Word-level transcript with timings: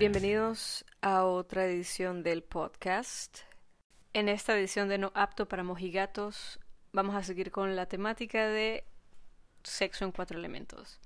Bienvenidos 0.00 0.86
a 1.02 1.26
otra 1.26 1.66
edición 1.66 2.22
del 2.22 2.42
podcast. 2.42 3.40
En 4.14 4.30
esta 4.30 4.56
edición 4.56 4.88
de 4.88 4.96
No 4.96 5.12
apto 5.14 5.46
para 5.46 5.62
mojigatos 5.62 6.58
vamos 6.90 7.14
a 7.14 7.22
seguir 7.22 7.50
con 7.50 7.76
la 7.76 7.84
temática 7.84 8.48
de 8.48 8.84
sexo 9.62 10.06
en 10.06 10.12
cuatro 10.12 10.38
elementos. 10.38 10.98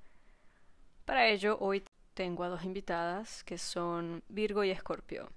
Para 1.07 1.27
ello 1.27 1.59
hoy 1.59 1.83
tengo 2.15 2.45
a 2.45 2.49
dos 2.49 2.63
invitadas 2.63 3.43
que 3.43 3.59
son 3.59 4.23
Virgo 4.29 4.63
y 4.63 4.71
Escorpio. 4.71 5.29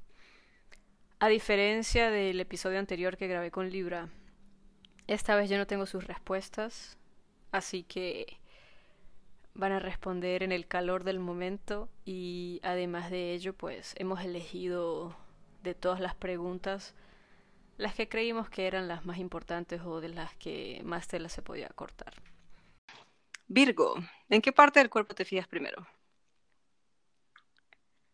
A 1.18 1.28
diferencia 1.28 2.12
del 2.12 2.39
episodio 2.39 2.78
anterior 2.78 3.18
que 3.18 3.28
grabé 3.28 3.50
con 3.50 3.71
Libra, 3.71 4.08
esta 5.08 5.36
vez 5.36 5.50
yo 5.50 5.58
no 5.58 5.66
tengo 5.66 5.88
sus 5.88 6.05
respuestas, 6.05 6.96
así 7.52 7.82
que 7.82 8.38
van 9.57 9.71
a 9.71 9.79
responder 9.79 10.43
en 10.43 10.52
el 10.52 10.67
calor 10.67 11.03
del 11.03 11.20
momento 11.20 11.89
y 12.05 12.61
además 12.63 13.09
de 13.09 13.34
ello 13.34 13.53
pues 13.53 13.95
hemos 13.97 14.21
elegido 14.23 15.16
de 15.63 15.73
todas 15.73 15.99
las 15.99 16.13
preguntas 16.13 16.93
las 17.77 17.95
que 17.95 18.07
creímos 18.07 18.49
que 18.49 18.67
eran 18.67 18.88
las 18.88 19.05
más 19.05 19.17
importantes 19.17 19.81
o 19.83 19.99
de 19.99 20.09
las 20.09 20.33
que 20.35 20.81
más 20.83 21.07
tela 21.07 21.30
se 21.30 21.41
podía 21.41 21.70
cortar. 21.70 22.13
Virgo, 23.47 23.95
¿en 24.30 24.41
qué 24.41 24.52
parte 24.52 24.80
del 24.80 24.89
cuerpo 24.89 25.13
te 25.13 25.25
fijas 25.25 25.47
primero? 25.47 25.85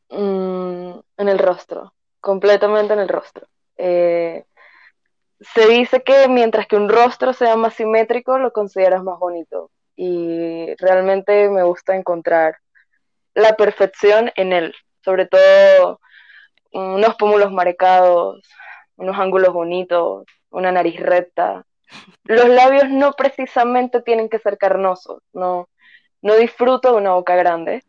Mm, 0.09 0.99
en 1.17 1.29
el 1.29 1.39
rostro, 1.39 1.93
completamente 2.19 2.93
en 2.93 2.99
el 2.99 3.09
rostro. 3.09 3.47
Eh, 3.77 4.45
se 5.39 5.67
dice 5.67 6.03
que 6.03 6.27
mientras 6.27 6.67
que 6.67 6.75
un 6.75 6.87
rostro 6.87 7.33
sea 7.33 7.55
más 7.55 7.73
simétrico, 7.73 8.37
lo 8.37 8.53
consideras 8.53 9.03
más 9.03 9.17
bonito. 9.17 9.71
Y 9.95 10.73
realmente 10.77 11.49
me 11.49 11.63
gusta 11.63 11.95
encontrar 11.95 12.57
la 13.33 13.55
perfección 13.55 14.31
en 14.35 14.53
él, 14.53 14.75
sobre 15.03 15.27
todo 15.27 15.99
unos 16.71 17.15
pómulos 17.15 17.51
marcados, 17.51 18.41
unos 18.95 19.17
ángulos 19.17 19.53
bonitos, 19.53 20.25
una 20.49 20.71
nariz 20.71 20.99
recta. 20.99 21.65
Los 22.23 22.47
labios 22.47 22.89
no 22.89 23.13
precisamente 23.13 24.01
tienen 24.01 24.29
que 24.29 24.39
ser 24.39 24.57
carnosos, 24.57 25.21
no, 25.33 25.69
no 26.21 26.35
disfruto 26.35 26.91
de 26.91 26.97
una 26.97 27.13
boca 27.13 27.35
grande, 27.35 27.83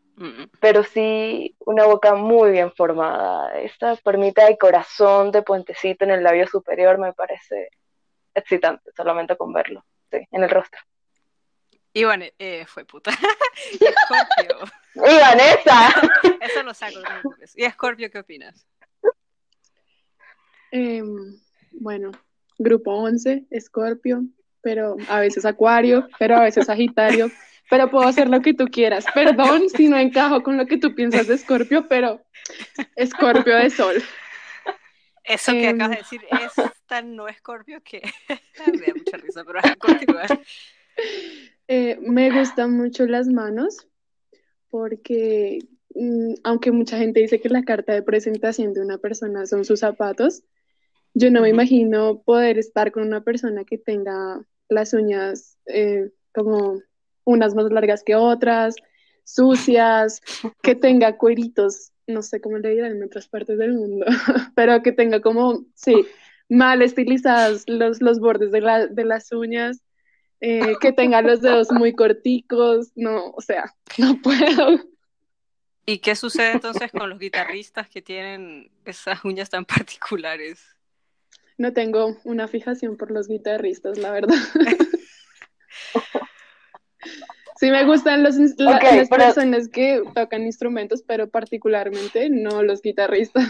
pero 0.59 0.83
sí 0.83 1.55
una 1.59 1.85
boca 1.85 2.15
muy 2.15 2.51
bien 2.51 2.71
formada. 2.71 3.57
Esta 3.59 3.95
permita 3.97 4.45
de 4.45 4.57
corazón 4.57 5.31
de 5.31 5.41
puentecito 5.41 6.05
en 6.05 6.11
el 6.11 6.23
labio 6.23 6.47
superior 6.47 6.97
me 6.97 7.13
parece 7.13 7.69
excitante, 8.33 8.91
solamente 8.95 9.35
con 9.37 9.53
verlo, 9.53 9.83
sí, 10.11 10.19
en 10.31 10.43
el 10.43 10.49
rostro. 10.49 10.79
Y 11.95 12.03
bueno, 12.03 12.25
eh, 12.39 12.65
fue 12.67 12.83
puta. 12.83 13.11
y 13.71 13.77
Scorpio. 13.77 14.69
¡Y 14.95 14.99
Vanessa! 15.17 15.93
Eso 16.41 16.61
lo 16.61 16.73
saco. 16.73 16.99
¿Y 17.55 17.63
Scorpio 17.69 18.11
qué 18.11 18.19
opinas? 18.19 18.67
Em, 20.71 21.39
bueno, 21.71 22.11
grupo 22.57 22.91
11, 22.91 23.45
Scorpio, 23.61 24.25
pero 24.59 24.97
a 25.07 25.21
veces 25.21 25.45
Acuario, 25.45 26.09
pero 26.19 26.35
a 26.35 26.41
veces 26.41 26.65
Sagitario, 26.65 27.31
pero 27.69 27.89
puedo 27.89 28.05
hacer 28.05 28.27
lo 28.27 28.41
que 28.41 28.53
tú 28.53 28.65
quieras. 28.65 29.05
Perdón 29.13 29.69
si 29.69 29.87
no 29.87 29.97
encajo 29.97 30.43
con 30.43 30.57
lo 30.57 30.65
que 30.65 30.77
tú 30.77 30.93
piensas 30.93 31.27
de 31.27 31.37
Scorpio, 31.37 31.87
pero 31.87 32.21
Scorpio 33.05 33.55
de 33.55 33.69
Sol. 33.69 34.03
Eso 35.23 35.53
que 35.53 35.69
acabas 35.69 35.91
de 35.91 35.95
em. 35.95 36.01
decir 36.01 36.21
es 36.29 36.71
tan 36.87 37.15
no 37.15 37.25
Scorpio 37.31 37.81
que 37.81 38.01
me 38.67 38.85
da 38.85 38.93
mucha 38.93 39.15
risa, 39.15 39.45
pero 39.45 39.59
a 39.59 39.75
continuar. 39.77 40.41
Eh, 41.67 41.97
me 41.99 42.29
gustan 42.31 42.73
mucho 42.73 43.07
las 43.07 43.27
manos 43.27 43.87
porque 44.69 45.59
mm, 45.95 46.35
aunque 46.43 46.71
mucha 46.71 46.97
gente 46.97 47.21
dice 47.21 47.41
que 47.41 47.49
la 47.49 47.63
carta 47.63 47.93
de 47.93 48.03
presentación 48.03 48.73
de 48.73 48.81
una 48.81 48.99
persona 48.99 49.45
son 49.47 49.65
sus 49.65 49.79
zapatos, 49.79 50.43
yo 51.15 51.31
no 51.31 51.41
me 51.41 51.49
imagino 51.49 52.21
poder 52.21 52.59
estar 52.59 52.91
con 52.91 53.03
una 53.03 53.23
persona 53.23 53.63
que 53.63 53.77
tenga 53.77 54.45
las 54.69 54.93
uñas 54.93 55.57
eh, 55.65 56.11
como 56.33 56.81
unas 57.23 57.55
más 57.55 57.71
largas 57.71 58.03
que 58.03 58.15
otras, 58.15 58.75
sucias, 59.23 60.21
que 60.61 60.75
tenga 60.75 61.17
cueritos, 61.17 61.93
no 62.05 62.21
sé 62.21 62.41
cómo 62.41 62.57
le 62.57 62.69
dirán 62.69 62.91
en 62.91 63.03
otras 63.03 63.27
partes 63.27 63.57
del 63.57 63.73
mundo, 63.73 64.05
pero 64.55 64.83
que 64.83 64.91
tenga 64.91 65.21
como, 65.21 65.65
sí, 65.73 66.05
mal 66.49 66.81
estilizados 66.81 67.63
los, 67.67 68.01
los 68.01 68.19
bordes 68.19 68.51
de, 68.51 68.61
la, 68.61 68.87
de 68.87 69.05
las 69.05 69.31
uñas, 69.31 69.81
eh, 70.41 70.75
que 70.81 70.91
tenga 70.91 71.21
los 71.21 71.41
dedos 71.41 71.71
muy 71.71 71.93
corticos, 71.93 72.91
no, 72.95 73.31
o 73.31 73.41
sea, 73.41 73.73
no 73.97 74.21
puedo. 74.21 74.79
¿Y 75.85 75.99
qué 75.99 76.15
sucede 76.15 76.51
entonces 76.51 76.91
con 76.91 77.09
los 77.09 77.19
guitarristas 77.19 77.89
que 77.89 78.01
tienen 78.01 78.71
esas 78.85 79.23
uñas 79.23 79.49
tan 79.49 79.65
particulares? 79.65 80.75
No 81.57 81.73
tengo 81.73 82.17
una 82.23 82.47
fijación 82.47 82.97
por 82.97 83.11
los 83.11 83.27
guitarristas, 83.27 83.97
la 83.97 84.11
verdad. 84.11 84.35
Sí 87.57 87.71
me 87.71 87.85
gustan 87.85 88.21
los, 88.21 88.35
las 88.57 89.07
personas 89.07 89.69
que 89.69 90.03
tocan 90.13 90.43
instrumentos, 90.43 91.03
pero 91.03 91.29
particularmente 91.29 92.29
no 92.29 92.61
los 92.63 92.81
guitarristas. 92.81 93.47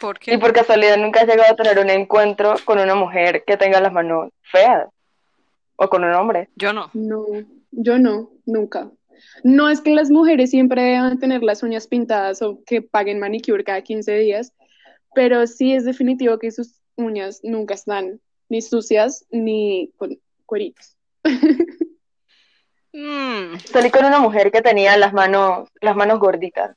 ¿Por 0.00 0.18
qué? 0.18 0.34
Y 0.34 0.38
por 0.38 0.54
casualidad 0.54 0.96
nunca 0.96 1.20
has 1.20 1.26
llegado 1.26 1.52
a 1.52 1.56
tener 1.56 1.78
un 1.78 1.90
encuentro 1.90 2.54
con 2.64 2.78
una 2.78 2.94
mujer 2.94 3.44
que 3.46 3.58
tenga 3.58 3.80
las 3.80 3.92
manos 3.92 4.30
feas. 4.42 4.88
O 5.80 5.88
con 5.88 6.04
un 6.04 6.12
hombre. 6.12 6.48
Yo 6.56 6.72
no. 6.72 6.90
No, 6.92 7.24
yo 7.70 7.98
no, 7.98 8.32
nunca. 8.46 8.90
No 9.44 9.68
es 9.68 9.80
que 9.80 9.94
las 9.94 10.10
mujeres 10.10 10.50
siempre 10.50 10.82
deban 10.82 11.18
tener 11.18 11.42
las 11.42 11.62
uñas 11.62 11.86
pintadas 11.86 12.42
o 12.42 12.62
que 12.64 12.82
paguen 12.82 13.20
manicure 13.20 13.62
cada 13.62 13.82
15 13.82 14.12
días, 14.18 14.52
pero 15.14 15.46
sí 15.46 15.72
es 15.74 15.84
definitivo 15.84 16.38
que 16.38 16.50
sus 16.50 16.80
uñas 16.96 17.40
nunca 17.44 17.74
están 17.74 18.20
ni 18.48 18.60
sucias 18.60 19.24
ni 19.30 19.92
con 19.96 20.18
cueritos. 20.46 20.96
Mm. 22.90 23.58
Salí 23.70 23.90
con 23.90 24.06
una 24.06 24.18
mujer 24.18 24.50
que 24.50 24.62
tenía 24.62 24.96
las 24.96 25.12
manos, 25.12 25.68
las 25.80 25.94
manos 25.94 26.18
gorditas 26.18 26.74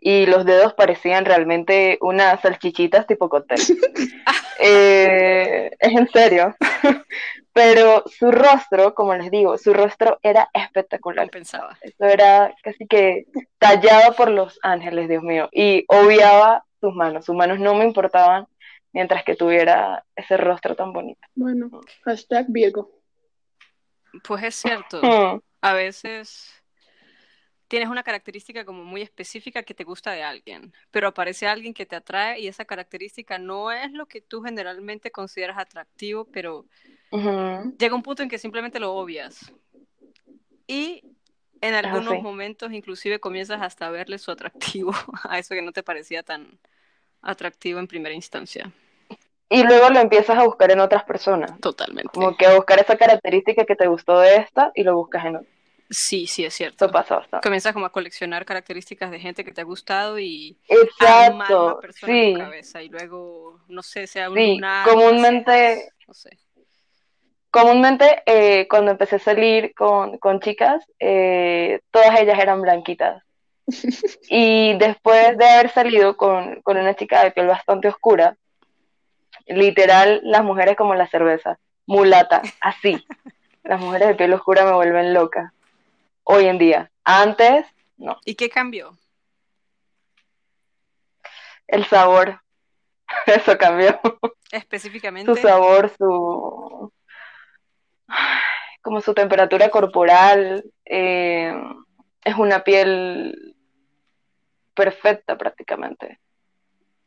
y 0.00 0.26
los 0.26 0.44
dedos 0.44 0.74
parecían 0.74 1.24
realmente 1.24 1.98
unas 2.00 2.40
salchichitas 2.42 3.06
tipo 3.06 3.28
cóctel. 3.28 3.60
Eh, 4.60 5.70
es 5.78 5.92
en 5.96 6.08
serio. 6.08 6.56
Pero 7.58 8.04
su 8.06 8.30
rostro, 8.30 8.94
como 8.94 9.16
les 9.16 9.32
digo, 9.32 9.58
su 9.58 9.74
rostro 9.74 10.20
era 10.22 10.48
espectacular. 10.54 11.28
pensaba. 11.28 11.76
Eso 11.80 12.04
era 12.04 12.54
casi 12.62 12.86
que 12.86 13.26
tallado 13.58 14.14
por 14.14 14.30
los 14.30 14.60
ángeles, 14.62 15.08
Dios 15.08 15.24
mío. 15.24 15.48
Y 15.50 15.84
obviaba 15.88 16.64
sus 16.80 16.94
manos. 16.94 17.24
Sus 17.24 17.34
manos 17.34 17.58
no 17.58 17.74
me 17.74 17.84
importaban 17.84 18.46
mientras 18.92 19.24
que 19.24 19.34
tuviera 19.34 20.04
ese 20.14 20.36
rostro 20.36 20.76
tan 20.76 20.92
bonito. 20.92 21.20
Bueno, 21.34 21.68
hashtag 22.04 22.46
Virgo. 22.48 22.92
Pues 24.22 24.44
es 24.44 24.54
cierto. 24.54 25.00
Hmm. 25.02 25.40
A 25.60 25.72
veces 25.72 26.62
tienes 27.66 27.88
una 27.88 28.04
característica 28.04 28.64
como 28.64 28.84
muy 28.84 29.02
específica 29.02 29.64
que 29.64 29.74
te 29.74 29.82
gusta 29.82 30.12
de 30.12 30.22
alguien, 30.22 30.72
pero 30.92 31.08
aparece 31.08 31.48
alguien 31.48 31.74
que 31.74 31.86
te 31.86 31.96
atrae 31.96 32.38
y 32.38 32.46
esa 32.46 32.64
característica 32.64 33.38
no 33.38 33.72
es 33.72 33.90
lo 33.90 34.06
que 34.06 34.20
tú 34.20 34.40
generalmente 34.42 35.10
consideras 35.10 35.58
atractivo, 35.58 36.24
pero 36.26 36.66
llega 37.10 37.94
un 37.94 38.02
punto 38.02 38.22
en 38.22 38.28
que 38.28 38.38
simplemente 38.38 38.80
lo 38.80 38.94
obvias. 38.94 39.52
Y 40.66 41.02
en 41.60 41.74
algunos 41.74 42.22
momentos 42.22 42.72
inclusive 42.72 43.18
comienzas 43.18 43.62
hasta 43.62 43.86
a 43.86 43.90
verle 43.90 44.18
su 44.18 44.30
atractivo 44.30 44.92
a 45.28 45.38
eso 45.38 45.54
que 45.54 45.62
no 45.62 45.72
te 45.72 45.82
parecía 45.82 46.22
tan 46.22 46.58
atractivo 47.20 47.80
en 47.80 47.88
primera 47.88 48.14
instancia 48.14 48.72
y 49.50 49.62
luego 49.62 49.88
lo 49.90 50.00
empiezas 50.00 50.36
a 50.36 50.44
buscar 50.44 50.70
en 50.70 50.80
otras 50.80 51.04
personas. 51.04 51.58
Totalmente. 51.60 52.10
Como 52.12 52.36
que 52.36 52.46
a 52.46 52.54
buscar 52.54 52.78
esa 52.80 52.96
característica 52.96 53.64
que 53.64 53.76
te 53.76 53.86
gustó 53.86 54.18
de 54.20 54.36
esta 54.36 54.72
y 54.74 54.82
lo 54.82 54.96
buscas 54.96 55.24
en 55.24 55.36
otra. 55.36 55.48
Sí, 55.90 56.26
sí, 56.26 56.44
es 56.44 56.52
cierto. 56.52 56.84
Eso 56.84 56.92
pasa 56.92 57.16
bastante. 57.16 57.42
Comienzas 57.42 57.72
como 57.72 57.86
a 57.86 57.92
coleccionar 57.92 58.44
características 58.44 59.10
de 59.10 59.20
gente 59.20 59.42
que 59.42 59.52
te 59.52 59.62
ha 59.62 59.64
gustado 59.64 60.18
y 60.18 60.58
Exacto, 60.68 61.64
una 61.64 61.80
persona 61.80 62.12
sí. 62.12 62.18
en 62.18 62.34
tu 62.34 62.40
cabeza 62.40 62.82
y 62.82 62.88
luego, 62.90 63.58
no 63.68 63.82
sé, 63.82 64.06
sea 64.06 64.28
un 64.28 64.36
sí, 64.36 64.60
comúnmente, 64.84 65.92
no 66.06 66.12
sé. 66.12 66.38
Comúnmente, 67.50 68.22
eh, 68.26 68.68
cuando 68.68 68.90
empecé 68.90 69.16
a 69.16 69.20
salir 69.20 69.74
con, 69.74 70.18
con 70.18 70.40
chicas, 70.40 70.84
eh, 70.98 71.80
todas 71.90 72.20
ellas 72.20 72.38
eran 72.38 72.60
blanquitas. 72.60 73.22
y 74.28 74.76
después 74.78 75.36
de 75.38 75.48
haber 75.48 75.70
salido 75.70 76.16
con, 76.16 76.60
con 76.62 76.76
una 76.76 76.94
chica 76.94 77.24
de 77.24 77.30
piel 77.30 77.46
bastante 77.46 77.88
oscura, 77.88 78.36
literal 79.46 80.20
las 80.24 80.44
mujeres 80.44 80.76
como 80.76 80.94
la 80.94 81.08
cerveza, 81.08 81.58
mulata, 81.86 82.42
así. 82.60 83.04
Las 83.64 83.80
mujeres 83.80 84.08
de 84.08 84.14
piel 84.14 84.32
oscura 84.32 84.64
me 84.64 84.72
vuelven 84.72 85.14
loca. 85.14 85.52
Hoy 86.24 86.46
en 86.46 86.58
día. 86.58 86.90
Antes, 87.04 87.66
no. 87.96 88.18
¿Y 88.24 88.34
qué 88.34 88.48
cambió? 88.48 88.96
El 91.66 91.84
sabor. 91.86 92.40
Eso 93.26 93.56
cambió. 93.58 94.00
Específicamente. 94.50 95.34
Su 95.34 95.40
sabor, 95.40 95.90
su. 95.96 96.92
Como 98.82 99.00
su 99.00 99.14
temperatura 99.14 99.70
corporal. 99.70 100.64
Eh, 100.84 101.54
es 102.24 102.34
una 102.36 102.64
piel 102.64 103.56
perfecta 104.74 105.36
prácticamente. 105.36 106.20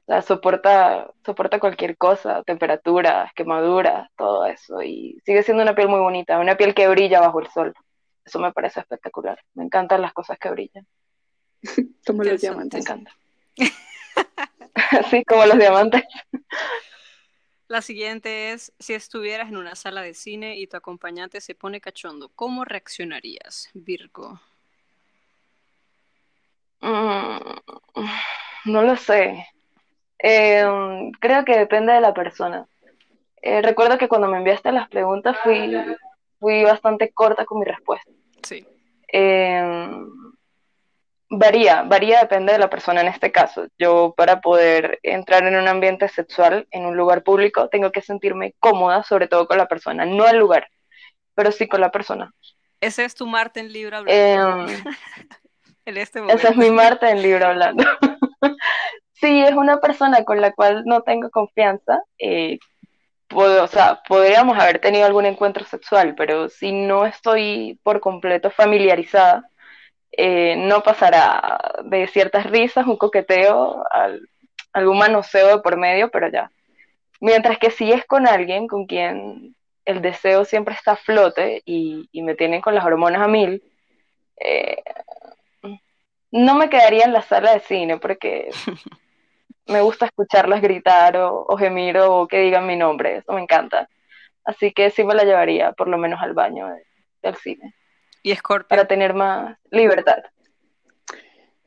O 0.06 0.14
sea, 0.14 0.22
soporta, 0.22 1.12
soporta 1.26 1.60
cualquier 1.60 1.96
cosa, 1.98 2.44
temperaturas, 2.44 3.32
quemaduras, 3.34 4.10
todo 4.18 4.46
eso. 4.46 4.82
Y 4.82 5.22
sigue 5.26 5.44
siendo 5.44 5.64
una 5.64 5.76
piel 5.76 5.88
muy 5.88 6.00
bonita, 6.00 6.40
una 6.40 6.58
piel 6.58 6.74
que 6.74 6.88
brilla 6.88 7.22
bajo 7.22 7.40
el 7.40 7.48
sol. 7.48 7.74
Eso 8.26 8.40
me 8.40 8.52
parece 8.52 8.80
espectacular. 8.80 9.40
Me 9.54 9.64
encantan 9.64 10.02
las 10.02 10.14
cosas 10.14 10.38
que 10.40 10.50
brillan. 10.50 10.86
Como 12.06 12.24
los 12.24 12.42
diamantes. 12.42 12.74
Me 12.74 12.94
encanta. 12.94 13.12
sí, 15.10 15.24
como 15.26 15.46
los 15.46 15.58
diamantes. 15.58 16.04
La 17.72 17.82
siguiente 17.82 18.52
es, 18.52 18.74
si 18.80 18.94
estuvieras 18.94 19.48
en 19.48 19.56
una 19.56 19.76
sala 19.76 20.02
de 20.02 20.14
cine 20.14 20.58
y 20.58 20.68
tu 20.68 20.76
acompañante 20.76 21.40
se 21.40 21.56
pone 21.56 21.80
cachondo, 21.80 22.30
¿cómo 22.36 22.66
reaccionarías, 22.66 23.70
Virgo? 23.74 24.42
Mm, 26.82 27.38
no 28.66 28.82
lo 28.82 28.98
sé. 28.98 29.48
Eh, 30.22 30.66
creo 31.22 31.46
que 31.46 31.58
depende 31.58 31.94
de 31.94 32.02
la 32.02 32.14
persona. 32.14 32.68
Eh, 33.42 33.62
recuerdo 33.62 33.98
que 33.98 34.10
cuando 34.10 34.28
me 34.28 34.40
enviaste 34.40 34.74
las 34.74 34.90
preguntas 34.90 35.38
fui, 35.42 35.74
fui 36.42 36.64
bastante 36.66 37.12
corta 37.14 37.46
con 37.46 37.60
mi 37.60 37.66
respuesta. 37.66 38.12
Sí. 38.44 38.68
Eh, 39.14 39.96
varía, 41.32 41.82
varía, 41.84 42.20
depende 42.20 42.54
de 42.54 42.60
la 42.60 42.70
persona 42.70 43.02
en 43.02 43.08
este 43.08 43.32
caso. 43.32 43.66
Yo 43.80 44.14
para 44.16 44.42
poder 44.42 45.00
entrar 45.04 45.44
en 45.48 45.56
un 45.56 45.68
ambiente 45.68 46.08
sexual 46.10 46.68
en 46.72 46.86
un 46.86 46.96
lugar 46.98 47.24
público 47.24 47.70
tengo 47.70 47.92
que 47.92 48.02
sentirme 48.02 48.54
cómoda, 48.60 49.02
sobre 49.04 49.28
todo 49.28 49.48
con 49.48 49.58
la 49.58 49.68
persona, 49.68 50.06
no 50.06 50.28
el 50.28 50.38
lugar, 50.38 50.68
pero 51.34 51.52
sí 51.52 51.68
con 51.68 51.82
la 51.82 51.92
persona. 51.92 52.32
Ese 52.82 53.06
es 53.06 53.16
tu 53.16 53.26
Marte 53.28 53.60
en 53.62 53.72
Libra 53.72 54.00
hablando 54.00 54.72
Eh, 54.74 54.84
en 55.86 55.98
este 55.98 56.20
momento. 56.22 56.38
esa 56.40 56.50
es 56.52 56.58
mi 56.58 56.70
Marta 56.70 57.10
en 57.12 57.22
libro 57.22 57.46
hablando. 57.48 57.84
Sí, 59.14 59.44
es 59.44 59.54
una 59.54 59.80
persona 59.80 60.24
con 60.26 60.42
la 60.42 60.52
cual 60.52 60.84
no 60.86 61.04
tengo 61.04 61.30
confianza. 61.30 62.00
eh, 62.18 62.58
puedo- 63.28 63.64
o 63.64 63.68
sea, 63.68 64.02
podríamos 64.08 64.58
haber 64.58 64.80
tenido 64.80 65.06
algún 65.06 65.26
encuentro 65.28 65.64
sexual, 65.64 66.16
pero 66.16 66.50
si 66.50 66.72
no 66.72 67.06
estoy 67.06 67.80
por 67.84 68.00
completo 68.00 68.50
familiarizada, 68.50 69.48
eh, 70.14 70.56
no 70.58 70.84
pasará 70.84 71.60
de 71.86 72.08
ciertas 72.08 72.46
risas, 72.50 72.86
un 72.88 72.98
coqueteo, 72.98 73.84
al- 73.92 74.28
algún 74.74 74.98
manoseo 75.00 75.48
de 75.58 75.60
por 75.62 75.78
medio, 75.78 76.10
pero 76.12 76.30
ya. 76.30 76.52
Mientras 77.22 77.58
que 77.60 77.72
si 77.72 77.92
es 77.92 78.06
con 78.06 78.28
alguien 78.28 78.68
con 78.68 78.86
quien 78.88 79.56
el 79.86 80.02
deseo 80.02 80.46
siempre 80.46 80.76
está 80.76 80.94
a 80.94 80.96
flote 80.98 81.62
y, 81.66 82.10
y 82.12 82.22
me 82.24 82.36
tienen 82.36 82.62
con 82.62 82.76
las 82.76 82.86
hormonas 82.86 83.22
a 83.22 83.28
mil, 83.28 83.64
eh, 84.40 84.78
no 86.32 86.56
me 86.56 86.70
quedaría 86.70 87.06
en 87.06 87.14
la 87.14 87.22
sala 87.22 87.54
de 87.54 87.60
cine 87.62 87.98
porque 87.98 88.50
me 89.68 89.82
gusta 89.82 90.06
escucharlas 90.06 90.62
gritar 90.62 91.18
o, 91.18 91.46
o 91.48 91.58
gemir 91.58 91.98
o 92.00 92.28
que 92.28 92.40
digan 92.40 92.68
mi 92.68 92.76
nombre, 92.76 93.18
eso 93.18 93.34
me 93.34 93.42
encanta. 93.42 93.90
Así 94.44 94.72
que 94.74 94.90
sí 94.92 95.04
me 95.04 95.16
la 95.16 95.24
llevaría 95.24 95.74
por 95.74 95.88
lo 95.88 95.98
menos 95.98 96.22
al 96.22 96.34
baño 96.34 96.68
de- 96.68 96.84
del 97.22 97.36
cine 97.36 97.74
Y 98.24 98.36
Scorpio. 98.36 98.68
para 98.68 98.88
tener 98.88 99.14
más 99.14 99.58
libertad. 99.72 100.24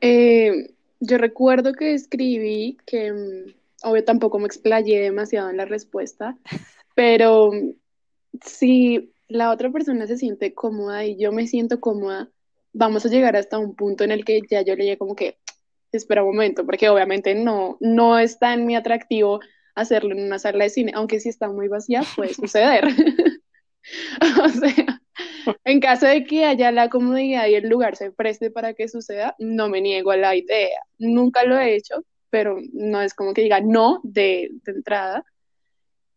Eh, 0.01 0.73
yo 0.99 1.17
recuerdo 1.17 1.73
que 1.73 1.93
escribí 1.93 2.77
que, 2.85 3.11
mm, 3.11 3.53
obvio, 3.83 4.03
tampoco 4.03 4.39
me 4.39 4.47
explayé 4.47 5.01
demasiado 5.01 5.49
en 5.49 5.57
la 5.57 5.65
respuesta, 5.65 6.37
pero 6.95 7.51
mm, 7.51 7.71
si 8.41 9.13
la 9.27 9.51
otra 9.51 9.71
persona 9.71 10.07
se 10.07 10.17
siente 10.17 10.53
cómoda 10.53 11.05
y 11.05 11.17
yo 11.17 11.31
me 11.31 11.47
siento 11.47 11.79
cómoda, 11.79 12.29
vamos 12.73 13.05
a 13.05 13.09
llegar 13.09 13.35
hasta 13.35 13.57
un 13.57 13.75
punto 13.75 14.03
en 14.03 14.11
el 14.11 14.25
que 14.25 14.41
ya 14.49 14.61
yo 14.61 14.75
le 14.75 14.97
como 14.97 15.15
que, 15.15 15.37
espera 15.91 16.23
un 16.23 16.35
momento, 16.35 16.65
porque 16.65 16.89
obviamente 16.89 17.35
no, 17.35 17.77
no 17.79 18.19
está 18.19 18.53
en 18.53 18.65
mi 18.65 18.75
atractivo 18.75 19.39
hacerlo 19.75 20.13
en 20.13 20.25
una 20.25 20.39
sala 20.39 20.65
de 20.65 20.69
cine, 20.69 20.91
aunque 20.95 21.19
si 21.19 21.29
está 21.29 21.49
muy 21.49 21.67
vacía 21.67 22.03
puede 22.15 22.33
suceder. 22.33 22.85
O 24.43 24.49
sea, 24.49 24.99
en 25.63 25.79
caso 25.79 26.05
de 26.05 26.23
que 26.25 26.45
haya 26.45 26.71
la 26.71 26.89
comodidad 26.89 27.47
y 27.47 27.55
el 27.55 27.69
lugar 27.69 27.95
se 27.95 28.11
preste 28.11 28.51
para 28.51 28.73
que 28.73 28.87
suceda, 28.87 29.35
no 29.39 29.69
me 29.69 29.81
niego 29.81 30.11
a 30.11 30.17
la 30.17 30.35
idea. 30.35 30.79
Nunca 30.97 31.43
lo 31.43 31.57
he 31.57 31.75
hecho, 31.75 32.03
pero 32.29 32.57
no 32.73 33.01
es 33.01 33.13
como 33.13 33.33
que 33.33 33.41
diga 33.41 33.61
no 33.61 34.01
de, 34.03 34.49
de 34.63 34.71
entrada. 34.71 35.23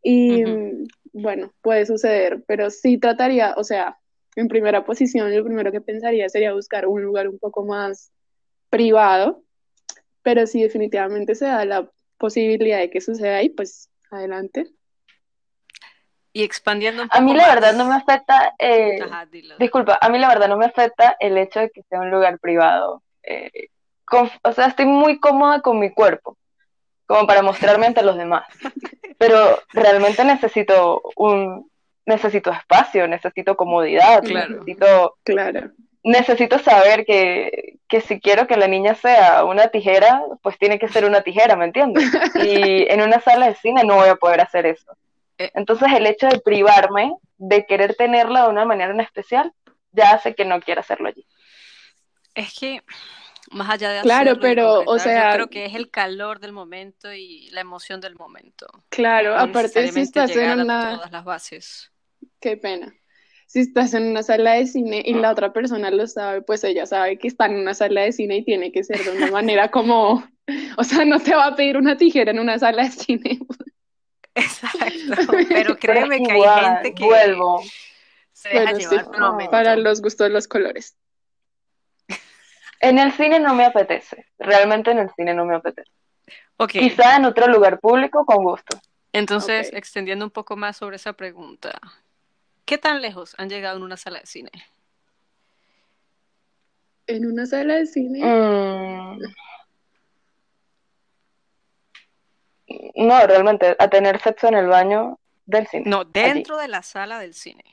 Y 0.03 0.45
mm, 0.45 0.87
bueno, 1.13 1.53
puede 1.61 1.87
suceder, 1.87 2.45
pero 2.47 2.71
sí 2.71 2.99
trataría, 2.99 3.55
o 3.57 3.65
sea, 3.65 3.99
en 4.37 4.49
primera 4.49 4.85
posición, 4.85 5.35
lo 5.35 5.45
primero 5.45 5.73
que 5.73 5.81
pensaría 5.81 6.29
sería 6.29 6.53
buscar 6.53 6.87
un 6.87 7.03
lugar 7.03 7.29
un 7.29 7.39
poco 7.39 7.65
más 7.65 8.13
privado, 8.71 9.43
pero 10.23 10.47
si 10.47 10.63
definitivamente 10.63 11.35
se 11.35 11.47
da 11.47 11.65
la 11.65 11.91
posibilidad 12.19 12.79
de 12.79 12.91
que 12.91 13.01
suceda 13.01 13.37
ahí, 13.37 13.51
pues 13.51 13.91
adelante. 14.11 14.67
Y 16.39 16.45
expandiendo 16.45 17.03
un 17.03 17.09
A 17.11 17.21
mí 17.21 17.35
la 17.35 17.47
más. 17.47 17.55
verdad 17.57 17.73
no 17.75 17.85
me 17.87 17.97
afecta, 17.97 18.55
eh, 18.61 19.01
Ajá, 19.03 19.27
dilo. 19.27 19.57
disculpa, 19.59 19.99
a 20.01 20.09
mí 20.09 20.21
la 20.21 20.29
verdad 20.29 20.47
no 20.49 20.57
me 20.57 20.67
afecta 20.67 21.17
el 21.19 21.37
hecho 21.37 21.59
de 21.59 21.71
que 21.71 21.83
sea 21.83 21.99
un 21.99 22.13
lugar 22.13 22.39
privado. 22.39 23.03
Eh, 23.25 23.51
con- 24.05 24.31
o 24.45 24.53
sea, 24.53 24.67
estoy 24.67 24.87
muy 24.87 25.19
cómoda 25.19 25.63
con 25.63 25.81
mi 25.81 25.91
cuerpo, 25.91 26.37
como 27.07 27.27
para 27.27 27.43
mostrarme 27.43 27.87
ante 27.87 28.05
los 28.05 28.17
demás. 28.17 28.45
Pero 29.19 29.59
realmente 29.73 30.25
necesito 30.25 31.03
un, 31.17 31.69
necesito 32.07 32.53
espacio, 32.53 33.09
necesito 33.09 33.57
comodidad, 33.57 34.23
Claro. 34.23 34.49
necesito, 34.61 35.17
Claro. 35.25 35.73
necesito 36.05 36.61
saber 36.61 37.05
que, 37.05 37.79
que 37.89 38.01
si 38.01 38.21
quiero 38.21 38.47
que 38.47 38.57
la 38.57 38.69
niña 38.69 38.95
sea 38.95 39.43
una 39.45 39.67
tijera, 39.69 40.23
pues 40.41 40.57
tiene 40.57 40.79
que 40.79 40.87
ser 40.87 41.05
una 41.05 41.23
tijera, 41.23 41.57
¿me 41.57 41.65
entiendes? 41.65 42.05
Y 42.37 42.87
en 42.89 43.03
una 43.03 43.19
sala 43.21 43.49
de 43.49 43.57
cine 43.57 43.83
no 43.83 43.97
voy 43.97 44.09
a 44.09 44.15
poder 44.15 44.41
hacer 44.41 44.67
eso. 44.67 44.93
Entonces 45.39 45.89
el 45.95 46.07
hecho 46.07 46.29
de 46.29 46.41
privarme, 46.41 47.13
de 47.37 47.65
querer 47.67 47.95
tenerla 47.95 48.45
de 48.45 48.49
una 48.51 48.65
manera 48.65 48.93
en 48.93 49.01
especial, 49.01 49.53
ya 49.93 50.13
hace 50.13 50.35
que 50.35 50.45
no 50.45 50.61
quiera 50.61 50.81
hacerlo 50.81 51.09
allí. 51.09 51.27
Es 52.35 52.57
que 52.59 52.83
más 53.51 53.71
allá 53.71 53.91
de 53.91 54.01
Claro, 54.03 54.33
hacerlo 54.33 54.43
pero, 54.43 54.81
o 54.87 54.99
sea- 54.99 55.31
yo 55.31 55.37
creo 55.37 55.51
que 55.51 55.65
es 55.67 55.75
el 55.75 55.91
calor 55.91 56.41
del 56.41 56.53
momento 56.53 57.13
y 57.13 57.49
la 57.51 57.61
emoción 57.61 58.01
del 58.01 58.15
momento. 58.17 58.67
Claro, 58.91 59.31
No 59.35 59.43
aparte 59.43 59.91
si 59.93 60.01
estás 60.01 60.31
en 60.31 60.61
una, 60.61 60.95
todas 60.97 61.11
las 61.13 61.25
bases. 61.25 61.91
qué 62.41 62.57
pena. 62.57 62.95
Si 63.47 63.61
estás 63.61 63.95
en 63.95 64.09
una 64.09 64.23
sala 64.23 64.53
de 64.55 64.67
cine 64.67 65.03
y 65.07 65.15
la 65.15 65.31
otra 65.31 65.55
persona 65.55 65.91
lo 65.91 66.07
sabe, 66.07 66.43
pues 66.43 66.63
ella 66.65 66.85
sabe 66.85 67.19
que 67.19 67.29
está 67.29 67.47
en 67.47 67.55
una 67.57 67.73
sala 67.73 68.03
de 68.03 68.13
cine 68.13 68.37
y 68.37 68.45
tiene 68.45 68.71
que 68.73 68.85
ser 68.85 69.03
de 69.03 69.17
una 69.17 69.29
manera 69.29 69.71
como, 69.71 70.23
o 70.77 70.85
sea, 70.85 71.07
no 71.07 71.19
te 71.19 71.35
va 71.35 71.47
a 71.47 71.57
pedir 71.57 71.79
una 71.79 71.97
tijera 71.97 72.31
en 72.31 72.41
una 72.41 72.59
sala 72.59 72.83
de 72.85 72.91
cine. 72.91 73.39
Exacto. 74.39 75.33
Pero 75.49 75.77
créeme 75.79 76.23
que 76.23 76.33
hay 76.33 76.43
gente 76.65 76.95
que 76.95 77.05
vuelvo. 77.05 77.63
se 78.33 78.49
deja 78.51 78.63
Bueno, 78.73 78.79
sí, 78.79 78.83
llevar 78.89 79.05
por 79.07 79.19
momento. 79.21 79.51
para 79.51 79.77
los 79.77 80.01
gustos 80.01 80.27
de 80.29 80.33
los 80.33 80.47
colores. 80.49 80.97
En 82.81 82.99
el 82.99 83.13
cine 83.13 83.41
no 83.41 83.55
me 83.55 83.65
apetece, 83.65 84.27
realmente 84.39 84.93
en 84.93 84.99
el 85.01 85.11
cine 85.17 85.35
no 85.35 85.45
me 85.45 85.57
apetece. 85.57 85.91
Ok, 86.59 86.71
Quizá 86.71 87.17
en 87.17 87.25
otro 87.25 87.49
lugar 87.49 87.81
público 87.81 88.25
con 88.25 88.45
gusto. 88.45 88.79
entonces 89.13 89.71
extendiendo 89.73 90.25
un 90.25 90.31
poco 90.31 90.57
más 90.57 90.77
sobre 90.77 90.97
esa 90.97 91.13
pregunta, 91.15 91.81
¿qué 92.65 92.79
tan 92.79 93.03
lejos 93.03 93.35
han 93.39 93.49
llegado 93.49 93.77
en 93.79 93.83
una 93.83 93.97
sala 93.97 94.21
de 94.21 94.27
cine? 94.27 94.51
En 97.09 97.27
una 97.27 97.47
sala 97.47 97.75
de 97.77 97.87
cine, 97.87 98.21
Mm. 98.25 99.19
No, 102.97 103.27
realmente, 103.27 103.77
a 103.79 103.89
tener 103.89 104.21
sexo 104.21 104.49
en 104.49 104.55
el 104.55 104.67
baño 104.67 105.19
del 105.47 105.67
cine. 105.67 105.85
No, 105.87 106.01
allí. 106.01 106.11
dentro 106.13 106.57
de 106.59 106.69
la 106.69 106.83
sala 106.83 107.19
del 107.19 107.35
cine. 107.35 107.65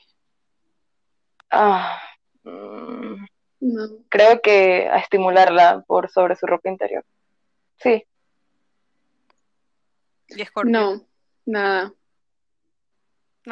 Ah, 1.50 2.00
mm, 2.44 3.24
no. 3.60 3.88
creo 4.08 4.40
que 4.40 4.88
a 4.88 4.98
estimularla 4.98 5.82
por 5.86 6.10
sobre 6.10 6.36
su 6.36 6.46
ropa 6.46 6.68
interior. 6.68 7.04
Sí, 7.78 8.04
Y 10.28 10.44
Scorpio. 10.44 10.72
No, 10.72 11.06
nada, 11.44 11.92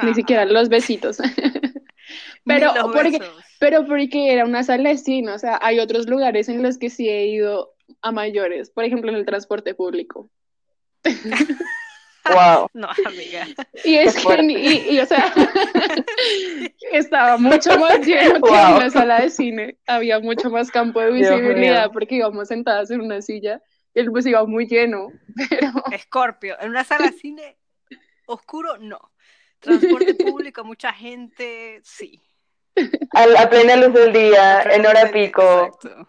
ni 0.02 0.14
siquiera 0.14 0.44
los 0.44 0.68
besitos. 0.68 1.18
Pero 2.46 2.74
los 2.74 2.92
porque, 2.92 3.18
besos. 3.18 3.44
pero 3.58 3.86
porque 3.86 4.32
era 4.32 4.44
una 4.44 4.62
sala 4.62 4.90
de 4.90 4.98
cine, 4.98 5.32
o 5.32 5.38
sea, 5.38 5.58
hay 5.62 5.78
otros 5.78 6.06
lugares 6.06 6.48
en 6.50 6.62
los 6.62 6.76
que 6.76 6.90
sí 6.90 7.08
he 7.08 7.26
ido 7.26 7.74
a 8.02 8.12
mayores, 8.12 8.70
por 8.70 8.84
ejemplo, 8.84 9.10
en 9.10 9.16
el 9.16 9.24
transporte 9.24 9.74
público. 9.74 10.28
Wow. 12.32 12.68
No, 12.74 12.88
amiga. 13.06 13.46
Y 13.84 13.96
es 13.96 14.14
Qué 14.16 14.36
que, 14.36 14.42
ni- 14.42 14.54
y, 14.54 14.88
y, 14.96 15.00
o 15.00 15.06
sea, 15.06 15.32
estaba 16.92 17.36
mucho 17.36 17.78
más 17.78 18.00
lleno 18.06 18.34
que 18.34 18.40
Wow. 18.50 18.76
en 18.76 18.78
la 18.78 18.90
sala 18.90 19.20
de 19.20 19.30
cine. 19.30 19.78
Había 19.86 20.18
mucho 20.20 20.50
más 20.50 20.70
campo 20.70 21.00
de 21.00 21.12
visibilidad 21.12 21.90
porque 21.92 22.16
íbamos 22.16 22.48
sentadas 22.48 22.90
en 22.90 23.00
una 23.00 23.20
silla 23.22 23.60
y 23.94 24.00
el 24.00 24.10
bus 24.10 24.26
iba 24.26 24.44
muy 24.46 24.66
lleno. 24.66 25.08
Pero 25.50 25.72
Scorpio, 25.98 26.56
en 26.60 26.70
una 26.70 26.84
sala 26.84 27.06
de 27.10 27.12
cine 27.12 27.56
oscuro, 28.26 28.78
no. 28.78 28.98
Transporte 29.60 30.14
público, 30.14 30.62
mucha 30.64 30.92
gente, 30.92 31.80
sí. 31.84 32.20
A, 33.14 33.22
a 33.42 33.48
plena 33.48 33.76
luz 33.76 33.94
del 33.94 34.12
día, 34.12 34.62
en 34.62 34.84
hora 34.86 35.10
pico. 35.10 35.42
Exacto. 35.66 36.08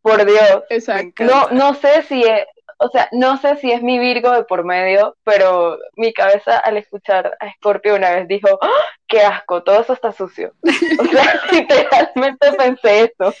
por 0.00 0.24
Dios. 0.24 0.62
Exacto. 0.70 1.24
No, 1.24 1.48
no 1.50 1.74
sé 1.74 2.02
si 2.02 2.22
es, 2.22 2.44
o 2.80 2.88
sea, 2.90 3.08
no 3.12 3.36
sé 3.38 3.56
si 3.56 3.70
es 3.72 3.82
mi 3.82 3.98
Virgo 3.98 4.30
de 4.30 4.44
por 4.44 4.64
medio, 4.64 5.16
pero 5.24 5.78
mi 5.96 6.12
cabeza 6.12 6.58
al 6.58 6.76
escuchar 6.76 7.36
a 7.40 7.52
Scorpio 7.54 7.94
una 7.96 8.10
vez 8.12 8.28
dijo, 8.28 8.48
¡Ah! 8.62 8.68
qué 9.06 9.20
asco, 9.22 9.62
todo 9.62 9.80
eso 9.80 9.92
está 9.92 10.12
sucio. 10.12 10.54
O 10.98 11.04
sea, 11.04 11.42
literalmente 11.52 12.52
pensé 12.56 13.12
eso, 13.18 13.34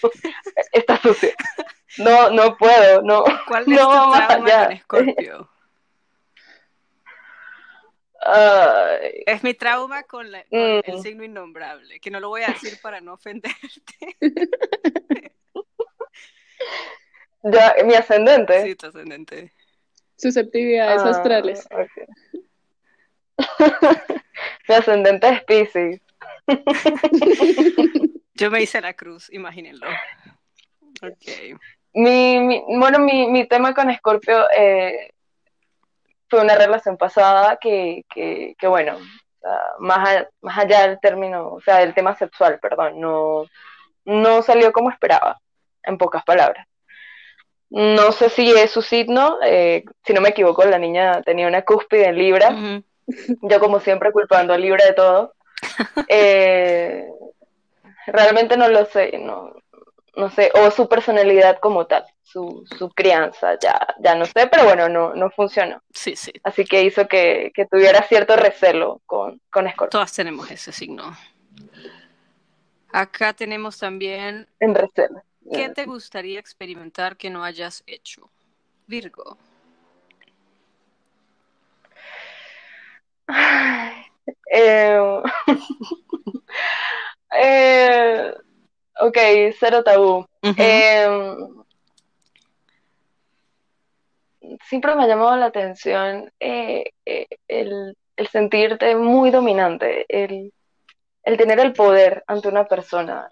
está 0.72 0.96
sucio. 1.00 1.30
No, 1.98 2.30
no 2.30 2.56
puedo, 2.56 3.02
no. 3.02 3.24
¿Cuál 3.46 3.62
es 3.66 3.68
no 3.68 3.88
tu 4.04 4.08
más 4.10 4.30
allá. 4.30 4.64
con 4.64 4.72
Escorpio? 5.08 5.50
Ay, 8.20 9.22
Es 9.26 9.44
mi 9.44 9.54
trauma 9.54 10.02
con, 10.02 10.30
la- 10.32 10.42
con 10.44 10.58
Mm. 10.58 10.80
el 10.84 11.02
signo 11.02 11.22
innombrable, 11.24 12.00
que 12.00 12.10
no 12.10 12.18
lo 12.18 12.28
voy 12.28 12.42
a 12.42 12.48
decir 12.48 12.78
para 12.82 13.00
no 13.00 13.12
ofenderte. 13.14 14.16
Ya, 17.42 17.74
mi 17.84 17.94
ascendente. 17.94 18.62
Sí, 18.62 18.74
tu 18.74 18.86
ascendente. 18.86 19.52
Susceptibilidades 20.16 21.02
Ah, 21.04 21.10
astrales. 21.10 21.66
mi 24.68 24.74
ascendente 24.74 25.28
es 25.28 25.44
Pisces. 25.44 26.00
Yo 28.34 28.50
me 28.50 28.62
hice 28.62 28.80
la 28.80 28.94
cruz, 28.94 29.28
imagínenlo. 29.32 29.86
Ok. 31.02 31.58
Mi, 31.94 32.38
mi- 32.40 32.62
bueno, 32.78 32.98
mi, 32.98 33.26
mi 33.28 33.46
tema 33.46 33.74
con 33.74 33.92
Scorpio 33.94 34.46
eh, 34.56 35.10
fue 36.28 36.42
una 36.42 36.54
relación 36.56 36.96
pasada 36.96 37.56
que, 37.60 38.04
que, 38.08 38.54
que 38.58 38.66
bueno, 38.66 38.98
más, 39.78 40.08
a- 40.08 40.28
más 40.42 40.58
allá 40.58 40.86
del 40.86 41.00
término, 41.00 41.48
o 41.54 41.60
sea, 41.60 41.78
del 41.78 41.94
tema 41.94 42.14
sexual, 42.16 42.58
perdón, 42.60 43.00
no, 43.00 43.46
no 44.04 44.42
salió 44.42 44.72
como 44.72 44.90
esperaba, 44.90 45.40
en 45.82 45.98
pocas 45.98 46.22
palabras. 46.24 46.66
No 47.70 48.12
sé 48.12 48.30
si 48.30 48.50
es 48.50 48.70
su 48.70 48.80
signo, 48.82 49.38
eh, 49.44 49.84
si 50.04 50.12
no 50.14 50.20
me 50.20 50.30
equivoco, 50.30 50.64
la 50.64 50.78
niña 50.78 51.22
tenía 51.22 51.46
una 51.46 51.62
cúspide 51.62 52.06
en 52.06 52.16
Libra, 52.16 52.56
yo 53.42 53.60
como 53.60 53.80
siempre 53.80 54.12
culpando 54.12 54.54
a 54.54 54.58
Libra 54.58 54.84
de 54.84 54.92
todo. 54.92 55.34
Eh, 56.08 57.04
realmente 58.06 58.56
no 58.56 58.68
lo 58.68 58.84
sé, 58.86 59.18
no, 59.18 59.52
no 60.16 60.30
sé, 60.30 60.50
o 60.54 60.70
su 60.70 60.88
personalidad 60.88 61.58
como 61.58 61.86
tal, 61.86 62.04
su, 62.22 62.64
su 62.78 62.90
crianza, 62.90 63.58
ya, 63.58 63.78
ya 64.00 64.14
no 64.14 64.24
sé, 64.24 64.46
pero 64.50 64.64
bueno, 64.64 64.88
no, 64.88 65.14
no 65.14 65.30
funcionó. 65.30 65.82
Sí, 65.92 66.16
sí. 66.16 66.32
Así 66.42 66.64
que 66.64 66.82
hizo 66.82 67.06
que, 67.06 67.52
que 67.54 67.66
tuviera 67.66 68.02
cierto 68.02 68.36
recelo 68.36 69.00
con, 69.06 69.40
con 69.50 69.68
Scorpio, 69.70 69.90
Todas 69.90 70.12
tenemos 70.12 70.50
ese 70.50 70.72
signo. 70.72 71.16
Acá 72.92 73.32
tenemos 73.32 73.78
también, 73.78 74.48
en 74.60 74.74
recelo. 74.74 75.22
¿Qué 75.52 75.68
te 75.70 75.84
gustaría 75.84 76.38
experimentar 76.40 77.16
que 77.16 77.30
no 77.30 77.44
hayas 77.44 77.82
hecho? 77.86 78.30
Virgo. 78.86 79.36
Eh, 84.50 85.22
eh, 87.34 88.34
ok, 89.00 89.18
cero 89.58 89.82
tabú. 89.84 90.26
Eh, 90.42 91.36
siempre 94.68 94.94
me 94.94 95.04
ha 95.04 95.06
llamado 95.06 95.36
la 95.36 95.46
atención 95.46 96.32
eh, 96.40 96.90
eh, 97.04 97.26
el, 97.46 97.96
el 98.16 98.28
sentirte 98.28 98.96
muy 98.96 99.30
dominante, 99.30 100.06
el, 100.08 100.52
el 101.22 101.36
tener 101.36 101.60
el 101.60 101.72
poder 101.72 102.24
ante 102.26 102.48
una 102.48 102.66
persona. 102.66 103.28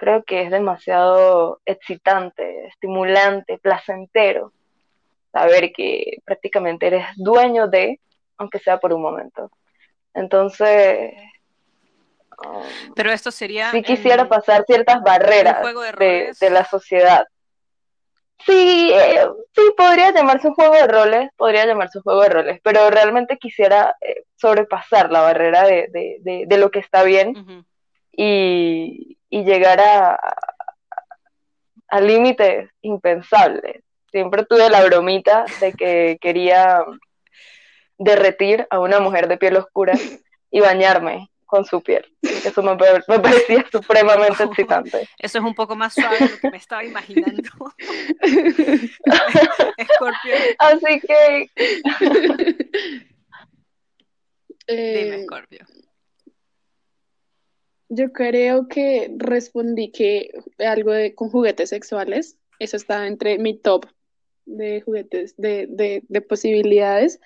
Creo 0.00 0.24
que 0.24 0.44
es 0.44 0.50
demasiado 0.50 1.60
excitante, 1.66 2.68
estimulante, 2.68 3.58
placentero 3.58 4.50
saber 5.30 5.72
que 5.72 6.22
prácticamente 6.24 6.86
eres 6.86 7.04
dueño 7.16 7.68
de, 7.68 8.00
aunque 8.38 8.60
sea 8.60 8.78
por 8.78 8.94
un 8.94 9.02
momento. 9.02 9.50
Entonces, 10.14 11.12
um, 12.42 12.94
Pero 12.96 13.12
esto 13.12 13.30
sería 13.30 13.70
sí 13.72 13.82
quisiera 13.82 14.22
en 14.22 14.28
pasar 14.30 14.64
ciertas 14.66 15.02
barreras 15.02 15.60
de 15.62 16.06
de, 16.06 16.32
de 16.40 16.50
la 16.50 16.64
sociedad. 16.64 17.26
Sí, 18.46 18.90
eh, 18.94 19.28
sí, 19.54 19.62
podría 19.76 20.12
llamarse 20.12 20.48
un 20.48 20.54
juego 20.54 20.72
de 20.72 20.86
roles, 20.86 21.28
podría 21.36 21.66
llamarse 21.66 21.98
un 21.98 22.04
juego 22.04 22.22
de 22.22 22.30
roles, 22.30 22.60
pero 22.64 22.88
realmente 22.88 23.36
quisiera 23.36 23.94
eh, 24.00 24.24
sobrepasar 24.36 25.12
la 25.12 25.20
barrera 25.20 25.64
de, 25.66 26.46
de, 26.48 26.56
lo 26.56 26.70
que 26.70 26.78
está 26.78 27.02
bien 27.02 27.36
Ujú. 27.36 27.64
y, 28.12 29.18
y 29.30 29.44
llegar 29.44 29.80
a, 29.80 30.18
a 31.88 32.00
límites 32.00 32.68
impensables. 32.82 33.82
Siempre 34.10 34.44
tuve 34.44 34.68
la 34.68 34.84
bromita 34.84 35.44
de 35.60 35.72
que 35.72 36.18
quería 36.20 36.84
derretir 37.96 38.66
a 38.70 38.80
una 38.80 38.98
mujer 38.98 39.28
de 39.28 39.36
piel 39.36 39.56
oscura 39.56 39.92
y 40.50 40.60
bañarme 40.60 41.30
con 41.50 41.64
su 41.64 41.82
piel. 41.82 42.06
Eso 42.22 42.62
me, 42.62 42.76
me 43.08 43.18
parecía 43.20 43.66
supremamente 43.70 44.44
excitante. 44.44 45.08
Eso 45.18 45.38
es 45.38 45.44
un 45.44 45.54
poco 45.54 45.74
más 45.76 45.92
suave 45.94 46.18
de 46.18 46.28
lo 46.28 46.38
que 46.38 46.50
me 46.50 46.56
estaba 46.56 46.84
imaginando. 46.84 47.42
Escorpio, 49.76 50.34
Así 50.58 51.00
que 51.00 51.50
dime, 54.68 55.16
Escorpio. 55.22 55.66
Yo 57.90 58.12
creo 58.12 58.68
que 58.68 59.12
respondí 59.16 59.90
que 59.90 60.30
algo 60.58 60.92
de, 60.92 61.14
con 61.14 61.28
juguetes 61.28 61.68
sexuales, 61.68 62.38
eso 62.60 62.76
estaba 62.76 63.06
entre 63.06 63.38
mi 63.38 63.58
top 63.58 63.86
de 64.46 64.80
juguetes, 64.80 65.34
de, 65.36 65.66
de, 65.68 66.04
de 66.08 66.20
posibilidades. 66.20 67.20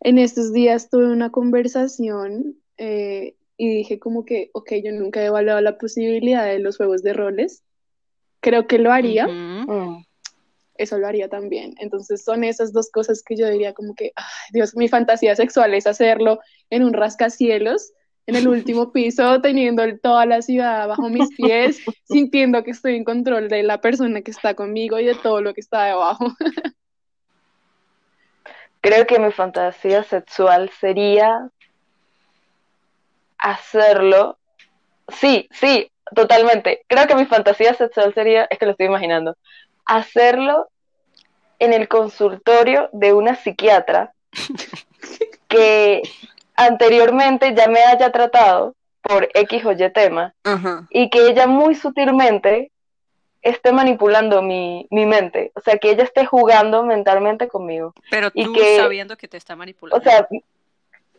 En 0.00 0.18
estos 0.18 0.52
días 0.52 0.90
tuve 0.90 1.06
una 1.06 1.30
conversación 1.30 2.56
eh, 2.76 3.36
y 3.56 3.68
dije 3.68 3.98
como 3.98 4.24
que, 4.24 4.50
ok, 4.52 4.72
yo 4.84 4.92
nunca 4.92 5.22
he 5.22 5.26
evaluado 5.26 5.60
la 5.60 5.78
posibilidad 5.78 6.46
de 6.46 6.58
los 6.58 6.76
juegos 6.76 7.02
de 7.02 7.14
roles. 7.14 7.62
Creo 8.40 8.66
que 8.66 8.78
lo 8.78 8.92
haría. 8.92 9.28
Mm, 9.28 10.04
eso 10.74 10.98
lo 10.98 11.06
haría 11.06 11.28
también. 11.28 11.74
Entonces 11.78 12.22
son 12.22 12.44
esas 12.44 12.72
dos 12.72 12.90
cosas 12.90 13.22
que 13.22 13.36
yo 13.36 13.48
diría 13.48 13.72
como 13.72 13.94
que, 13.94 14.12
ay, 14.16 14.24
Dios, 14.52 14.74
mi 14.76 14.88
fantasía 14.88 15.36
sexual 15.36 15.72
es 15.74 15.86
hacerlo 15.86 16.40
en 16.68 16.82
un 16.82 16.92
rascacielos, 16.92 17.92
en 18.26 18.36
el 18.36 18.48
último 18.48 18.92
piso, 18.92 19.40
teniendo 19.40 19.82
toda 19.98 20.26
la 20.26 20.42
ciudad 20.42 20.88
bajo 20.88 21.08
mis 21.08 21.28
pies, 21.36 21.80
sintiendo 22.04 22.62
que 22.62 22.72
estoy 22.72 22.96
en 22.96 23.04
control 23.04 23.48
de 23.48 23.62
la 23.62 23.80
persona 23.80 24.22
que 24.22 24.30
está 24.30 24.54
conmigo 24.54 24.98
y 24.98 25.04
de 25.04 25.14
todo 25.14 25.40
lo 25.40 25.54
que 25.54 25.60
está 25.60 25.84
debajo. 25.84 26.32
creo 28.82 29.06
que 29.06 29.18
mi 29.18 29.30
fantasía 29.32 30.02
sexual 30.02 30.70
sería 30.80 31.48
hacerlo. 33.38 34.38
Sí, 35.08 35.48
sí, 35.52 35.90
totalmente. 36.14 36.84
Creo 36.88 37.06
que 37.06 37.14
mi 37.14 37.24
fantasía 37.24 37.74
sexual 37.74 38.12
sería, 38.12 38.44
es 38.50 38.58
que 38.58 38.66
lo 38.66 38.72
estoy 38.72 38.86
imaginando, 38.86 39.36
hacerlo 39.86 40.68
en 41.58 41.72
el 41.72 41.88
consultorio 41.88 42.90
de 42.92 43.12
una 43.12 43.36
psiquiatra 43.36 44.12
que 45.48 46.02
anteriormente 46.54 47.54
ya 47.54 47.66
me 47.68 47.82
haya 47.82 48.10
tratado 48.12 48.74
por 49.02 49.28
X 49.34 49.64
o 49.64 49.72
Y 49.72 49.90
tema 49.92 50.34
y 50.90 51.10
que 51.10 51.26
ella 51.28 51.46
muy 51.46 51.74
sutilmente 51.74 52.70
esté 53.42 53.72
manipulando 53.72 54.40
mi, 54.42 54.86
mi 54.90 55.04
mente, 55.06 55.50
o 55.56 55.60
sea, 55.60 55.76
que 55.78 55.90
ella 55.90 56.04
esté 56.04 56.24
jugando 56.24 56.84
mentalmente 56.84 57.48
conmigo. 57.48 57.92
Pero 58.10 58.30
Y 58.34 58.44
tú 58.44 58.52
que- 58.52 58.76
sabiendo 58.76 59.16
que 59.16 59.26
te 59.26 59.36
está 59.36 59.56
manipulando. 59.56 59.98
O 59.98 60.02
sea, 60.08 60.28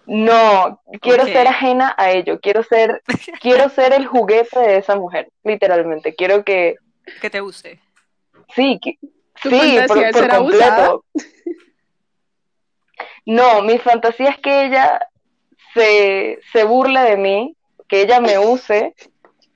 no, 0.05 0.81
quiero 1.01 1.25
ser 1.25 1.47
ajena 1.47 1.93
a 1.97 2.11
ello, 2.11 2.39
quiero 2.39 2.63
ser, 2.63 3.01
quiero 3.41 3.67
ser 3.69 3.93
el 3.93 4.05
juguete 4.05 4.57
de 4.59 4.77
esa 4.77 4.95
mujer, 4.95 5.29
literalmente. 5.43 6.15
Quiero 6.15 6.43
que, 6.45 6.75
que 7.21 7.29
te 7.29 7.41
guste. 7.41 7.79
sí, 8.55 8.79
que- 8.81 8.97
¿Tu 9.41 9.49
sí, 9.49 9.77
por, 9.87 9.97
abusada? 10.31 10.37
completo. 10.37 11.03
No, 13.25 13.61
mi 13.61 13.77
fantasía 13.79 14.29
es 14.29 14.37
que 14.39 14.65
ella 14.65 14.99
se, 15.73 16.39
se 16.51 16.63
burle 16.63 17.01
de 17.01 17.17
mí, 17.17 17.57
que 17.87 18.01
ella 18.01 18.19
me 18.19 18.37
use 18.37 18.95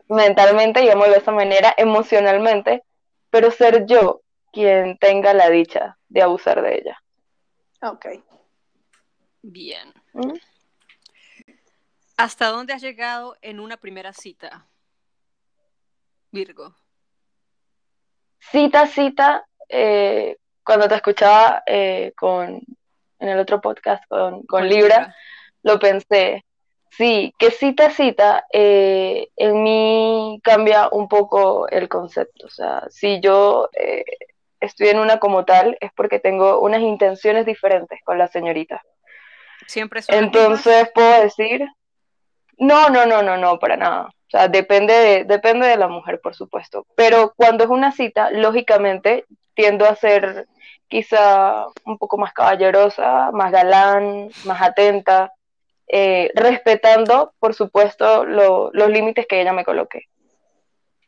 mentalmente, 0.09 0.81
digámoslo 0.81 1.13
de 1.13 1.19
esa 1.19 1.31
manera, 1.31 1.73
emocionalmente, 1.77 2.83
pero 3.29 3.51
ser 3.51 3.85
yo 3.85 4.21
quien 4.51 4.97
tenga 4.97 5.33
la 5.33 5.49
dicha 5.49 5.97
de 6.07 6.21
abusar 6.21 6.61
de 6.61 6.77
ella. 6.77 7.03
Ok. 7.81 8.05
Bien. 9.41 9.93
¿Mm? 10.13 10.33
¿Hasta 12.17 12.47
dónde 12.47 12.73
has 12.73 12.81
llegado 12.81 13.37
en 13.41 13.59
una 13.59 13.77
primera 13.77 14.11
cita? 14.13 14.65
Virgo. 16.31 16.75
Cita, 18.39 18.87
cita, 18.87 19.45
eh, 19.69 20.37
cuando 20.63 20.87
te 20.87 20.95
escuchaba 20.95 21.63
eh, 21.65 22.13
con, 22.15 22.61
en 23.19 23.29
el 23.29 23.39
otro 23.39 23.61
podcast 23.61 24.03
con, 24.07 24.43
con 24.43 24.67
Libra, 24.67 25.15
lo 25.67 25.79
pensé. 25.79 26.43
Sí, 26.89 27.33
que 27.37 27.51
cita 27.51 27.91
cita, 27.91 28.45
eh, 28.51 29.27
en 29.35 29.61
mí 29.61 30.39
cambia 30.43 30.89
un 30.91 31.07
poco 31.07 31.67
el 31.67 31.87
concepto. 31.89 32.47
O 32.47 32.49
sea, 32.49 32.87
si 32.89 33.19
yo 33.19 33.69
eh, 33.73 34.03
estoy 34.59 34.87
en 34.87 34.99
una 34.99 35.19
como 35.19 35.45
tal, 35.45 35.77
es 35.79 35.91
porque 35.93 36.19
tengo 36.19 36.59
unas 36.59 36.81
intenciones 36.81 37.45
diferentes 37.45 37.99
con 38.03 38.17
la 38.17 38.27
señorita. 38.27 38.81
Siempre 39.67 40.01
son 40.01 40.15
Entonces 40.15 40.89
puedo 40.95 41.21
decir, 41.21 41.67
no, 42.57 42.89
no, 42.89 43.05
no, 43.05 43.21
no, 43.21 43.37
no, 43.37 43.59
para 43.59 43.77
nada. 43.77 44.05
O 44.07 44.29
sea, 44.29 44.47
depende 44.47 44.93
de, 44.93 45.23
depende 45.25 45.67
de 45.67 45.77
la 45.77 45.87
mujer, 45.87 46.19
por 46.21 46.35
supuesto. 46.35 46.87
Pero 46.95 47.33
cuando 47.35 47.63
es 47.63 47.69
una 47.69 47.91
cita, 47.91 48.31
lógicamente 48.31 49.25
tiendo 49.53 49.85
a 49.85 49.95
ser 49.95 50.47
quizá 50.87 51.65
un 51.85 51.97
poco 51.97 52.17
más 52.17 52.33
caballerosa, 52.33 53.31
más 53.31 53.51
galán, 53.51 54.29
más 54.45 54.61
atenta, 54.61 55.33
eh, 55.87 56.31
respetando, 56.35 57.33
por 57.39 57.53
supuesto, 57.53 58.25
lo- 58.25 58.69
los 58.73 58.89
límites 58.89 59.25
que 59.27 59.41
ella 59.41 59.53
me 59.53 59.63
coloque. 59.65 60.03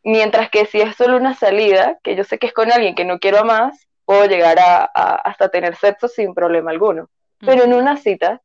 Mientras 0.04 0.50
que 0.50 0.66
si 0.66 0.80
es 0.82 0.96
solo 0.96 1.18
una 1.18 1.34
salida, 1.36 2.00
que 2.04 2.16
yo 2.16 2.24
sé 2.24 2.38
que 2.40 2.48
es 2.48 2.54
con 2.54 2.72
alguien 2.72 2.96
que 2.96 3.04
no 3.06 3.20
quiero 3.20 3.44
más, 3.44 3.88
puedo 4.06 4.26
llegar 4.26 4.58
a, 4.60 4.84
a- 4.94 5.16
hasta 5.16 5.50
tener 5.50 5.76
sexo 5.76 6.08
sin 6.08 6.34
problema 6.34 6.72
alguno. 6.72 7.10
Pero 7.46 7.64
en 7.64 7.74
una 7.74 7.98
cita, 7.98 8.42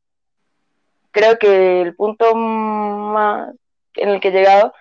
creo 1.11 1.39
que 1.39 1.81
el 1.83 1.95
punto 1.95 2.35
más 2.35 3.55
en 3.95 4.09
el 4.09 4.21
que 4.21 4.29
he 4.29 4.33
llegado 4.33 4.75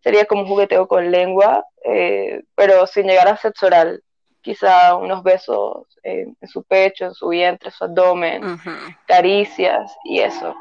sería 0.00 0.26
como 0.26 0.42
un 0.42 0.48
jugueteo 0.48 0.86
con 0.86 1.10
lengua, 1.10 1.64
eh, 1.84 2.42
pero 2.54 2.86
sin 2.86 3.06
llegar 3.06 3.28
a 3.28 3.36
sexo 3.36 3.66
oral. 3.66 4.02
Quizá 4.40 4.94
unos 4.94 5.22
besos 5.22 5.86
en, 6.02 6.36
en 6.40 6.48
su 6.48 6.62
pecho, 6.62 7.06
en 7.06 7.14
su 7.14 7.28
vientre, 7.28 7.70
su 7.70 7.84
abdomen, 7.84 8.44
caricias 9.06 9.94
y 10.04 10.20
eso, 10.20 10.54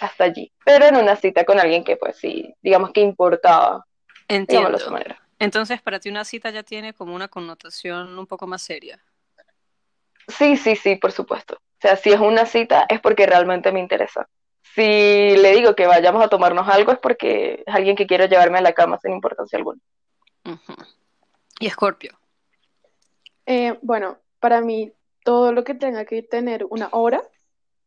hasta 0.00 0.24
allí. 0.24 0.52
Pero 0.64 0.86
en 0.86 0.96
una 0.96 1.16
cita 1.16 1.44
con 1.44 1.58
alguien 1.58 1.84
que 1.84 1.96
pues 1.96 2.16
sí, 2.16 2.54
digamos 2.62 2.92
que 2.92 3.00
importaba, 3.00 3.86
digámoslo 4.28 4.28
de 4.28 4.76
esa 4.76 4.86
Entiendo. 4.86 4.90
manera. 4.90 5.20
Entonces, 5.38 5.82
para 5.82 6.00
ti 6.00 6.08
una 6.08 6.24
cita 6.24 6.50
ya 6.50 6.62
tiene 6.62 6.94
como 6.94 7.14
una 7.14 7.28
connotación 7.28 8.18
un 8.18 8.26
poco 8.26 8.46
más 8.46 8.62
seria. 8.62 9.02
Sí, 10.28 10.56
sí, 10.56 10.76
sí, 10.76 10.96
por 10.96 11.12
supuesto. 11.12 11.54
O 11.54 11.80
sea, 11.80 11.96
si 11.96 12.10
es 12.10 12.20
una 12.20 12.46
cita 12.46 12.86
es 12.88 13.00
porque 13.00 13.26
realmente 13.26 13.70
me 13.72 13.80
interesa. 13.80 14.26
Si 14.74 14.80
le 15.36 15.52
digo 15.54 15.74
que 15.74 15.86
vayamos 15.86 16.24
a 16.24 16.28
tomarnos 16.28 16.68
algo 16.68 16.92
es 16.92 16.98
porque 16.98 17.62
es 17.66 17.74
alguien 17.74 17.94
que 17.94 18.06
quiero 18.06 18.24
llevarme 18.26 18.58
a 18.58 18.62
la 18.62 18.72
cama 18.72 18.98
sin 18.98 19.12
importancia 19.12 19.58
alguna. 19.58 19.80
Y 21.60 21.68
Scorpio. 21.68 22.18
Eh, 23.46 23.78
bueno, 23.82 24.18
para 24.40 24.60
mí 24.62 24.92
todo 25.22 25.52
lo 25.52 25.62
que 25.64 25.74
tenga 25.74 26.04
que 26.04 26.22
tener 26.22 26.64
una 26.68 26.88
hora 26.92 27.22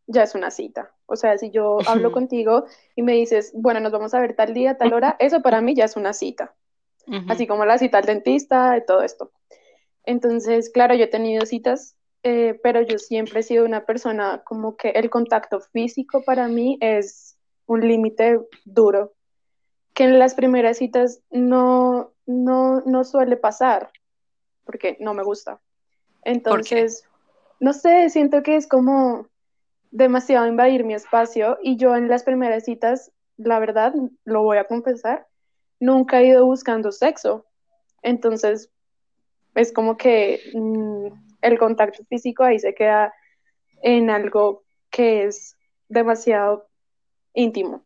ya 0.08 0.24
es 0.24 0.34
una 0.36 0.50
cita. 0.50 0.92
O 1.06 1.16
sea, 1.16 1.38
si 1.38 1.52
yo 1.52 1.78
hablo 1.88 2.12
contigo 2.12 2.66
y 2.96 3.04
me 3.04 3.14
dices, 3.14 3.52
bueno, 3.54 3.80
nos 3.80 3.92
vamos 3.92 4.14
a 4.14 4.20
ver 4.20 4.36
tal 4.36 4.54
día, 4.54 4.78
tal 4.78 4.94
hora, 4.94 5.16
eso 5.20 5.42
para 5.42 5.62
mí 5.62 5.76
ya 5.76 5.86
es 5.86 5.96
una 5.96 6.14
cita. 6.14 6.56
Así 7.30 7.48
como 7.48 7.64
la 7.64 7.78
cita 7.78 8.00
al 8.00 8.06
dentista 8.06 8.76
y 8.76 8.86
todo 8.86 9.02
esto. 9.02 9.32
Entonces, 10.04 10.70
claro, 10.70 10.94
yo 10.94 11.06
he 11.06 11.08
tenido 11.08 11.46
citas, 11.46 11.96
eh, 12.24 12.60
pero 12.62 12.82
yo 12.82 12.98
siempre 13.00 13.40
he 13.40 13.44
sido 13.44 13.64
una 13.64 13.86
persona 13.86 14.42
como 14.44 14.76
que 14.76 14.90
el 14.90 15.10
contacto 15.10 15.62
físico 15.62 16.24
para 16.26 16.50
mí 16.50 16.78
es 16.82 17.38
un 17.66 17.88
límite 17.88 18.42
duro, 18.66 19.14
que 19.94 20.04
en 20.04 20.20
las 20.20 20.34
primeras 20.34 20.80
citas 20.80 21.22
no, 21.30 22.12
no, 22.26 22.82
no 22.82 23.04
suele 23.06 23.38
pasar, 23.38 23.90
porque 24.66 24.98
no 25.00 25.14
me 25.14 25.24
gusta. 25.24 25.62
Entonces, 26.24 27.06
no 27.62 27.72
sé, 27.72 28.10
siento 28.10 28.44
que 28.44 28.58
es 28.58 28.68
como 28.68 29.28
demasiado 29.92 30.48
invadir 30.48 30.84
mi 30.84 30.94
espacio 30.94 31.58
y 31.62 31.78
yo 31.78 31.96
en 31.96 32.08
las 32.08 32.24
primeras 32.24 32.66
citas, 32.66 33.12
la 33.38 33.60
verdad, 33.60 33.94
lo 34.26 34.44
voy 34.44 34.58
a 34.58 34.66
confesar, 34.66 35.28
nunca 35.80 36.20
he 36.20 36.28
ido 36.28 36.46
buscando 36.46 36.92
sexo. 36.92 37.46
Entonces, 38.02 38.72
es 39.56 39.74
como 39.74 39.98
que 39.98 40.42
mm, 40.54 41.08
el 41.42 41.60
contacto 41.60 42.04
físico 42.06 42.44
ahí 42.44 42.60
se 42.60 42.74
queda 42.74 43.14
en 43.82 44.10
algo 44.10 44.64
que 44.90 45.26
es 45.26 45.56
demasiado 45.90 46.68
íntimo. 47.34 47.86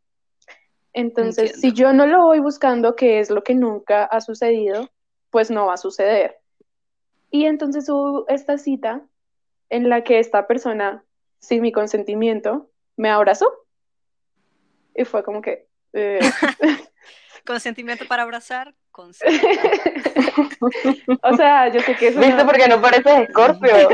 Entonces, 0.94 1.60
si 1.60 1.72
yo 1.72 1.94
no 1.94 2.06
lo 2.06 2.24
voy 2.24 2.40
buscando, 2.40 2.96
que 2.96 3.20
es 3.20 3.30
lo 3.30 3.44
que 3.44 3.56
nunca 3.56 4.04
ha 4.04 4.20
sucedido, 4.20 4.90
pues 5.30 5.50
no 5.50 5.68
va 5.68 5.76
a 5.76 5.78
suceder. 5.78 6.38
Y 7.30 7.46
entonces 7.46 7.88
hubo 7.90 8.28
esta 8.28 8.58
cita 8.58 9.02
en 9.70 9.88
la 9.88 10.04
que 10.04 10.20
esta 10.20 10.48
persona, 10.48 11.06
sin 11.42 11.62
mi 11.62 11.72
consentimiento, 11.74 12.70
me 12.96 13.10
abrazó. 13.10 13.52
Y 14.96 15.04
fue 15.06 15.24
como 15.24 15.42
que... 15.42 15.68
eh, 15.94 16.20
Consentimiento 17.46 18.06
para 18.08 18.22
abrazar, 18.24 18.74
consentimiento. 18.92 19.60
o 21.24 21.36
sea, 21.36 21.70
yo 21.70 21.82
sé 21.82 21.96
que 21.96 22.10
es 22.10 22.16
¿Viste? 22.18 22.34
una- 22.36 22.46
Porque 22.46 22.68
no 22.68 22.80
pareces 22.80 23.28
Escorpio. 23.28 23.74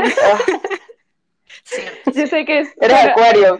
Cierto. 1.64 2.12
Yo 2.12 2.28
sé 2.28 2.46
que 2.46 2.60
es... 2.60 2.74
Eres 2.82 2.98
pero- 3.00 3.12
Acuario. 3.12 3.60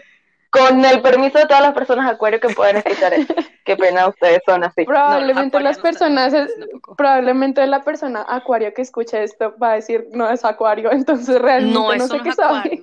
Con 0.50 0.84
el 0.86 1.02
permiso 1.02 1.38
de 1.40 1.46
todas 1.46 1.62
las 1.62 1.74
personas 1.74 2.10
Acuario 2.10 2.40
que 2.40 2.48
puedan 2.50 2.78
escuchar 2.78 3.14
esto. 3.14 3.36
Qué 3.66 3.76
pena, 3.76 4.08
ustedes 4.08 4.40
son 4.46 4.64
así. 4.64 4.86
Probablemente 4.86 5.58
No, 5.58 5.64
las 5.64 5.78
personas, 5.78 6.32
tampoco. 6.34 6.96
probablemente 6.96 7.68
la 7.68 7.84
persona 7.84 8.26
acuario 8.28 8.74
que 8.74 8.82
escuche 8.82 9.22
esto 9.24 9.56
va 9.62 9.72
a 9.72 9.76
decir, 9.76 10.08
no 10.14 10.30
es 10.30 10.46
acuario, 10.46 10.90
entonces 10.92 11.40
realmente 11.42 11.74
No, 11.78 11.88
no, 11.88 11.94
eso 11.94 12.08
sé 12.08 12.18
no 12.18 12.24
qué 12.24 12.30
es 12.30 12.36
sabe. 12.36 12.82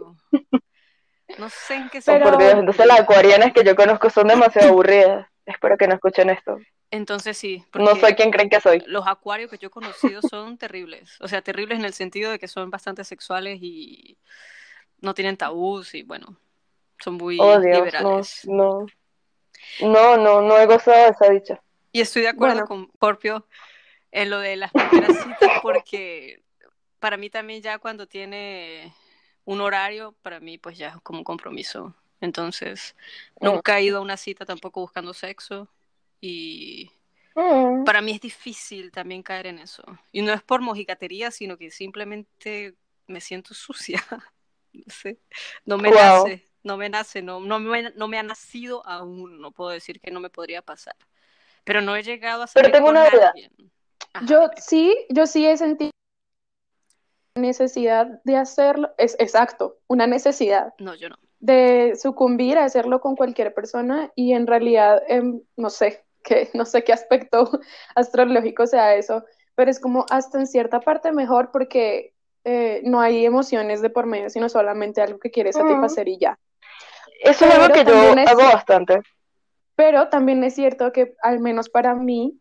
No 1.39 1.49
sé 1.49 1.75
en 1.75 1.89
qué 1.91 1.99
Oh, 1.99 2.03
Pero- 2.07 2.25
por 2.31 2.39
Dios, 2.39 2.55
entonces 2.55 2.87
las 2.87 3.01
acuarianas 3.01 3.53
que 3.53 3.65
yo 3.65 3.75
conozco 3.77 4.11
son 4.11 4.29
demasiado 4.29 4.69
aburridas. 4.69 5.27
Espero 5.47 5.77
que 5.77 5.87
no 5.89 5.95
escuchen 5.95 6.31
esto. 6.31 6.59
Entonces 6.91 7.37
sí, 7.37 7.65
No 7.75 7.85
porque 7.87 8.01
soy 8.01 8.15
quien 8.15 8.31
creen 8.31 8.49
que 8.49 8.61
soy. 8.61 8.83
los 8.87 9.07
acuarios 9.07 9.51
que 9.51 9.59
yo 9.59 9.67
he 9.69 9.71
conocido 9.71 10.23
son 10.23 10.57
terribles. 10.59 11.17
O 11.21 11.29
sea, 11.29 11.43
terribles 11.43 11.79
en 11.79 11.85
el 11.85 11.93
sentido 11.93 12.31
de 12.31 12.39
que 12.39 12.47
son 12.49 12.71
bastante 12.71 13.03
sexuales 13.05 13.59
y 13.61 14.17
no 15.01 15.13
tienen 15.13 15.37
tabús 15.37 15.95
y 15.95 16.03
bueno, 16.05 16.37
son 17.01 17.15
muy 17.15 17.37
Oh, 17.41 17.59
Dios, 17.61 17.79
no, 17.79 17.85
liberales. 17.85 18.41
no. 18.45 18.87
No, 19.81 20.17
no, 20.17 20.41
no 20.43 20.59
he 20.59 20.67
gozado 20.67 20.97
de 21.05 21.09
esa 21.11 21.31
dicha. 21.31 21.61
Y 21.91 22.01
estoy 22.01 22.23
de 22.23 22.29
acuerdo 22.29 22.55
Bueno. 22.65 22.67
con 22.69 22.91
Scorpio 22.97 23.47
en 24.13 24.31
lo 24.31 24.39
de 24.39 24.57
las 24.57 24.71
primeras 24.73 25.17
citas 25.23 25.51
porque 25.63 26.43
para 27.01 27.17
mí 27.17 27.29
también 27.31 27.61
ya 27.63 27.79
cuando 27.79 28.07
tiene 28.07 28.95
un 29.45 29.61
horario, 29.61 30.13
para 30.23 30.41
mí 30.41 30.59
pues 30.59 30.79
ya 30.79 30.89
es 30.89 30.97
como 31.03 31.19
un 31.21 31.25
compromiso. 31.25 31.95
Entonces, 32.21 32.95
Mm. 33.41 33.47
nunca 33.47 33.79
he 33.79 33.85
ido 33.85 33.99
a 33.99 34.01
una 34.01 34.17
cita 34.17 34.45
tampoco 34.47 34.81
buscando 34.81 35.13
sexo 35.15 35.69
y 36.21 36.91
Mm. 37.37 37.85
para 37.85 38.01
mí 38.01 38.13
es 38.13 38.21
difícil 38.21 38.91
también 38.93 39.23
caer 39.23 39.47
en 39.49 39.59
eso. 39.59 39.83
Y 40.13 40.23
no 40.23 40.33
es 40.33 40.43
por 40.43 40.61
mojigatería, 40.61 41.31
sino 41.31 41.57
que 41.59 41.71
simplemente 41.71 42.75
me 43.07 43.21
siento 43.21 43.53
sucia. 43.55 44.03
No 44.73 44.85
sé, 44.89 45.19
no 45.65 45.79
me 45.79 45.91
nace, 45.91 46.45
no 46.63 46.77
me 46.77 46.89
nace, 46.89 47.23
no, 47.23 47.41
no, 47.41 47.61
me, 47.61 47.91
no 47.93 48.09
me 48.09 48.19
ha 48.19 48.23
nacido 48.23 48.85
aún, 48.87 49.41
no 49.41 49.51
puedo 49.53 49.71
decir 49.71 50.01
que 50.01 50.11
no 50.11 50.21
me 50.21 50.31
podría 50.31 50.63
pasar. 50.63 50.97
Pero 51.65 51.81
no 51.81 51.95
he 51.95 52.03
llegado 52.03 52.43
a 52.43 52.47
Pero 52.47 52.65
salir 52.69 52.73
tengo 52.73 52.91
una 52.91 53.09
duda. 53.11 53.33
Yo 54.27 54.49
sí, 54.57 54.97
yo 55.11 55.27
sí 55.27 55.47
he 55.47 55.57
sentido 55.57 55.91
necesidad 57.35 58.21
de 58.25 58.37
hacerlo, 58.37 58.91
es 58.97 59.17
exacto, 59.19 59.79
una 59.89 60.07
necesidad 60.07 60.73
No, 60.79 60.95
yo 60.95 61.09
no. 61.09 61.17
de 61.41 61.95
sucumbir 62.01 62.59
a 62.59 62.65
hacerlo 62.65 63.01
con 63.01 63.17
cualquier 63.17 63.53
persona 63.55 64.13
y 64.15 64.33
en 64.35 64.47
realidad 64.47 65.03
em, 65.09 65.41
no 65.57 65.69
sé 65.71 66.05
qué, 66.23 66.49
no 66.55 66.65
sé 66.65 66.85
qué 66.85 66.93
aspecto 66.93 67.51
astrológico 67.97 68.67
sea 68.67 68.95
eso, 68.95 69.25
pero 69.57 69.71
es 69.71 69.81
como 69.81 70.07
hasta 70.11 70.39
en 70.39 70.47
cierta 70.47 70.81
parte 70.81 71.13
mejor 71.13 71.51
porque 71.51 72.15
eh, 72.45 72.83
no 72.85 73.01
hay 73.01 73.25
emociones 73.25 73.83
de 73.83 73.91
por 73.91 74.07
medio, 74.07 74.31
sino 74.31 74.49
solamente 74.49 75.01
algo 75.01 75.19
que 75.19 75.31
quieres 75.31 75.57
Ujú. 75.57 75.65
satisfacer 75.67 76.09
y 76.09 76.19
ya. 76.19 76.39
Eso 77.21 77.47
es 77.47 77.51
Pero 77.51 77.65
algo 77.65 77.75
que 77.75 77.85
yo 77.85 77.93
también 77.93 78.19
es- 78.19 78.31
hago 78.31 78.45
bastante. 78.45 79.01
Pero 79.77 80.09
también 80.09 80.45
es 80.45 80.55
cierto 80.55 80.93
que, 80.93 81.17
al 81.23 81.41
menos 81.41 81.69
para 81.69 81.95
mí, 81.97 82.39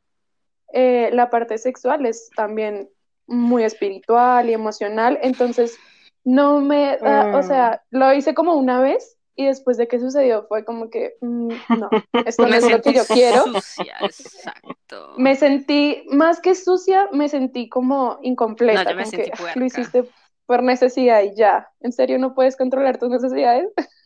eh, 0.72 1.10
la 1.14 1.32
parte 1.32 1.58
sexual 1.58 2.06
es 2.06 2.30
también 2.36 2.90
muy 3.28 3.64
espiritual 3.64 4.50
y 4.50 4.54
emocional. 4.54 5.20
Entonces, 5.22 5.78
no 6.24 6.60
me 6.62 6.98
da, 6.98 7.30
o 7.34 7.40
Mm. 7.40 7.48
sea, 7.48 7.82
lo 7.92 8.14
hice 8.14 8.34
como 8.34 8.56
una 8.56 8.80
vez 8.82 9.18
y 9.36 9.46
después 9.46 9.78
de 9.78 9.88
que 9.88 10.00
sucedió 10.00 10.46
fue 10.48 10.64
como 10.64 10.90
que, 10.90 11.16
mm, 11.22 11.54
no, 11.80 11.90
esto 12.26 12.48
no 12.48 12.56
es 12.56 12.70
lo 12.70 12.82
que 12.82 12.94
yo 12.94 13.06
quiero. 13.06 13.44
sucia, 13.44 13.96
exacto. 14.02 15.16
Me 15.18 15.36
sentí, 15.36 16.04
más 16.12 16.40
que 16.40 16.56
sucia, 16.56 17.08
me 17.12 17.30
sentí 17.30 17.70
como 17.70 18.20
incompleta, 18.24 18.84
No, 18.84 18.90
yo 18.92 18.96
me 18.96 19.04
como 19.06 19.12
sentí 19.12 19.26
que 19.28 19.34
"Ah, 19.34 19.38
puerca". 19.38 19.60
lo 19.60 19.66
hiciste 19.66 20.04
por 20.46 20.64
necesidad 20.64 21.22
y 21.24 21.36
ya. 21.36 21.68
¿En 21.82 21.92
serio 21.92 22.18
no 22.20 22.34
puedes 22.34 22.58
controlar 22.58 22.98
tus 22.98 23.10
necesidades? 23.10 23.70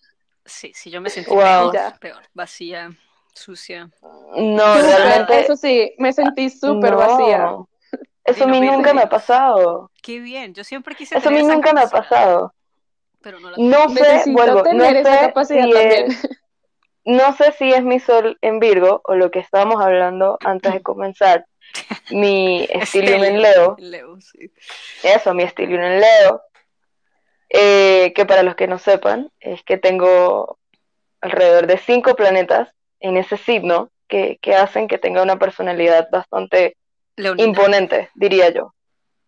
Sí, 0.50 0.72
sí, 0.74 0.90
yo 0.90 1.02
me 1.02 1.10
sentí 1.10 1.30
Wow. 1.32 1.72
peor, 1.72 2.00
peor, 2.00 2.24
vacía, 2.34 2.90
sucia. 3.34 3.90
No, 4.02 4.76
realmente. 4.76 5.42
Eso 5.42 5.58
sí, 5.58 5.94
me 5.98 6.14
sentí 6.14 6.50
súper 6.50 6.92
no. 6.92 6.98
vacía. 7.00 7.56
Eso 8.28 8.44
a 8.44 8.48
mí 8.48 8.62
nunca 8.62 8.94
me 8.94 9.02
ha 9.02 9.10
pasado. 9.10 9.90
Qué 10.04 10.20
bien, 10.20 10.54
yo 10.54 10.64
siempre 10.64 10.96
quise 10.96 11.18
Eso 11.18 11.30
a 11.30 11.32
mí 11.32 11.44
nunca 11.44 11.74
me 11.74 11.82
ha 11.82 11.88
pasado. 11.88 12.54
pero 13.22 13.40
no 13.40 13.50
la 13.50 13.56
tengo. 13.56 13.70
No 13.70 13.90
sé, 13.90 14.24
vuelvo, 14.32 14.64
no 14.74 14.86
sé 14.86 15.34
si 15.46 15.58
es, 15.60 16.28
no 17.06 17.34
sé 17.36 17.52
si 17.54 17.74
es 17.74 17.84
mi 17.84 18.00
sol 18.00 18.38
en 18.42 18.60
Virgo 18.60 19.02
o 19.06 19.16
lo 19.16 19.32
que 19.32 19.40
estábamos 19.40 19.82
hablando 19.82 20.38
antes 20.44 20.74
de 20.74 20.82
comenzar, 20.82 21.46
mi 22.12 22.66
estilo 22.70 23.24
en 23.24 23.42
Leo. 23.42 23.76
Leo, 23.80 24.20
sí. 24.22 24.52
Eso, 25.04 25.34
mi 25.34 25.44
estilo 25.44 25.82
en 25.82 26.00
Leo. 26.02 26.42
eh, 27.50 28.12
que 28.14 28.26
para 28.26 28.44
los 28.44 28.56
que 28.56 28.68
no 28.68 28.78
sepan, 28.78 29.32
es 29.40 29.64
que 29.64 29.78
tengo 29.78 30.60
alrededor 31.22 31.66
de 31.68 31.78
cinco 31.78 32.16
planetas 32.16 32.70
en 33.00 33.16
ese 33.18 33.38
signo 33.38 33.90
que, 34.08 34.38
que 34.42 34.56
hacen 34.56 34.88
que 34.88 34.98
tenga 34.98 35.22
una 35.22 35.38
personalidad 35.40 36.10
bastante 36.12 36.76
Leonina. 37.18 37.48
imponente, 37.48 38.10
diría 38.16 38.50
yo. 38.50 38.74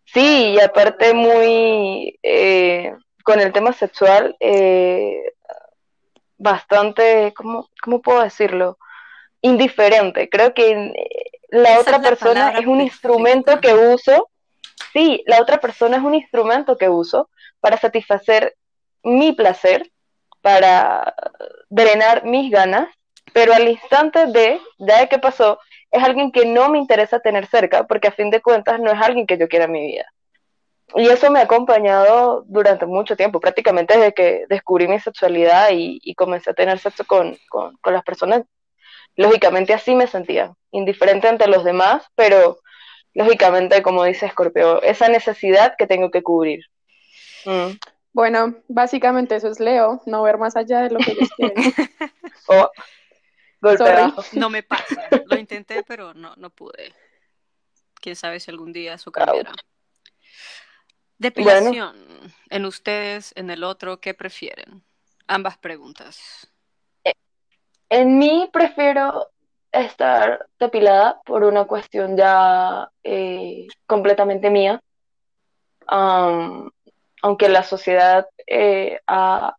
Sí, 0.06 0.54
y 0.54 0.60
aparte 0.60 1.12
muy 1.14 2.18
eh, 2.22 2.92
con 3.22 3.38
el 3.40 3.52
tema 3.52 3.72
sexual, 3.72 4.36
eh, 4.40 5.22
bastante, 6.38 7.32
¿cómo, 7.36 7.68
cómo 7.82 8.00
puedo 8.00 8.22
decirlo? 8.22 8.78
Indiferente. 9.42 10.28
Creo 10.28 10.54
que 10.54 10.70
eh, 10.72 10.94
la 11.50 11.72
Esa 11.72 11.80
otra 11.80 11.96
es 11.96 12.02
la 12.02 12.08
persona 12.08 12.48
es 12.50 12.66
un 12.66 12.78
perfecta. 12.78 12.82
instrumento 12.82 13.60
que 13.60 13.74
uso. 13.74 14.30
Sí, 14.92 15.22
la 15.26 15.40
otra 15.40 15.58
persona 15.60 15.96
es 15.98 16.02
un 16.02 16.14
instrumento 16.14 16.76
que 16.76 16.88
uso 16.88 17.28
para 17.60 17.76
satisfacer 17.76 18.56
mi 19.02 19.32
placer, 19.32 19.90
para 20.40 21.14
drenar 21.68 22.24
mis 22.24 22.50
ganas, 22.50 22.88
pero 23.32 23.52
al 23.52 23.68
instante 23.68 24.26
de, 24.26 24.60
ya 24.78 25.00
de 25.00 25.08
que 25.08 25.18
pasó, 25.18 25.60
es 25.90 26.02
alguien 26.02 26.30
que 26.32 26.46
no 26.46 26.68
me 26.68 26.78
interesa 26.78 27.20
tener 27.20 27.46
cerca, 27.46 27.86
porque 27.86 28.08
a 28.08 28.12
fin 28.12 28.30
de 28.30 28.40
cuentas 28.40 28.80
no 28.80 28.90
es 28.90 29.00
alguien 29.00 29.26
que 29.26 29.38
yo 29.38 29.48
quiera 29.48 29.64
en 29.64 29.72
mi 29.72 29.86
vida. 29.86 30.06
Y 30.94 31.08
eso 31.08 31.30
me 31.30 31.38
ha 31.38 31.42
acompañado 31.42 32.44
durante 32.46 32.86
mucho 32.86 33.16
tiempo, 33.16 33.40
prácticamente 33.40 33.96
desde 33.96 34.12
que 34.12 34.44
descubrí 34.48 34.88
mi 34.88 34.98
sexualidad 34.98 35.70
y, 35.72 36.00
y 36.02 36.14
comencé 36.14 36.50
a 36.50 36.54
tener 36.54 36.78
sexo 36.78 37.04
con, 37.04 37.36
con, 37.48 37.76
con 37.76 37.92
las 37.92 38.02
personas. 38.02 38.42
Lógicamente 39.16 39.72
así 39.72 39.94
me 39.94 40.06
sentía, 40.06 40.52
indiferente 40.72 41.28
ante 41.28 41.46
los 41.46 41.64
demás, 41.64 42.04
pero 42.14 42.58
lógicamente, 43.14 43.82
como 43.82 44.04
dice 44.04 44.28
Scorpio, 44.28 44.82
esa 44.82 45.08
necesidad 45.08 45.74
que 45.76 45.86
tengo 45.86 46.10
que 46.10 46.22
cubrir. 46.22 46.64
Mm. 47.44 47.76
Bueno, 48.12 48.56
básicamente 48.68 49.36
eso 49.36 49.48
es 49.48 49.60
Leo, 49.60 50.02
no 50.06 50.22
ver 50.22 50.38
más 50.38 50.56
allá 50.56 50.80
de 50.80 50.90
lo 50.90 50.98
que 50.98 51.12
ellos 51.12 51.28
quieren. 51.36 51.72
No 54.32 54.50
me 54.50 54.62
pasa. 54.62 55.08
Lo 55.26 55.38
intenté, 55.38 55.82
pero 55.82 56.14
no, 56.14 56.34
no 56.36 56.50
pude. 56.50 56.94
Quién 58.00 58.16
sabe 58.16 58.40
si 58.40 58.50
algún 58.50 58.72
día 58.72 58.94
eso 58.94 59.12
cambiará. 59.12 59.52
Depilación. 61.18 61.96
En 62.48 62.64
ustedes, 62.64 63.32
en 63.36 63.50
el 63.50 63.62
otro, 63.62 64.00
¿qué 64.00 64.14
prefieren? 64.14 64.82
Ambas 65.26 65.58
preguntas. 65.58 66.50
En 67.90 68.18
mí 68.18 68.48
prefiero 68.52 69.30
estar 69.72 70.46
depilada 70.58 71.20
por 71.24 71.44
una 71.44 71.64
cuestión 71.64 72.16
ya 72.16 72.90
eh, 73.04 73.66
completamente 73.86 74.48
mía. 74.48 74.82
Aunque 75.86 77.48
la 77.48 77.64
sociedad 77.64 78.26
eh, 78.46 79.00
ha, 79.06 79.54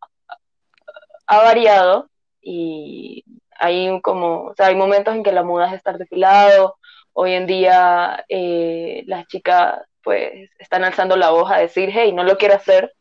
ha 1.27 1.37
variado 1.37 2.09
y 2.41 3.23
hay 3.61 4.01
como, 4.01 4.45
o 4.45 4.55
sea, 4.55 4.67
hay 4.67 4.75
momentos 4.75 5.15
en 5.15 5.23
que 5.23 5.31
la 5.31 5.43
moda 5.43 5.67
es 5.67 5.73
estar 5.73 5.97
depilado. 5.97 6.75
Hoy 7.13 7.33
en 7.33 7.45
día 7.45 8.25
eh, 8.27 9.03
las 9.05 9.27
chicas 9.27 9.81
pues 10.03 10.49
están 10.57 10.83
alzando 10.83 11.15
la 11.15 11.29
voz 11.29 11.51
a 11.51 11.59
decir, 11.59 11.91
hey, 11.93 12.11
no 12.11 12.23
lo 12.23 12.37
quiero 12.37 12.55
hacer 12.55 12.93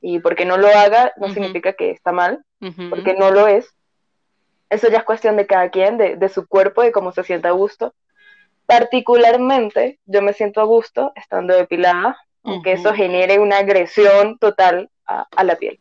y 0.00 0.20
porque 0.20 0.44
no 0.44 0.56
lo 0.56 0.68
haga 0.68 1.12
no 1.16 1.26
Ujú. 1.26 1.34
significa 1.34 1.72
que 1.72 1.90
está 1.90 2.12
mal 2.12 2.44
Ujú. 2.60 2.90
porque 2.90 3.14
no 3.14 3.30
lo 3.30 3.48
es. 3.48 3.68
Eso 4.70 4.88
ya 4.88 4.98
es 4.98 5.04
cuestión 5.04 5.36
de 5.36 5.46
cada 5.46 5.68
quien, 5.70 5.98
de, 5.98 6.16
de 6.16 6.28
su 6.28 6.46
cuerpo, 6.46 6.82
de 6.82 6.92
cómo 6.92 7.12
se 7.12 7.24
sienta 7.24 7.48
a 7.48 7.52
gusto. 7.52 7.94
Particularmente, 8.66 9.98
yo 10.06 10.22
me 10.22 10.32
siento 10.32 10.60
a 10.60 10.64
gusto 10.64 11.12
estando 11.16 11.54
depilada, 11.54 12.16
aunque 12.44 12.74
Ujú. 12.74 12.80
eso 12.80 12.94
genere 12.94 13.38
una 13.38 13.58
agresión 13.58 14.38
total 14.38 14.90
a, 15.06 15.26
a 15.34 15.44
la 15.44 15.56
piel. 15.56 15.80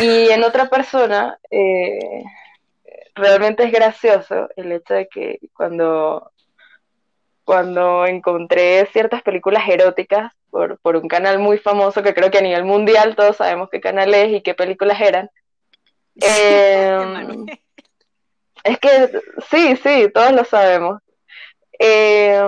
Y 0.00 0.28
en 0.30 0.44
otra 0.44 0.68
persona, 0.68 1.38
eh, 1.50 2.22
realmente 3.14 3.64
es 3.64 3.72
gracioso 3.72 4.48
el 4.56 4.72
hecho 4.72 4.94
de 4.94 5.08
que 5.08 5.38
cuando, 5.54 6.32
cuando 7.44 8.06
encontré 8.06 8.86
ciertas 8.92 9.22
películas 9.22 9.68
eróticas 9.68 10.32
por, 10.50 10.78
por 10.78 10.96
un 10.96 11.08
canal 11.08 11.38
muy 11.38 11.58
famoso, 11.58 12.02
que 12.02 12.14
creo 12.14 12.30
que 12.30 12.38
a 12.38 12.42
nivel 12.42 12.64
mundial 12.64 13.16
todos 13.16 13.36
sabemos 13.36 13.68
qué 13.70 13.80
canal 13.80 14.12
es 14.14 14.32
y 14.32 14.42
qué 14.42 14.54
películas 14.54 15.00
eran, 15.00 15.30
eh, 16.20 17.46
es 18.64 18.78
que 18.78 19.10
sí, 19.50 19.76
sí, 19.76 20.10
todos 20.12 20.32
lo 20.32 20.44
sabemos. 20.44 21.00
Eh, 21.78 22.40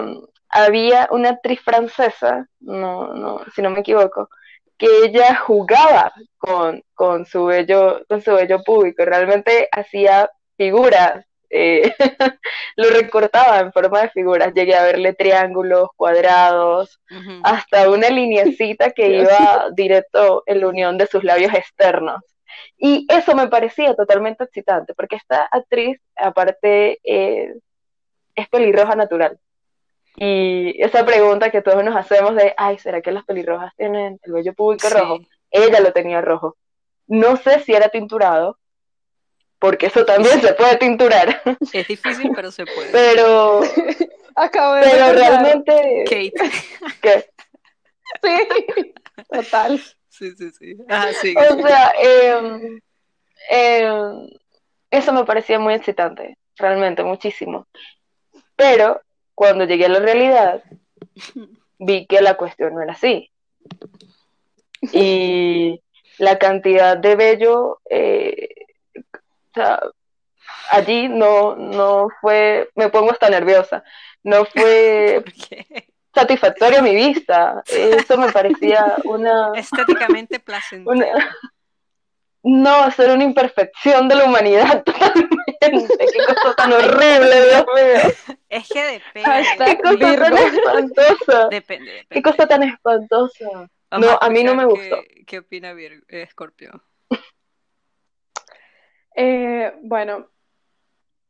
había 0.48 1.08
una 1.10 1.30
actriz 1.30 1.60
francesa, 1.60 2.48
no, 2.60 3.14
no, 3.14 3.40
si 3.54 3.62
no 3.62 3.70
me 3.70 3.80
equivoco, 3.80 4.28
que 4.78 4.86
ella 5.04 5.34
jugaba 5.36 6.12
con, 6.38 6.82
con 6.94 7.26
su 7.26 7.46
bello, 7.46 8.04
con 8.08 8.20
su 8.20 8.34
bello 8.34 8.62
público, 8.62 9.04
realmente 9.04 9.68
hacía 9.72 10.30
figuras, 10.56 11.24
eh, 11.50 11.94
lo 12.76 12.90
recortaba 12.90 13.60
en 13.60 13.72
forma 13.72 14.02
de 14.02 14.10
figuras. 14.10 14.52
Llegué 14.54 14.74
a 14.74 14.84
verle 14.84 15.12
triángulos, 15.14 15.88
cuadrados, 15.96 17.00
hasta 17.42 17.90
una 17.90 18.08
lineecita 18.10 18.90
que 18.90 19.08
iba 19.22 19.68
directo 19.72 20.42
en 20.46 20.60
la 20.60 20.68
unión 20.68 20.98
de 20.98 21.06
sus 21.06 21.22
labios 21.24 21.54
externos. 21.54 22.22
Y 22.76 23.06
eso 23.08 23.34
me 23.34 23.48
parecía 23.48 23.94
totalmente 23.94 24.44
excitante, 24.44 24.94
porque 24.94 25.16
esta 25.16 25.44
actriz, 25.50 26.00
aparte, 26.16 26.98
eh, 27.04 27.54
es 28.34 28.48
pelirroja 28.48 28.94
natural. 28.96 29.38
Y 30.16 30.80
esa 30.80 31.04
pregunta 31.04 31.50
que 31.50 31.62
todos 31.62 31.82
nos 31.84 31.96
hacemos 31.96 32.36
de, 32.36 32.54
ay, 32.56 32.78
¿será 32.78 33.00
que 33.00 33.10
las 33.10 33.24
pelirrojas 33.24 33.72
tienen 33.76 34.18
el 34.22 34.32
vello 34.32 34.54
público 34.54 34.86
Sí. 34.88 34.94
rojo? 34.94 35.18
Ella 35.50 35.80
lo 35.80 35.92
tenía 35.92 36.20
rojo. 36.20 36.56
No 37.06 37.36
sé 37.36 37.60
si 37.60 37.74
era 37.74 37.88
tinturado, 37.88 38.58
porque 39.64 39.86
eso 39.86 40.04
también 40.04 40.42
se 40.42 40.52
puede 40.52 40.76
tinturar, 40.76 41.40
Es 41.72 41.88
difícil, 41.88 42.30
pero 42.34 42.50
se 42.50 42.66
puede. 42.66 42.90
pero, 42.92 43.62
Acabo 44.36 44.74
de 44.74 44.82
pero 44.82 45.12
realmente, 45.14 46.04
Kate. 46.04 46.32
que, 47.00 47.30
Sí, 48.22 48.94
total. 49.32 49.80
Sí, 50.10 50.32
sí, 50.36 50.50
sí. 50.50 50.76
Ah, 50.90 51.08
sí. 51.18 51.34
O 51.34 51.66
sea, 51.66 51.94
eh, 51.98 52.78
eh, 53.50 53.90
eso 54.90 55.14
me 55.14 55.24
parecía 55.24 55.58
muy 55.58 55.72
excitante, 55.72 56.36
realmente, 56.56 57.02
muchísimo. 57.02 57.66
Pero 58.56 59.00
cuando 59.34 59.64
llegué 59.64 59.86
a 59.86 59.88
la 59.88 60.00
realidad, 60.00 60.62
vi 61.78 62.04
que 62.04 62.20
la 62.20 62.36
cuestión 62.36 62.74
no 62.74 62.82
era 62.82 62.92
así. 62.92 63.30
Y 64.92 65.80
la 66.18 66.36
cantidad 66.38 66.98
de 66.98 67.16
vello, 67.16 67.80
eh, 67.88 68.63
sea, 69.54 69.80
allí 70.70 71.08
no, 71.08 71.56
no 71.56 72.08
fue, 72.20 72.68
me 72.74 72.88
pongo 72.88 73.10
hasta 73.12 73.30
nerviosa, 73.30 73.82
no 74.22 74.44
fue 74.44 75.22
satisfactorio 76.14 76.78
a 76.78 76.82
mi 76.82 76.94
vista. 76.94 77.62
Eso 77.66 78.16
me 78.18 78.30
parecía 78.32 78.96
una... 79.04 79.52
Estéticamente 79.54 80.40
placentero. 80.40 80.90
Una- 80.90 81.36
No, 82.46 82.88
eso 82.88 83.02
era 83.02 83.14
una 83.14 83.24
imperfección 83.24 84.06
de 84.06 84.16
la 84.16 84.24
humanidad 84.26 84.84
totalmente. 84.84 85.96
Qué 86.12 86.18
cosa 86.26 86.54
tan 86.54 86.72
horrible, 86.74 87.42
Dios 87.48 87.64
mío. 87.74 88.36
Es 88.50 88.68
que 88.68 88.84
depende. 88.84 89.46
Qué 89.64 89.78
cosa 89.80 89.96
tan 89.96 89.98
Virgo. 89.98 90.36
espantosa. 90.36 91.48
Depende, 91.48 91.90
depende. 91.90 92.06
Qué 92.10 92.22
cosa 92.22 92.46
tan 92.46 92.62
espantosa. 92.64 93.46
Vamos 93.90 94.06
No, 94.10 94.18
a 94.20 94.28
mí 94.28 94.44
no 94.44 94.54
me 94.54 94.66
gustó. 94.66 95.00
¿Qué, 95.08 95.24
qué 95.26 95.38
opina 95.38 95.72
Vir- 95.72 96.04
eh, 96.08 96.26
Scorpio? 96.30 96.82
Eh, 99.14 99.72
bueno, 99.82 100.28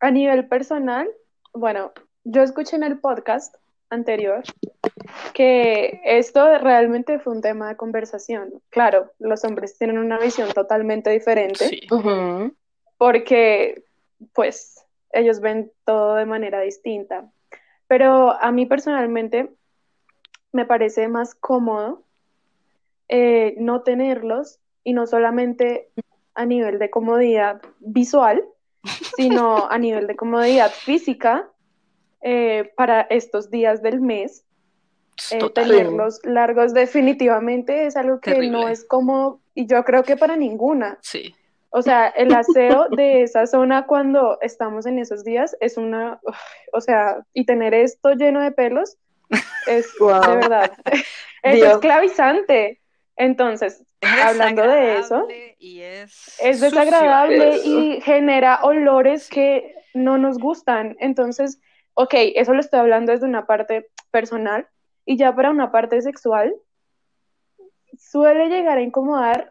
a 0.01 0.11
nivel 0.11 0.49
personal, 0.49 1.09
bueno, 1.53 1.93
yo 2.25 2.43
escuché 2.43 2.77
en 2.77 2.83
el 2.83 2.99
podcast 2.99 3.55
anterior 3.91 4.43
que 5.33 6.01
esto 6.05 6.59
realmente 6.59 7.19
fue 7.19 7.35
un 7.35 7.43
tema 7.43 7.69
de 7.69 7.77
conversación. 7.77 8.63
Claro, 8.71 9.13
los 9.19 9.45
hombres 9.45 9.77
tienen 9.79 9.99
una 9.99 10.19
visión 10.19 10.51
totalmente 10.53 11.11
diferente 11.11 11.69
Sí. 11.69 11.81
Porque, 12.97 13.85
pues, 14.33 14.85
ellos 15.13 15.41
ven 15.41 15.71
todo 15.85 16.15
de 16.15 16.27
manera 16.27 16.61
distinta. 16.61 17.31
Pero 17.87 18.33
a 18.33 18.51
mí 18.53 18.67
personalmente 18.67 19.51
me 20.53 20.65
parece 20.65 21.09
más 21.09 21.35
cómodo 21.35 22.03
eh, 23.09 23.55
no 23.59 23.83
tenerlos 23.83 24.61
y 24.83 24.93
no 24.95 25.07
solamente 25.07 25.91
a 26.35 26.45
nivel 26.45 26.79
de 26.79 26.91
comodidad 26.91 27.63
visual, 27.81 28.45
sino 29.17 29.69
a 29.71 29.79
nivel 29.79 30.07
de 30.07 30.17
comodidad 30.17 30.71
física 30.71 31.49
eh, 32.23 32.73
para 32.77 33.03
estos 33.03 33.51
días 33.51 33.83
del 33.83 34.01
mes. 34.01 34.45
Eh, 35.31 35.49
tenerlos 35.51 36.21
largos 36.25 36.75
definitivamente 36.75 37.87
es 37.87 37.97
algo 37.97 38.21
que 38.21 38.51
no 38.51 38.69
es 38.69 38.85
cómodo 38.85 39.41
y 39.55 39.67
yo 39.67 39.85
creo 39.85 40.03
que 40.03 40.17
para 40.17 40.37
ninguna. 40.37 40.99
Sí. 41.03 41.35
O 41.71 41.83
sea, 41.83 42.09
el 42.09 42.33
aseo 42.35 42.89
de 42.91 43.23
esa 43.23 43.47
zona 43.47 43.87
cuando 43.87 44.39
estamos 44.41 44.87
en 44.87 44.99
esos 44.99 45.25
días 45.25 45.57
es 45.61 45.77
una, 45.77 46.21
uf, 46.23 46.37
o 46.73 46.81
sea, 46.81 47.25
y 47.33 47.45
tener 47.47 47.75
esto 47.75 48.13
lleno 48.13 48.41
de 48.41 48.53
pelos 48.53 48.97
es 49.67 49.93
Wow. 49.99 50.21
de 50.21 50.37
verdad, 50.37 50.73
es 51.43 51.63
esclavizante. 51.63 52.81
Entonces, 53.17 53.75
Es 53.75 53.87
hablando 54.23 54.63
de 54.63 54.99
eso, 54.99 55.27
Y 55.59 55.81
es, 55.81 56.61
desagradable 56.61 57.57
Eso. 57.57 57.69
y 57.69 58.01
genera 58.01 58.61
olores 58.63 59.29
que 59.29 59.75
no 59.95 60.19
nos 60.19 60.39
gustan. 60.39 60.97
Entonces, 61.01 61.61
ok, 61.95 62.15
eso 62.35 62.53
lo 62.55 62.61
estoy 62.61 62.81
hablando 62.81 63.13
desde 63.13 63.27
una 63.27 63.47
parte 63.47 63.89
personal 64.11 64.67
y 65.05 65.17
ya 65.17 65.35
para 65.35 65.51
una 65.51 65.71
parte 65.71 66.01
sexual 66.03 66.55
suele 67.99 68.49
llegar 68.49 68.79
a 68.79 68.83
incomodar, 68.83 69.51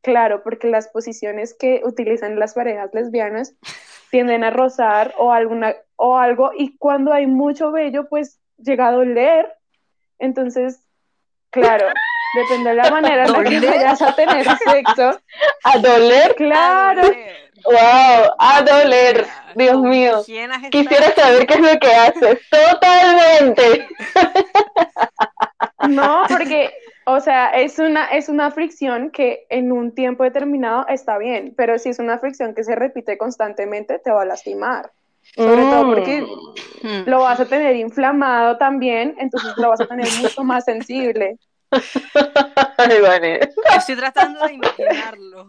claro, 0.00 0.42
porque 0.42 0.68
las 0.68 0.88
posiciones 0.88 1.54
que 1.54 1.82
utilizan 1.84 2.38
las 2.38 2.54
parejas 2.54 2.90
lesbianas 2.92 3.54
tienden 4.10 4.44
a 4.44 4.50
rozar 4.50 5.14
o 5.18 5.32
alguna 5.32 5.74
o 5.96 6.16
algo 6.16 6.50
y 6.56 6.76
cuando 6.76 7.12
hay 7.12 7.26
mucho 7.26 7.70
vello, 7.72 8.08
pues 8.08 8.40
llega 8.56 8.88
a 8.88 8.92
doler. 8.92 9.52
Entonces, 10.18 10.86
claro, 11.50 11.86
depende 12.34 12.70
de 12.70 12.76
la 12.76 12.90
manera 12.90 13.24
en 13.24 13.32
la 13.32 13.44
que 13.44 13.60
vayas 13.60 14.02
a 14.02 14.14
tener 14.14 14.46
sexo. 14.70 15.20
¿A 15.64 15.78
doler? 15.78 16.34
Claro, 16.36 17.02
A 17.02 17.04
doler. 17.04 17.52
¡Wow! 17.64 18.34
¡A 18.38 18.62
doler! 18.62 19.26
Dios 19.54 19.72
¿Con 19.72 19.88
mío. 19.90 20.22
Quisiera 20.70 21.14
saber 21.14 21.46
qué 21.46 21.54
es 21.54 21.60
lo 21.60 21.78
que 21.78 21.94
haces. 21.94 22.40
Totalmente. 22.50 23.88
no, 25.88 26.24
porque, 26.28 26.72
o 27.06 27.20
sea, 27.20 27.50
es 27.50 27.78
una, 27.78 28.06
es 28.06 28.28
una 28.28 28.50
fricción 28.50 29.10
que 29.10 29.46
en 29.48 29.70
un 29.70 29.94
tiempo 29.94 30.24
determinado 30.24 30.86
está 30.88 31.18
bien, 31.18 31.54
pero 31.56 31.78
si 31.78 31.90
es 31.90 31.98
una 31.98 32.18
fricción 32.18 32.54
que 32.54 32.64
se 32.64 32.74
repite 32.74 33.16
constantemente, 33.18 33.98
te 33.98 34.10
va 34.10 34.22
a 34.22 34.26
lastimar. 34.26 34.90
Sobre 35.36 35.62
todo 35.62 35.94
porque 35.94 36.26
Hmm. 36.82 37.08
lo 37.08 37.20
vas 37.20 37.38
a 37.38 37.46
tener 37.46 37.76
inflamado 37.76 38.58
también, 38.58 39.14
entonces 39.18 39.52
lo 39.56 39.68
vas 39.68 39.80
a 39.80 39.86
tener 39.86 40.08
mucho 40.20 40.42
más 40.42 40.64
sensible. 40.64 41.38
Ay, 42.78 43.00
vale. 43.00 43.40
Estoy 43.76 43.96
tratando 43.96 44.46
de 44.46 44.54
imaginarlo. 44.54 45.48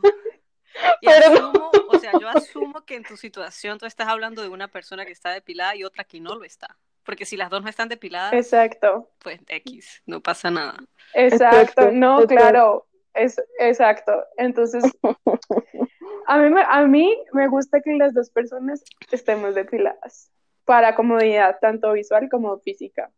Y 1.01 1.07
Pero 1.07 1.29
no. 1.29 1.49
asumo, 1.49 1.71
o 1.89 1.99
sea, 1.99 2.11
yo 2.19 2.27
asumo 2.29 2.85
que 2.85 2.95
en 2.95 3.03
tu 3.03 3.15
situación 3.17 3.77
tú 3.77 3.85
estás 3.85 4.07
hablando 4.07 4.41
de 4.41 4.49
una 4.49 4.67
persona 4.69 5.05
que 5.05 5.11
está 5.11 5.31
depilada 5.31 5.75
y 5.75 5.83
otra 5.83 6.03
que 6.03 6.19
no 6.19 6.35
lo 6.35 6.43
está. 6.43 6.77
Porque 7.03 7.25
si 7.25 7.37
las 7.37 7.49
dos 7.49 7.61
no 7.63 7.69
están 7.69 7.89
depiladas, 7.89 8.33
Exacto, 8.33 9.11
pues 9.19 9.39
X, 9.47 10.01
no 10.05 10.21
pasa 10.21 10.49
nada. 10.49 10.77
exacto, 11.13 11.59
Exacto, 11.59 11.91
no, 11.91 12.21
exacto. 12.23 12.35
claro, 12.35 12.87
es 13.13 13.41
exacto. 13.59 14.13
Entonces, 14.37 14.83
a 16.27 16.37
mí, 16.37 16.49
me, 16.49 16.63
a 16.67 16.87
mí 16.87 17.17
me 17.33 17.47
gusta 17.49 17.81
que 17.81 17.93
las 17.95 18.13
dos 18.13 18.29
personas 18.29 18.83
estemos 19.11 19.53
depiladas 19.53 20.31
para 20.65 20.95
comodidad 20.95 21.57
tanto 21.59 21.91
visual 21.91 22.29
como 22.31 22.57
física. 22.59 23.11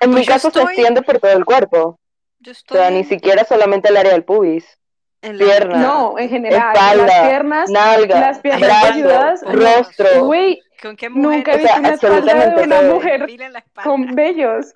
En 0.00 0.10
mi 0.10 0.16
Pues 0.16 0.28
caso 0.28 0.50
se 0.50 0.62
extiende 0.62 1.02
por 1.02 1.18
todo 1.18 1.32
el 1.32 1.44
cuerpo. 1.44 1.98
Yo 2.40 2.52
O 2.52 2.54
sea, 2.74 2.90
ni 2.90 3.04
siquiera 3.04 3.44
solamente 3.44 3.88
el 3.88 3.96
área 3.96 4.12
del 4.12 4.24
pubis. 4.24 4.78
en 5.22 5.38
la 5.38 5.44
pierna. 5.44 5.78
No, 5.78 6.18
en 6.18 6.28
general, 6.28 6.72
espalda, 6.74 7.06
las 7.06 7.28
piernas, 7.28 7.70
Nalga, 7.70 8.20
las 8.20 8.38
piernas 8.40 8.68
brazo, 8.68 8.92
ayudadas, 8.92 9.42
rostro. 9.42 10.24
güey, 10.26 10.62
¿Con 10.80 10.96
qué 10.96 11.08
nunca 11.10 11.54
he 11.54 11.58
visto 11.58 11.72
O 11.72 11.72
sea, 11.72 11.80
una 11.80 11.88
espalda 11.94 12.16
de 12.34 12.42
absolutamente 12.42 12.62
una 12.64 12.82
mujer 12.94 13.26
la 13.50 13.64
con 13.82 14.14
vellos. 14.14 14.72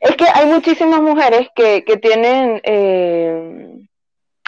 Es 0.00 0.16
que 0.16 0.26
hay 0.32 0.46
muchísimas 0.46 1.00
mujeres 1.00 1.48
que, 1.54 1.84
que 1.84 1.96
tienen, 1.96 2.60
eh, 2.64 3.86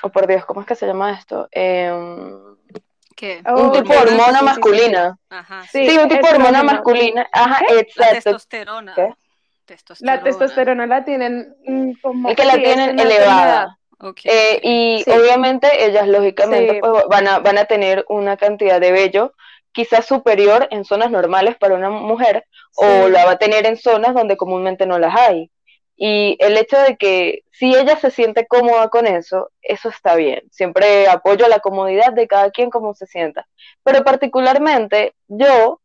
oh 0.03 0.11
por 0.11 0.27
Dios, 0.27 0.45
¿cómo 0.45 0.61
es 0.61 0.67
que 0.67 0.75
se 0.75 0.87
llama 0.87 1.13
esto? 1.13 1.49
Eh, 1.53 1.91
un 1.93 2.59
¿Qué? 3.17 3.43
Oh, 3.47 3.71
tipo 3.71 3.93
ok, 3.93 4.01
de 4.05 4.11
hormona 4.13 4.27
sí, 4.27 4.33
sí, 4.33 4.39
sí, 4.39 4.45
masculina. 4.45 5.19
Ajá, 5.31 5.63
Sí, 5.71 5.89
Sí, 5.89 5.97
un 5.99 6.09
tipo 6.09 6.27
de 6.27 6.35
hormona 6.35 6.63
masculina. 6.65 7.29
Ajá, 7.33 7.63
La 7.69 7.81
exacto. 7.81 8.15
testosterona. 8.15 8.95
¿Qué? 8.95 9.15
Testosterona. 9.65 10.17
La 10.17 10.23
testosterona 10.23 10.87
la 10.87 11.05
tienen 11.05 11.55
mm, 11.67 11.93
como 12.03 12.29
Es 12.31 12.37
que 12.37 12.45
la 12.45 12.55
tienen 12.55 12.99
elevada. 12.99 13.79
Eh, 14.25 14.61
y 14.63 15.03
Sí. 15.05 15.11
obviamente 15.11 15.69
ellas 15.87 16.07
lógicamente 16.09 16.75
Sí. 16.75 16.81
pues, 16.81 17.05
van, 17.09 17.27
a, 17.27 17.39
van 17.39 17.59
a 17.59 17.65
tener 17.65 18.05
una 18.09 18.37
cantidad 18.37 18.81
de 18.81 18.93
vello 18.93 19.33
quizás 19.73 20.05
superior 20.07 20.69
en 20.71 20.85
zonas 20.85 21.11
normales 21.11 21.57
para 21.57 21.75
una 21.75 21.91
mujer 21.91 22.45
o 22.77 23.09
la 23.09 23.25
va 23.25 23.33
a 23.33 23.39
tener 23.39 23.67
en 23.67 23.77
zonas 23.77 24.15
donde 24.15 24.37
comúnmente 24.37 24.87
no 24.87 24.99
las 24.99 25.17
hay. 25.17 25.51
Y 25.97 26.37
el 26.41 26.57
hecho 26.59 26.79
de 26.79 26.97
que 26.97 27.43
si 27.53 27.75
ella 27.75 27.97
se 27.97 28.11
siente 28.11 28.47
cómoda 28.47 28.89
con 28.89 29.07
eso, 29.07 29.51
eso 29.63 29.89
está 29.89 30.17
bien. 30.17 30.43
Siempre 30.51 31.07
apoyo 31.09 31.49
la 31.49 31.61
comodidad 31.61 32.13
de 32.13 32.27
cada 32.27 32.51
quien 32.51 32.69
como 32.69 32.95
se 32.95 33.07
sienta. 33.07 33.47
Pero 33.85 34.03
particularmente 34.05 35.15
yo, 35.29 35.81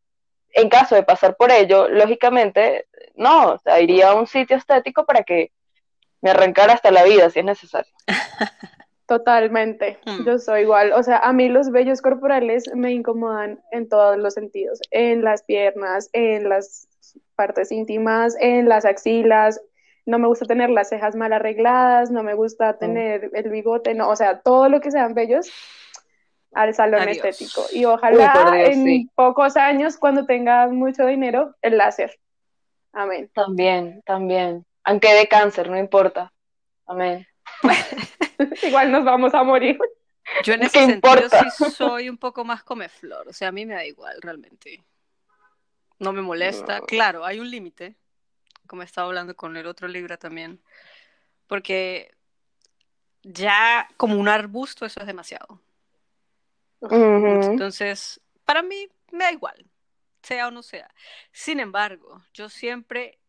en 0.54 0.70
caso 0.70 0.96
de 0.96 1.04
pasar 1.04 1.36
por 1.36 1.52
ello, 1.52 1.88
lógicamente, 1.88 2.88
no, 3.20 3.54
o 3.54 3.60
sea, 3.60 3.80
iría 3.80 4.10
a 4.10 4.16
un 4.16 4.26
sitio 4.28 4.58
estético 4.58 5.06
para 5.06 5.24
que 5.24 5.52
me 6.22 6.32
arrancara 6.32 6.74
hasta 6.74 6.90
la 6.92 7.04
vida 7.04 7.30
si 7.30 7.40
es 7.40 7.46
necesario. 7.46 7.92
Totalmente, 9.06 9.98
Mm. 10.06 10.24
yo 10.26 10.38
soy 10.38 10.62
igual. 10.62 10.92
O 10.94 11.02
sea, 11.02 11.18
a 11.18 11.34
mí 11.34 11.50
los 11.50 11.72
vellos 11.72 12.02
corporales 12.02 12.66
me 12.76 12.92
incomodan 12.92 13.60
en 13.72 13.90
todos 13.90 14.18
los 14.18 14.36
sentidos, 14.36 14.80
en 14.92 15.24
las 15.24 15.42
piernas, 15.44 16.10
en 16.14 16.48
las 16.48 16.88
partes 17.36 17.72
íntimas, 17.72 18.36
en 18.40 18.70
las 18.70 18.86
axilas. 18.86 19.60
No 20.06 20.20
me 20.20 20.28
gusta 20.28 20.46
tener 20.46 20.70
las 20.70 20.90
cejas 20.90 21.16
mal 21.16 21.34
arregladas, 21.34 22.12
no 22.12 22.22
me 22.22 22.36
gusta 22.36 22.78
tener 22.78 23.32
el 23.34 23.50
bigote, 23.50 23.96
no, 23.96 24.10
o 24.10 24.16
sea, 24.16 24.42
todo 24.42 24.70
lo 24.70 24.80
que 24.80 24.92
sean 24.92 25.14
vellos 25.16 25.52
al 26.54 26.74
salón 26.76 27.02
Adiós. 27.02 27.18
estético. 27.26 27.64
Y 27.72 27.86
ojalá 27.86 28.52
Dios, 28.54 28.70
en 28.70 28.84
sí. 28.86 29.10
pocos 29.16 29.58
años, 29.58 29.98
cuando 29.98 30.26
tenga 30.28 30.68
mucho 30.68 31.06
dinero, 31.08 31.56
el 31.64 31.78
láser. 31.78 32.12
Amén. 32.94 33.30
También, 33.34 34.02
también. 34.06 34.66
Aunque 34.84 35.14
de 35.14 35.28
cáncer, 35.28 35.70
no 35.70 35.78
importa. 35.78 36.34
Amén. 36.86 37.28
Igual 38.64 38.92
nos 38.92 39.04
vamos 39.04 39.34
a 39.34 39.44
morir. 39.44 39.78
Yo 40.44 40.54
en 40.54 40.62
¿Qué 40.62 40.66
ese 40.68 40.86
sentido 40.86 40.96
importa? 40.96 41.52
sí 41.52 41.72
soy 41.72 42.10
un 42.10 42.18
poco 42.18 42.46
más 42.46 42.64
comeflor, 42.64 43.28
o 43.28 43.34
sea, 43.34 43.50
a 43.50 43.52
mí 43.52 43.66
me 43.66 43.74
da 43.74 43.86
igual 43.86 44.22
realmente. 44.22 44.84
No 45.98 46.14
me 46.14 46.22
molesta. 46.22 46.80
No. 46.80 46.86
Claro, 46.86 47.26
hay 47.26 47.40
un 47.40 47.50
límite, 47.50 47.96
como 48.68 48.84
estaba 48.84 49.08
hablando 49.08 49.36
con 49.36 49.58
el 49.58 49.66
otro 49.66 49.88
Libra 49.88 50.18
también, 50.18 50.62
porque 51.48 52.16
ya 53.24 53.88
como 53.98 54.16
un 54.16 54.30
arbusto 54.30 54.86
eso 54.86 55.00
es 55.00 55.08
demasiado. 55.08 55.60
Entonces, 56.82 58.22
para 58.46 58.62
mí 58.62 58.88
me 59.12 59.26
da 59.26 59.32
igual, 59.32 59.66
sea 60.24 60.48
o 60.48 60.52
no 60.52 60.64
sea. 60.64 60.90
Sin 61.32 61.60
embargo, 61.60 62.24
yo 62.34 62.50
siempre 62.50 63.20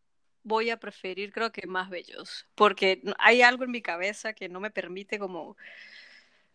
voy 0.43 0.69
a 0.71 0.77
preferir, 0.79 1.31
creo 1.33 1.51
que 1.51 1.67
más 1.67 1.89
bellos, 1.89 2.47
porque 2.55 3.01
hay 3.19 3.41
algo 3.43 3.63
en 3.63 3.71
mi 3.71 3.81
cabeza 3.81 4.33
que 4.33 4.49
no 4.49 4.59
me 4.59 4.71
permite 4.71 5.19
como, 5.19 5.55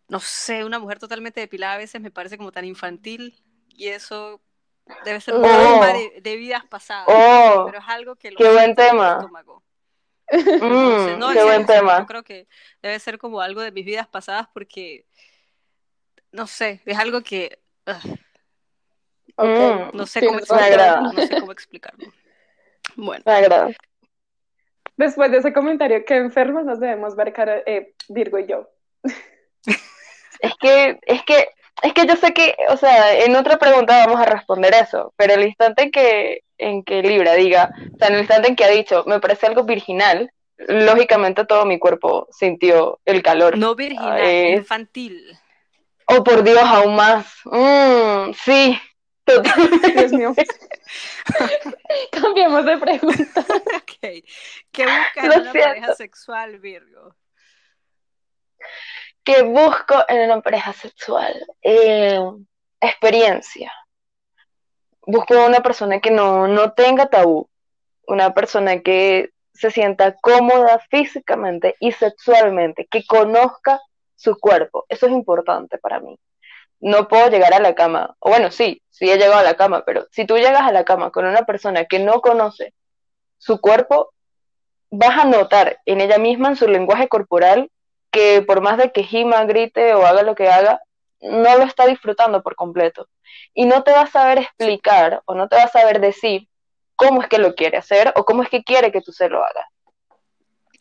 no 0.09 0.21
sé, 0.21 0.65
una 0.65 0.79
mujer 0.79 0.99
totalmente 0.99 1.41
depilada 1.41 1.75
a 1.75 1.79
veces 1.79 2.01
me 2.01 2.11
parece 2.11 2.37
como 2.39 2.53
tan 2.53 2.65
infantil 2.65 3.35
y 3.69 3.89
eso 3.89 4.41
debe 5.05 5.21
ser 5.21 5.35
un 5.35 5.43
Oh. 5.45 5.83
de, 5.83 6.21
de 6.21 6.37
vidas 6.37 6.65
pasadas, 6.67 7.09
Oh, 7.09 7.65
pero 7.67 7.79
es 7.79 7.85
algo 7.89 8.17
que 8.17 8.31
lo 8.31 8.39
qué 8.41 8.53
buen 8.53 8.75
tema. 8.75 9.19
estómago. 9.19 9.63
Entonces, 10.59 11.17
Mm, 11.17 11.21
no, 11.21 11.33
qué 11.33 11.45
buen 11.45 11.67
tema. 11.67 11.99
yo 11.99 12.07
creo 12.07 12.23
que 12.25 12.49
debe 12.83 12.99
ser 13.01 13.19
como 13.19 13.41
algo 13.41 13.61
de 13.61 13.73
mis 13.73 13.85
vidas 13.85 14.07
pasadas 14.09 14.49
porque, 14.53 15.07
no 16.33 16.47
sé, 16.47 16.81
es 16.87 16.99
algo 16.99 17.23
que 17.23 17.61
ugh, 17.87 18.19
Mm, 19.37 19.97
no 19.97 20.07
sé 20.07 20.21
Sí, 20.21 20.27
cómo 20.27 20.39
explicarlo, 20.39 21.13
no 21.13 21.21
sé 21.23 21.37
cómo 21.39 21.53
explicarlo. 21.53 22.13
Bueno, 22.97 23.23
Me 23.27 23.33
agrada. 23.33 23.69
Después 24.97 25.31
de 25.31 25.39
ese 25.39 25.53
comentario, 25.53 26.05
qué 26.07 26.17
enfermos 26.17 26.65
nos 26.65 26.81
debemos 26.81 27.15
ver, 27.17 27.33
cara- 27.33 27.63
eh, 27.67 27.93
Virgo 28.09 28.39
y 28.39 28.47
yo. 28.47 28.69
Es 30.41 30.53
que, 30.61 30.99
es 31.03 31.23
que, 31.25 31.49
es 31.83 31.93
que 31.93 32.07
yo 32.07 32.17
sé 32.17 32.33
que, 32.33 32.55
o 32.71 32.77
sea, 32.77 33.15
en 33.25 33.35
otra 33.37 33.59
pregunta 33.59 34.07
vamos 34.07 34.21
a 34.21 34.27
responder 34.31 34.75
eso, 34.75 35.13
pero 35.17 35.35
el 35.35 35.45
instante 35.47 35.83
en 35.83 35.91
que, 35.91 36.41
en 36.59 36.83
que 36.85 37.03
Libra 37.03 37.35
diga, 37.35 37.71
o 37.95 37.99
sea, 37.99 38.09
en 38.09 38.15
el 38.15 38.21
instante 38.21 38.49
en 38.49 38.57
que 38.57 38.65
ha 38.65 38.69
dicho, 38.71 39.05
me 39.07 39.21
parece 39.21 39.47
algo 39.47 39.65
virginal, 39.65 40.31
lógicamente 40.59 41.45
todo 41.45 41.67
mi 41.67 41.79
cuerpo 41.79 42.29
sintió 42.31 42.99
el 43.05 43.23
calor. 43.23 43.59
no 43.59 43.75
virginal, 43.75 44.21
Eh, 44.23 44.53
infantil. 44.57 45.39
Oh, 46.07 46.23
por 46.23 46.43
Dios, 46.45 46.63
aún 46.63 46.95
más. 46.97 47.27
Mm, 47.45 48.33
sí, 48.33 48.79
totalmente. 49.27 49.93
Dios 49.93 50.13
mío. 50.13 50.35
Cambiemos 52.13 52.65
de 52.65 52.79
pregunta. 52.79 53.41
Ok. 53.77 54.25
¿Qué 54.73 54.85
buscas 54.85 55.25
en 55.25 55.29
Lo 55.29 55.37
una 55.37 55.53
siento. 55.53 55.69
pareja 55.69 55.95
sexual, 55.95 56.59
Virgo? 56.59 57.15
¿Qué 59.25 59.43
busco 59.43 60.05
en 60.09 60.31
una 60.31 60.41
pareja 60.41 60.73
sexual? 60.73 61.35
Eh, 61.63 62.19
experiencia. 62.81 63.73
Busco 65.07 65.35
una 65.45 65.61
persona 65.61 66.01
que 66.01 66.11
no, 66.11 66.49
no 66.49 66.73
tenga 66.73 67.07
tabú, 67.07 67.49
una 68.07 68.35
persona 68.35 68.81
que 68.81 69.31
se 69.53 69.71
sienta 69.71 70.15
cómoda 70.17 70.79
físicamente 70.91 71.77
y 71.81 71.93
sexualmente, 71.93 72.87
que 72.91 73.05
conozca 73.07 73.81
su 74.15 74.37
cuerpo. 74.39 74.85
Eso 74.89 75.07
es 75.07 75.13
importante 75.13 75.79
para 75.79 76.01
mí. 76.01 76.19
No 76.81 77.09
puedo 77.09 77.29
llegar 77.29 77.55
a 77.55 77.59
la 77.59 77.75
cama, 77.75 78.17
o 78.19 78.31
bueno, 78.31 78.51
sí, 78.51 78.83
sí 78.91 79.11
he 79.11 79.17
llegado 79.17 79.39
a 79.39 79.43
la 79.43 79.55
cama, 79.55 79.85
pero 79.87 80.07
si 80.11 80.27
tú 80.27 80.37
llegas 80.37 80.63
a 80.63 80.73
la 80.73 80.85
cama 80.85 81.11
con 81.11 81.25
una 81.25 81.47
persona 81.47 81.87
que 81.87 81.99
no 81.99 82.21
conoce 82.21 82.75
su 83.39 83.61
cuerpo, 83.61 84.13
vas 84.91 85.19
a 85.19 85.25
notar 85.25 85.81
en 85.87 86.01
ella 86.01 86.19
misma, 86.19 86.49
en 86.49 86.57
su 86.57 86.69
lenguaje 86.69 87.09
corporal, 87.09 87.71
que 88.11 88.43
por 88.43 88.61
más 88.61 88.79
de 88.79 88.93
que 88.93 89.03
gima, 89.03 89.45
grite 89.45 89.95
o 89.95 90.07
haga 90.07 90.23
lo 90.23 90.35
que 90.35 90.49
haga, 90.49 90.81
no 91.21 91.57
lo 91.57 91.65
está 91.65 91.87
disfrutando 91.87 92.43
por 92.43 92.57
completo. 92.57 93.09
Y 93.55 93.67
no 93.67 93.83
te 93.83 93.93
va 93.93 94.03
a 94.03 94.07
saber 94.07 94.39
explicar 94.39 95.23
o 95.27 95.35
no 95.35 95.49
te 95.49 95.57
va 95.57 95.65
a 95.65 95.69
saber 95.69 96.01
decir 96.01 96.49
cómo 96.95 97.23
es 97.23 97.29
que 97.29 97.39
lo 97.39 97.55
quiere 97.55 97.77
hacer 97.77 98.13
o 98.17 98.25
cómo 98.25 98.43
es 98.43 98.49
que 98.49 98.65
quiere 98.65 98.93
que 98.93 99.03
tú 99.03 99.13
se 99.13 99.29
lo 99.29 99.43
hagas. 99.45 99.67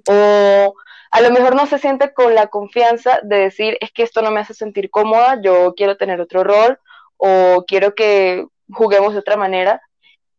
O 0.08 0.76
a 1.16 1.22
lo 1.22 1.32
mejor 1.32 1.56
no 1.56 1.66
se 1.66 1.78
siente 1.78 2.14
con 2.14 2.36
la 2.36 2.48
confianza 2.48 3.20
de 3.24 3.38
decir, 3.38 3.78
es 3.80 3.94
que 3.94 4.04
esto 4.04 4.22
no 4.22 4.32
me 4.32 4.42
hace 4.42 4.54
sentir 4.54 4.90
cómoda, 4.90 5.40
yo 5.42 5.74
quiero 5.74 5.96
tener 5.96 6.20
otro 6.20 6.44
rol 6.44 6.78
o 7.16 7.64
quiero 7.66 7.96
que 7.96 8.46
juguemos 8.70 9.14
de 9.14 9.20
otra 9.20 9.38
manera. 9.38 9.82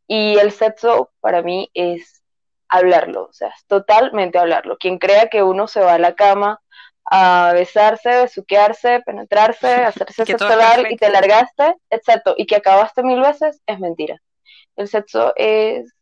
Y 0.06 0.38
el 0.38 0.52
sexo 0.52 1.10
para 1.20 1.40
mí 1.40 1.70
es 1.72 2.22
hablarlo, 2.68 3.24
o 3.24 3.32
sea, 3.32 3.48
es 3.48 3.64
totalmente 3.66 4.36
hablarlo. 4.36 4.76
Quien 4.76 4.98
crea 4.98 5.28
que 5.30 5.42
uno 5.42 5.66
se 5.66 5.80
va 5.80 5.94
a 5.94 5.98
la 5.98 6.14
cama 6.14 6.60
a 7.10 7.52
besarse, 7.54 8.10
besuquearse, 8.10 9.00
penetrarse, 9.00 9.66
hacerse 9.86 10.26
sexo 10.26 10.46
oral 10.46 10.88
y 10.90 10.96
te 10.98 11.08
largaste, 11.08 11.74
exacto, 11.88 12.34
y 12.36 12.44
que 12.44 12.56
acabaste 12.56 13.02
mil 13.02 13.22
veces, 13.22 13.62
es 13.64 13.80
mentira. 13.80 14.20
El 14.76 14.88
sexo 14.88 15.32
es 15.36 15.95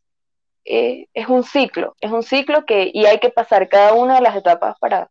eh, 0.65 1.07
es 1.13 1.27
un 1.27 1.43
ciclo, 1.43 1.95
es 2.01 2.11
un 2.11 2.23
ciclo 2.23 2.65
que, 2.65 2.89
y 2.93 3.05
hay 3.05 3.19
que 3.19 3.29
pasar 3.29 3.69
cada 3.69 3.93
una 3.93 4.15
de 4.15 4.21
las 4.21 4.35
etapas 4.35 4.75
para 4.79 5.09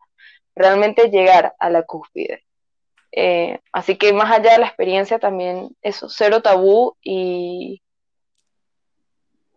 realmente 0.54 1.10
llegar 1.10 1.54
a 1.58 1.70
la 1.70 1.82
cúspide. 1.84 2.44
Eh, 3.12 3.60
así 3.72 3.96
que 3.96 4.12
más 4.12 4.32
allá 4.32 4.52
de 4.52 4.58
la 4.58 4.66
experiencia 4.66 5.20
también 5.20 5.70
eso, 5.82 6.08
cero 6.08 6.42
tabú 6.42 6.96
y, 7.00 7.80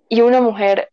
y 0.09 0.21
una 0.21 0.41
mujer 0.41 0.91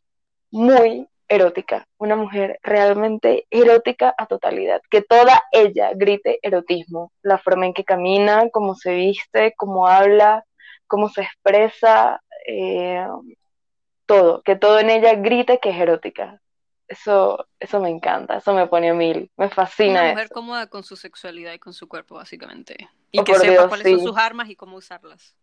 muy 0.51 1.07
erótica, 1.29 1.87
una 1.99 2.17
mujer 2.17 2.59
realmente 2.63 3.47
erótica 3.51 4.15
a 4.17 4.27
totalidad, 4.27 4.81
que 4.91 5.03
toda 5.03 5.43
ella 5.53 5.91
grite 5.95 6.39
erotismo, 6.43 7.13
la 7.23 7.39
forma 7.39 7.67
en 7.67 7.75
que 7.75 7.85
camina, 7.85 8.49
cómo 8.51 8.75
se 8.75 8.95
viste, 8.95 9.53
cómo 9.57 9.87
habla, 9.87 10.45
cómo 10.87 11.09
se 11.09 11.23
expresa, 11.23 12.23
eh, 12.47 13.07
todo, 14.07 14.43
que 14.43 14.57
todo 14.57 14.79
en 14.79 14.91
ella 14.91 15.15
grite 15.15 15.61
que 15.61 15.71
es 15.71 15.77
erótica. 15.77 16.41
Eso, 16.87 17.49
eso 17.59 17.81
me 17.81 17.89
encanta, 17.89 18.37
eso 18.37 18.53
me 18.53 18.67
pone 18.67 18.91
a 18.91 18.95
mil, 18.95 19.31
me 19.37 19.49
fascina. 19.49 20.03
Una 20.03 20.11
mujer 20.11 20.29
cómoda 20.29 20.67
con 20.67 20.85
su 20.85 20.97
sexualidad 20.97 21.55
y 21.55 21.59
con 21.59 21.73
su 21.73 21.89
cuerpo, 21.89 22.17
básicamente. 22.17 22.91
Y 23.11 23.21
oh, 23.21 23.25
que 23.25 23.35
sepa 23.37 23.69
cuáles 23.69 23.91
son 23.91 24.01
sus 24.01 24.19
armas 24.19 24.51
y 24.51 24.57
cómo 24.57 24.77
usarlas. 24.77 25.35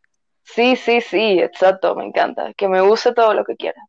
Sí, 0.44 0.76
sí, 0.76 1.02
sí, 1.02 1.40
exacto, 1.40 1.96
me 1.96 2.06
encanta. 2.06 2.54
Que 2.54 2.68
me 2.68 2.82
use 2.82 3.14
todo 3.14 3.34
lo 3.34 3.44
que 3.44 3.56
quiera. 3.56 3.82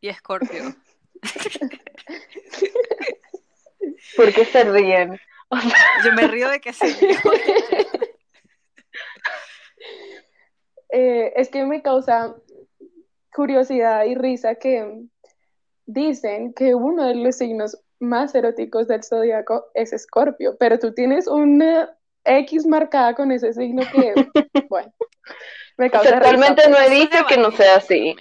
Y 0.00 0.08
Escorpio. 0.08 0.74
¿Por 4.16 4.32
qué 4.32 4.44
se 4.44 4.64
ríen? 4.64 5.18
Yo 6.04 6.12
me 6.12 6.26
río 6.26 6.48
de 6.48 6.60
que 6.60 6.72
se 6.72 6.86
ríen. 7.00 7.18
Eh, 10.90 11.32
es 11.36 11.48
que 11.48 11.64
me 11.64 11.82
causa 11.82 12.34
curiosidad 13.34 14.04
y 14.04 14.14
risa 14.14 14.54
que 14.54 15.02
dicen 15.86 16.54
que 16.54 16.74
uno 16.74 17.06
de 17.06 17.16
los 17.16 17.36
signos 17.36 17.78
más 17.98 18.34
eróticos 18.34 18.88
del 18.88 19.02
zodiaco 19.02 19.66
es 19.74 19.92
Escorpio, 19.92 20.56
pero 20.58 20.78
tú 20.78 20.94
tienes 20.94 21.26
una 21.26 21.94
X 22.24 22.66
marcada 22.66 23.14
con 23.14 23.32
ese 23.32 23.52
signo 23.52 23.82
que, 23.92 24.14
bueno, 24.68 24.92
me 25.76 25.90
causa 25.90 26.10
Sexualmente 26.10 26.68
no 26.68 26.78
he 26.78 26.90
dicho 26.90 27.26
que 27.28 27.36
no 27.36 27.50
sea 27.50 27.76
así. 27.76 28.14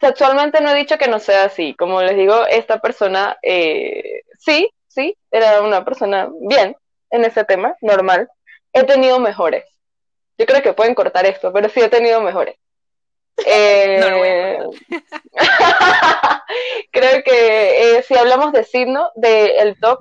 Sexualmente 0.00 0.60
no 0.60 0.70
he 0.70 0.76
dicho 0.76 0.96
que 0.96 1.08
no 1.08 1.18
sea 1.18 1.44
así. 1.44 1.74
Como 1.74 2.00
les 2.02 2.16
digo, 2.16 2.46
esta 2.46 2.78
persona, 2.80 3.36
eh, 3.42 4.22
sí, 4.38 4.70
sí, 4.86 5.16
era 5.30 5.62
una 5.62 5.84
persona 5.84 6.28
bien 6.40 6.76
en 7.10 7.24
ese 7.24 7.44
tema, 7.44 7.76
normal. 7.80 8.28
He 8.72 8.84
tenido 8.84 9.18
mejores. 9.18 9.64
Yo 10.38 10.46
creo 10.46 10.62
que 10.62 10.72
pueden 10.72 10.94
cortar 10.94 11.26
esto, 11.26 11.52
pero 11.52 11.68
sí 11.68 11.80
he 11.80 11.88
tenido 11.88 12.20
mejores. 12.20 12.56
Eh, 13.46 14.58
creo 16.90 17.22
que 17.22 17.98
eh, 17.98 18.02
si 18.02 18.16
hablamos 18.16 18.52
de 18.52 18.64
signo, 18.64 19.10
del 19.14 19.78
top, 19.78 20.00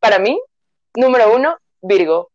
para 0.00 0.18
mí, 0.18 0.40
número 0.94 1.34
uno, 1.34 1.58
Virgo. 1.80 2.30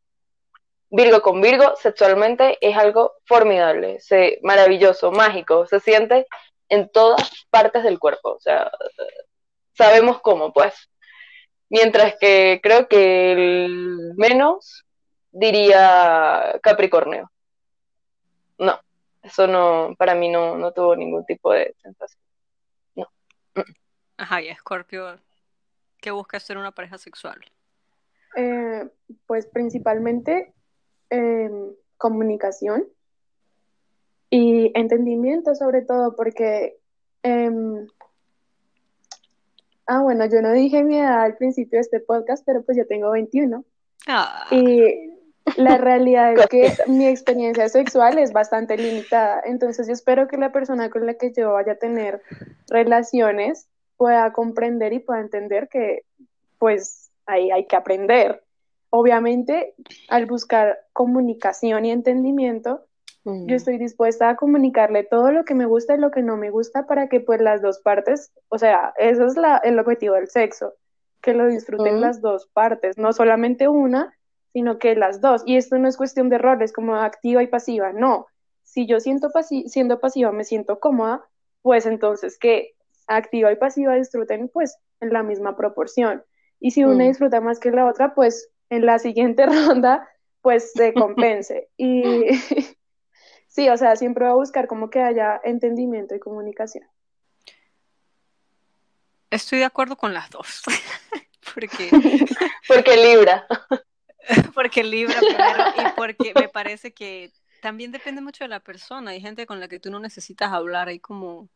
Virgo 0.89 1.21
con 1.21 1.41
Virgo 1.41 1.75
sexualmente 1.75 2.57
es 2.61 2.77
algo 2.77 3.13
formidable, 3.25 3.99
se, 3.99 4.39
maravilloso, 4.43 5.11
mágico, 5.11 5.65
se 5.65 5.79
siente 5.79 6.27
en 6.69 6.89
todas 6.89 7.47
partes 7.49 7.83
del 7.83 7.97
cuerpo, 7.99 8.33
o 8.33 8.39
sea, 8.39 8.71
sabemos 9.73 10.21
cómo, 10.21 10.53
pues. 10.53 10.89
Mientras 11.69 12.15
que 12.19 12.59
creo 12.61 12.87
que 12.87 13.31
el 13.31 14.13
menos 14.15 14.85
diría 15.31 16.59
Capricornio. 16.61 17.31
No, 18.59 18.79
eso 19.23 19.47
no, 19.47 19.95
para 19.97 20.15
mí 20.15 20.29
no, 20.29 20.57
no 20.57 20.73
tuvo 20.73 20.95
ningún 20.95 21.25
tipo 21.25 21.53
de 21.53 21.73
sensación. 21.81 22.21
No. 22.95 23.07
Ajá, 24.17 24.41
y 24.41 24.53
Scorpio, 24.53 25.17
¿qué 26.01 26.11
busca 26.11 26.39
ser 26.39 26.57
una 26.57 26.71
pareja 26.71 26.97
sexual? 26.97 27.39
Eh, 28.35 28.89
pues 29.25 29.47
principalmente 29.47 30.53
em, 31.09 31.71
comunicación 31.97 32.85
y 34.29 34.71
entendimiento 34.73 35.53
sobre 35.53 35.83
todo 35.83 36.15
porque 36.15 36.79
em, 37.21 37.87
ah 39.85 40.01
bueno 40.01 40.25
yo 40.25 40.41
no 40.41 40.51
dije 40.51 40.83
mi 40.83 40.97
edad 40.97 41.21
al 41.21 41.37
principio 41.37 41.77
de 41.77 41.81
este 41.81 41.99
podcast 41.99 42.43
pero 42.43 42.63
pues 42.63 42.75
yo 42.75 42.87
tengo 42.87 43.11
21 43.11 43.63
ah. 44.07 44.47
y 44.49 45.12
la 45.57 45.77
realidad 45.77 46.33
es 46.33 46.47
que 46.47 46.73
mi 46.87 47.07
experiencia 47.07 47.69
sexual 47.69 48.17
es 48.17 48.33
bastante 48.33 48.77
limitada, 48.77 49.41
entonces 49.45 49.87
yo 49.87 49.93
espero 49.93 50.27
que 50.27 50.37
la 50.37 50.51
persona 50.51 50.89
con 50.89 51.05
la 51.05 51.15
que 51.15 51.31
yo 51.31 51.53
vaya 51.53 51.73
a 51.73 51.77
tener 51.77 52.21
relaciones 52.67 53.67
pueda 53.97 54.31
comprender 54.33 54.93
y 54.93 54.99
pueda 54.99 55.21
entender 55.21 55.69
que 55.69 56.03
pues 56.57 57.11
ahí 57.25 57.51
hay 57.51 57.65
que 57.65 57.75
aprender. 57.75 58.43
Obviamente, 58.89 59.73
al 60.09 60.25
buscar 60.25 60.79
comunicación 60.93 61.85
y 61.85 61.91
entendimiento, 61.91 62.85
yo 63.25 63.55
estoy 63.55 63.77
dispuesta 63.77 64.29
a 64.29 64.35
comunicarle 64.35 65.05
todo 65.05 65.31
lo 65.31 65.45
que 65.45 65.55
me 65.55 65.65
gusta 65.65 65.95
y 65.95 65.97
lo 65.97 66.11
que 66.11 66.21
no 66.21 66.35
me 66.35 66.49
gusta 66.49 66.85
para 66.85 67.07
que 67.07 67.21
pues 67.21 67.39
las 67.39 67.61
dos 67.61 67.79
partes, 67.79 68.33
o 68.49 68.57
sea, 68.57 68.93
eso 68.97 69.25
es 69.25 69.37
la, 69.37 69.57
el 69.63 69.79
objetivo 69.79 70.15
del 70.15 70.27
sexo, 70.27 70.73
que 71.21 71.33
lo 71.33 71.47
disfruten 71.47 72.01
las 72.01 72.21
dos 72.21 72.47
partes, 72.47 72.97
no 72.97 73.13
solamente 73.13 73.69
una, 73.69 74.13
sino 74.53 74.79
que 74.79 74.95
las 74.95 75.19
dos. 75.19 75.43
Y 75.45 75.57
esto 75.57 75.77
no 75.77 75.87
es 75.87 75.97
cuestión 75.97 76.29
de 76.29 76.37
roles 76.37 76.71
como 76.71 76.95
activa 76.95 77.43
y 77.43 77.47
pasiva, 77.47 77.91
no. 77.91 78.27
Si 78.63 78.87
yo 78.87 78.99
siento 78.99 79.29
siendo 79.65 79.99
pasiva 79.99 80.31
me 80.31 80.45
siento 80.45 80.79
cómoda, 80.79 81.25
pues 81.61 81.85
entonces 81.85 82.37
que 82.39 82.75
activa 83.07 83.51
y 83.51 83.55
pasiva 83.55 83.95
disfruten 83.95 84.47
pues 84.47 84.77
en 85.01 85.11
la 85.11 85.23
misma 85.23 85.57
proporción. 85.57 86.23
Y 86.59 86.71
si 86.71 86.83
una 86.83 87.03
mm. 87.03 87.07
disfruta 87.07 87.41
más 87.41 87.59
que 87.59 87.71
la 87.71 87.85
otra, 87.85 88.15
pues 88.15 88.49
en 88.69 88.85
la 88.85 88.99
siguiente 88.99 89.45
ronda 89.45 90.07
pues 90.41 90.71
se 90.73 90.93
compense. 90.93 91.69
y 91.77 92.25
sí, 93.47 93.69
o 93.69 93.77
sea, 93.77 93.95
siempre 93.95 94.25
voy 94.25 94.31
a 94.31 94.35
buscar 94.35 94.67
como 94.67 94.89
que 94.89 95.01
haya 95.01 95.39
entendimiento 95.43 96.15
y 96.15 96.19
comunicación. 96.19 96.85
Estoy 99.29 99.59
de 99.59 99.65
acuerdo 99.65 99.95
con 99.95 100.13
las 100.13 100.29
dos. 100.29 100.63
porque... 101.53 101.89
porque 102.67 102.97
Libra. 102.97 103.47
porque 104.53 104.83
Libra 104.83 105.19
primero 105.19 105.63
y 105.77 105.91
porque 105.95 106.33
me 106.35 106.49
parece 106.49 106.93
que 106.93 107.31
también 107.61 107.91
depende 107.91 108.21
mucho 108.21 108.43
de 108.43 108.49
la 108.49 108.59
persona. 108.59 109.11
Hay 109.11 109.21
gente 109.21 109.45
con 109.45 109.59
la 109.59 109.67
que 109.67 109.79
tú 109.79 109.89
no 109.89 109.99
necesitas 109.99 110.51
hablar, 110.51 110.87
hay 110.87 110.99
como 110.99 111.49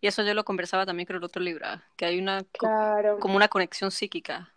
y 0.00 0.06
eso 0.06 0.22
yo 0.22 0.34
lo 0.34 0.44
conversaba 0.44 0.86
también 0.86 1.06
con 1.06 1.16
el 1.16 1.24
otro 1.24 1.42
Libra, 1.42 1.84
que 1.96 2.06
hay 2.06 2.18
una 2.18 2.44
como 3.18 3.36
una 3.36 3.48
conexión 3.48 3.90
psíquica, 3.90 4.52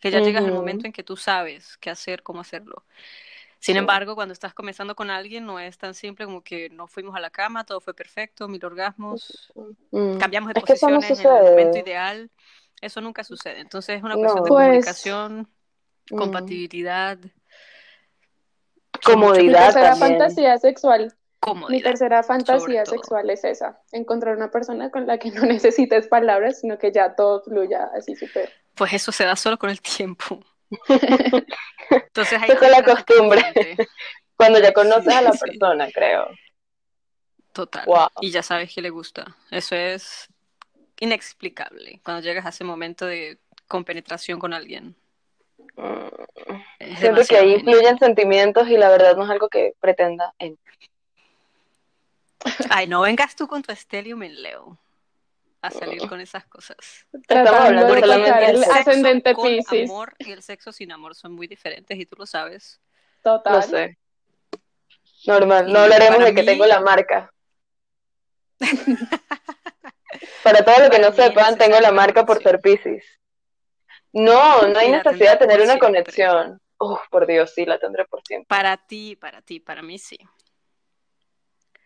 que 0.00 0.10
ya 0.10 0.20
llegas 0.20 0.44
al 0.44 0.52
momento 0.52 0.86
en 0.86 0.92
que 0.92 1.04
tú 1.04 1.16
sabes 1.16 1.76
qué 1.78 1.90
hacer, 1.90 2.22
cómo 2.22 2.40
hacerlo. 2.40 2.84
Sin 3.60 3.76
embargo, 3.76 4.14
cuando 4.14 4.32
estás 4.32 4.54
comenzando 4.54 4.96
con 4.96 5.10
alguien, 5.10 5.44
no 5.44 5.60
es 5.60 5.76
tan 5.76 5.92
simple 5.92 6.24
como 6.24 6.42
que 6.42 6.70
nos 6.70 6.90
fuimos 6.90 7.14
a 7.14 7.20
la 7.20 7.28
cama, 7.28 7.64
todo 7.64 7.80
fue 7.80 7.92
perfecto, 7.92 8.48
mil 8.48 8.64
orgasmos, 8.64 9.52
mm. 9.90 10.16
cambiamos 10.16 10.54
de 10.54 10.60
posiciones 10.60 11.20
en 11.20 11.26
el 11.26 11.50
momento 11.50 11.78
ideal. 11.78 12.30
Eso 12.80 13.02
nunca 13.02 13.22
sucede. 13.22 13.60
Entonces 13.60 13.98
es 13.98 14.02
una 14.02 14.14
cuestión 14.14 14.42
de 14.42 14.48
pues 14.48 14.64
comunicación 14.64 15.48
compatibilidad. 16.10 17.18
Comodidad. 19.04 19.42
Mi 19.44 19.52
tercera 19.52 19.96
fantasía 19.96 20.58
sexual. 20.58 21.14
Mi 21.70 21.80
tercera 21.82 22.22
fantasía 22.22 22.84
sexual 22.84 23.30
es 23.30 23.44
esa, 23.44 23.80
encontrar 23.92 24.36
una 24.36 24.50
persona 24.50 24.90
con 24.90 25.06
la 25.06 25.18
que 25.18 25.30
no 25.30 25.42
necesites 25.46 26.06
palabras, 26.06 26.60
sino 26.60 26.78
que 26.78 26.92
ya 26.92 27.14
todo 27.14 27.42
fluya 27.42 27.88
así 27.96 28.14
súper. 28.14 28.52
Pues 28.74 28.92
eso 28.92 29.10
se 29.10 29.24
da 29.24 29.36
solo 29.36 29.58
con 29.58 29.70
el 29.70 29.80
tiempo. 29.80 30.40
Entonces 31.90 32.38
ahí 32.42 32.50
es 32.50 32.60
la 32.60 32.82
costumbre. 32.84 33.42
Cuando 34.36 34.60
ya 34.60 34.72
conoces 34.72 35.04
Sí, 35.12 35.18
a 35.18 35.22
la 35.22 35.32
sí. 35.32 35.38
persona, 35.38 35.88
creo. 35.92 36.28
Total. 37.52 37.84
Wow. 37.86 38.08
Y 38.20 38.30
ya 38.30 38.42
sabes 38.42 38.72
que 38.72 38.82
le 38.82 38.90
gusta. 38.90 39.36
Eso 39.50 39.74
es 39.74 40.28
inexplicable 41.00 42.00
cuando 42.04 42.22
llegas 42.22 42.44
a 42.44 42.50
ese 42.50 42.64
momento 42.64 43.06
de 43.06 43.40
compenetración 43.66 44.38
con 44.38 44.52
alguien. 44.52 44.94
Es 46.78 46.98
Siento 46.98 47.22
que 47.28 47.36
ahí 47.38 47.54
influyen 47.54 47.98
sentimientos 47.98 48.68
y 48.68 48.76
la 48.76 48.88
verdad 48.90 49.16
no 49.16 49.24
es 49.24 49.30
algo 49.30 49.48
que 49.48 49.74
pretenda 49.80 50.34
en 50.38 50.58
Ay, 52.70 52.86
no 52.86 53.02
vengas 53.02 53.36
tú 53.36 53.46
con 53.46 53.62
tu 53.62 53.70
Estelium 53.72 54.22
en 54.22 54.42
Leo 54.42 54.78
a 55.62 55.68
Mm. 55.68 55.72
salir 55.72 56.08
con 56.08 56.20
esas 56.20 56.46
cosas. 56.46 56.76
Tratando 57.26 57.58
hablando 57.58 57.94
de 57.94 58.00
el 58.46 58.56
sexo 58.58 58.72
ascendente 58.72 59.34
con 59.34 59.44
Piscis. 59.44 59.90
amor 59.90 60.14
y 60.18 60.32
el 60.32 60.42
sexo 60.42 60.72
sin 60.72 60.90
amor 60.92 61.14
son 61.14 61.32
muy 61.32 61.46
diferentes 61.46 61.98
y 61.98 62.06
tú 62.06 62.16
lo 62.18 62.24
sabes. 62.26 62.80
Total. 63.22 63.52
No 63.52 63.62
sé. 63.62 63.98
Normal, 65.26 65.70
no 65.70 65.80
hablaremos 65.80 66.24
de 66.24 66.34
que 66.34 66.40
mí- 66.40 66.46
tengo 66.46 66.64
la 66.64 66.80
marca. 66.80 67.30
Para 70.42 70.64
todo 70.64 70.78
lo 70.84 70.90
que 70.90 70.96
Para 70.96 71.10
no 71.10 71.12
sepan, 71.14 71.58
tengo 71.58 71.78
la 71.80 71.92
marca 71.92 72.24
por 72.24 72.42
ser 72.42 72.58
conexión. 72.60 72.98
No, 74.12 74.66
no 74.66 74.78
hay 74.78 74.90
necesidad 74.90 75.38
de 75.38 75.46
tener 75.46 75.60
una 75.62 75.78
conexión. 75.78 76.60
Uf, 76.78 77.00
por 77.10 77.26
Dios, 77.26 77.52
sí, 77.54 77.64
la 77.66 77.78
tendré 77.78 78.06
por 78.06 78.22
siempre. 78.26 78.46
Para 78.48 78.76
ti, 78.76 79.16
para 79.16 79.42
ti, 79.42 79.60
para 79.60 79.82
mí 79.82 79.98
sí. 79.98 80.18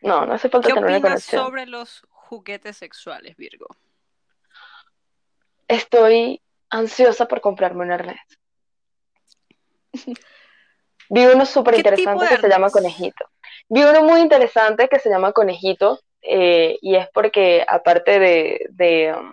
No, 0.00 0.24
no 0.24 0.34
hace 0.34 0.48
falta 0.48 0.68
¿Qué 0.68 0.74
tener 0.74 0.90
una 0.90 1.00
conexión. 1.00 1.44
sobre 1.44 1.66
los 1.66 2.06
juguetes 2.10 2.76
sexuales, 2.76 3.36
Virgo? 3.36 3.66
Estoy 5.66 6.40
ansiosa 6.70 7.26
por 7.26 7.40
comprarme 7.40 7.84
un 7.84 7.92
arnés. 7.92 8.20
Vi 11.10 11.26
uno 11.26 11.44
súper 11.46 11.74
¿Qué 11.74 11.82
tipo 11.82 11.92
interesante 11.92 12.28
que 12.28 12.40
se 12.40 12.48
llama? 12.48 12.70
Conejito. 12.70 13.24
Vi 13.68 13.82
uno 13.82 14.02
muy 14.02 14.20
interesante 14.20 14.88
que 14.88 14.98
se 14.98 15.10
llama 15.10 15.32
Conejito 15.32 16.00
eh, 16.22 16.78
y 16.80 16.96
es 16.96 17.08
porque 17.12 17.64
aparte 17.66 18.18
de, 18.18 18.66
de, 18.70 19.14
um, 19.14 19.32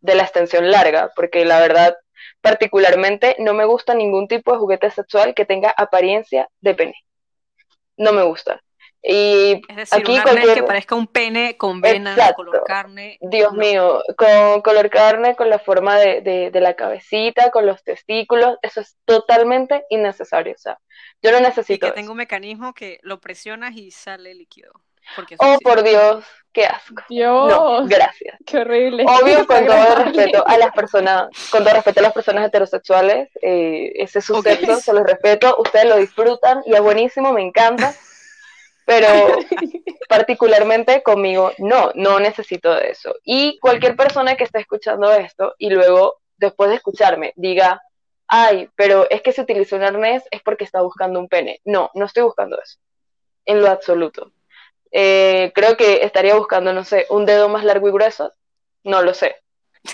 de 0.00 0.14
la 0.14 0.22
extensión 0.24 0.70
larga, 0.70 1.10
porque 1.16 1.44
la 1.44 1.60
verdad 1.60 1.96
particularmente 2.40 3.36
no 3.38 3.54
me 3.54 3.64
gusta 3.64 3.94
ningún 3.94 4.28
tipo 4.28 4.52
de 4.52 4.58
juguete 4.58 4.90
sexual 4.90 5.34
que 5.34 5.44
tenga 5.44 5.72
apariencia 5.76 6.48
de 6.60 6.74
pene. 6.74 6.94
No 7.96 8.12
me 8.12 8.22
gusta. 8.22 8.60
Y 9.02 9.62
Es 9.68 9.76
decir, 9.76 9.98
Aquí 10.00 10.20
cualquier- 10.20 10.54
que 10.54 10.62
parezca 10.64 10.94
un 10.96 11.06
pene 11.06 11.56
con 11.56 11.80
venas, 11.80 12.16
Exacto. 12.18 12.36
color 12.44 12.64
carne. 12.64 13.16
Dios 13.20 13.52
no. 13.52 13.58
mío, 13.60 14.02
con 14.16 14.60
color 14.62 14.90
carne, 14.90 15.36
con 15.36 15.48
la 15.48 15.60
forma 15.60 15.98
de, 15.98 16.20
de, 16.20 16.50
de 16.50 16.60
la 16.60 16.74
cabecita, 16.74 17.50
con 17.52 17.64
los 17.64 17.82
testículos, 17.84 18.58
eso 18.62 18.80
es 18.80 18.96
totalmente 19.04 19.84
innecesario. 19.90 20.54
O 20.54 20.58
sea, 20.58 20.78
yo 21.22 21.30
no 21.30 21.38
Y 21.38 21.42
necesito 21.42 21.80
que 21.80 21.86
eso. 21.86 21.94
tenga 21.94 22.10
un 22.10 22.16
mecanismo 22.16 22.74
que 22.74 22.98
lo 23.02 23.20
presionas 23.20 23.76
y 23.76 23.92
sale 23.92 24.34
líquido. 24.34 24.72
Porque 25.16 25.36
Oh, 25.38 25.58
por 25.62 25.82
Dios, 25.82 26.24
qué 26.52 26.64
asco. 26.66 27.02
Dios, 27.08 27.48
No, 27.48 27.86
gracias. 27.86 28.36
qué 28.46 28.58
horrible. 28.58 29.04
Obvio, 29.06 29.46
con 29.46 29.66
todo 29.66 29.94
respeto 29.96 30.44
a 30.46 30.58
las 30.58 30.72
personas, 30.72 31.28
con 31.50 31.64
todo 31.64 31.74
respeto 31.74 32.00
a 32.00 32.04
las 32.04 32.12
personas 32.12 32.46
heterosexuales, 32.46 33.28
eh, 33.42 33.92
ese 33.96 34.18
es 34.20 34.24
su 34.24 34.36
Ok. 34.36 34.44
sexo, 34.44 34.76
se 34.76 34.92
los 34.92 35.02
respeto, 35.04 35.56
ustedes 35.58 35.86
lo 35.86 35.96
disfrutan 35.96 36.62
y 36.66 36.74
es 36.74 36.80
buenísimo, 36.80 37.32
me 37.32 37.42
encanta, 37.42 37.94
pero 38.84 39.06
particularmente 40.08 41.02
conmigo 41.02 41.52
no, 41.58 41.90
no 41.94 42.18
necesito 42.20 42.74
de 42.74 42.90
eso. 42.90 43.14
Y 43.24 43.58
cualquier 43.58 43.96
persona 43.96 44.36
que 44.36 44.44
esté 44.44 44.60
escuchando 44.60 45.12
esto 45.12 45.54
y 45.58 45.70
luego, 45.70 46.16
después 46.36 46.70
de 46.70 46.76
escucharme, 46.76 47.32
diga, 47.36 47.82
ay, 48.26 48.68
pero 48.76 49.06
es 49.10 49.22
que 49.22 49.32
se 49.32 49.42
utilizó 49.42 49.76
un 49.76 49.82
arnés 49.84 50.24
es 50.30 50.42
porque 50.42 50.64
está 50.64 50.80
buscando 50.82 51.18
un 51.20 51.28
pene. 51.28 51.60
No, 51.64 51.90
no 51.94 52.06
estoy 52.06 52.22
buscando 52.22 52.60
eso, 52.60 52.78
en 53.44 53.60
lo 53.60 53.68
absoluto. 53.68 54.32
Eh, 54.92 55.52
creo 55.54 55.76
que 55.76 56.04
estaría 56.04 56.34
buscando, 56.34 56.72
no 56.72 56.84
sé, 56.84 57.06
un 57.10 57.26
dedo 57.26 57.48
más 57.48 57.64
largo 57.64 57.88
y 57.88 57.92
grueso, 57.92 58.32
no 58.84 59.02
lo 59.02 59.14
sé. 59.14 59.36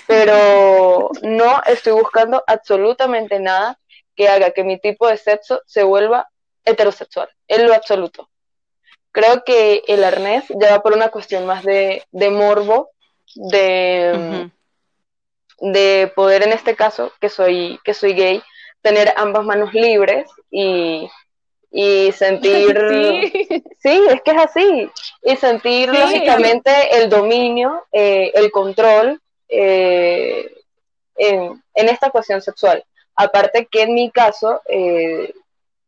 Pero 0.07 1.09
no 1.21 1.61
estoy 1.65 1.93
buscando 1.93 2.43
absolutamente 2.47 3.39
nada 3.39 3.79
que 4.15 4.29
haga 4.29 4.51
que 4.51 4.63
mi 4.63 4.79
tipo 4.79 5.07
de 5.07 5.17
sexo 5.17 5.61
se 5.65 5.83
vuelva 5.83 6.29
heterosexual, 6.63 7.29
en 7.47 7.67
lo 7.67 7.73
absoluto. 7.73 8.29
Creo 9.11 9.43
que 9.45 9.83
el 9.87 10.03
arnés 10.03 10.45
ya 10.49 10.71
va 10.71 10.83
por 10.83 10.93
una 10.93 11.09
cuestión 11.09 11.45
más 11.45 11.63
de, 11.63 12.03
de 12.11 12.29
morbo, 12.29 12.89
de, 13.35 14.49
de 15.59 16.11
poder 16.15 16.43
en 16.43 16.53
este 16.53 16.75
caso, 16.75 17.11
que 17.19 17.29
soy, 17.29 17.79
que 17.83 17.93
soy 17.93 18.13
gay, 18.13 18.43
tener 18.81 19.13
ambas 19.17 19.45
manos 19.45 19.73
libres 19.73 20.29
y, 20.51 21.09
y 21.77 22.11
sentir... 22.13 22.79
Sí. 22.89 23.63
Sí, 23.79 24.01
es 24.09 24.21
que 24.23 24.31
es 24.31 24.37
así. 24.37 24.89
Y 25.23 25.35
sentir 25.35 25.91
Sí. 25.91 25.97
lógicamente 25.97 26.71
el 26.97 27.09
dominio, 27.09 27.85
eh, 27.91 28.31
el 28.33 28.49
control 28.49 29.21
eh, 29.47 30.51
en, 31.17 31.61
en 31.75 31.89
esta 31.89 32.09
cuestión 32.09 32.41
sexual. 32.41 32.83
Aparte 33.15 33.67
que 33.69 33.83
en 33.83 33.93
mi 33.93 34.09
caso 34.09 34.61
eh, 34.67 35.33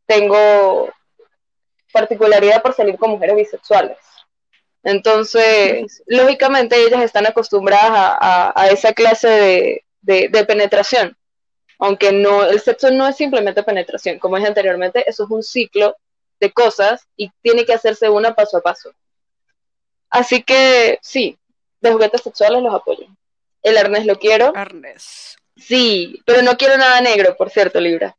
tengo 0.06 0.90
particularidad 1.92 2.62
por 2.62 2.74
salir 2.74 2.98
con 2.98 3.12
mujeres 3.12 3.36
bisexuales. 3.36 3.98
Entonces, 4.84 6.04
lógicamente 6.06 6.76
ellas 6.82 7.02
están 7.02 7.26
acostumbradas 7.26 7.92
a, 7.92 8.18
a- 8.50 8.54
a 8.56 8.68
esa 8.68 8.94
clase 8.94 9.28
de, 9.28 9.84
de- 10.02 10.30
de 10.30 10.46
penetración. 10.46 11.17
Aunque 11.80 12.12
no, 12.12 12.44
el 12.46 12.60
sexo 12.60 12.90
no 12.92 13.08
es 13.08 13.16
simplemente 13.16 13.64
penetración, 13.64 14.20
como 14.20 14.36
dije 14.38 14.48
anteriormente, 14.48 15.08
eso 15.10 15.24
es 15.26 15.30
un 15.30 15.44
ciclo 15.44 15.96
de 16.40 16.52
cosas 16.52 17.08
y 17.16 17.32
tiene 17.42 17.66
que 17.66 17.74
hacerse 17.74 18.10
una 18.10 18.34
paso 18.36 18.58
a 18.58 18.62
paso. 18.62 18.92
Así 20.10 20.44
que 20.44 20.98
sí, 21.02 21.38
de 21.82 21.92
juguetes 21.92 22.22
sexuales 22.22 22.62
los 22.64 22.74
apoyo. 22.74 23.06
El 23.62 23.78
arnés 23.78 24.06
lo 24.06 24.18
quiero, 24.18 24.54
Arnés. 24.56 25.36
sí, 25.56 26.22
pero 26.26 26.42
no 26.42 26.58
quiero 26.58 26.78
nada 26.78 27.02
negro, 27.02 27.36
por 27.38 27.50
cierto, 27.50 27.80
Libra. 27.80 28.16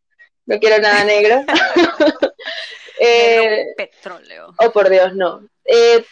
No 0.47 0.59
quiero 0.59 0.79
nada 0.79 1.05
negro. 1.05 1.43
Eh, 3.01 3.49
Negro 3.49 3.73
petróleo. 3.77 4.55
Oh, 4.59 4.71
por 4.73 4.89
Dios, 4.91 5.15
no. 5.15 5.43
Eh, 5.65 6.05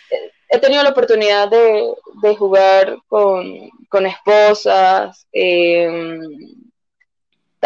he 0.49 0.59
tenido 0.59 0.83
la 0.83 0.91
oportunidad 0.91 1.49
de, 1.49 1.93
de 2.23 2.37
jugar 2.37 2.97
con, 3.09 3.71
con 3.89 4.07
esposas. 4.07 5.27
eh, 5.33 6.19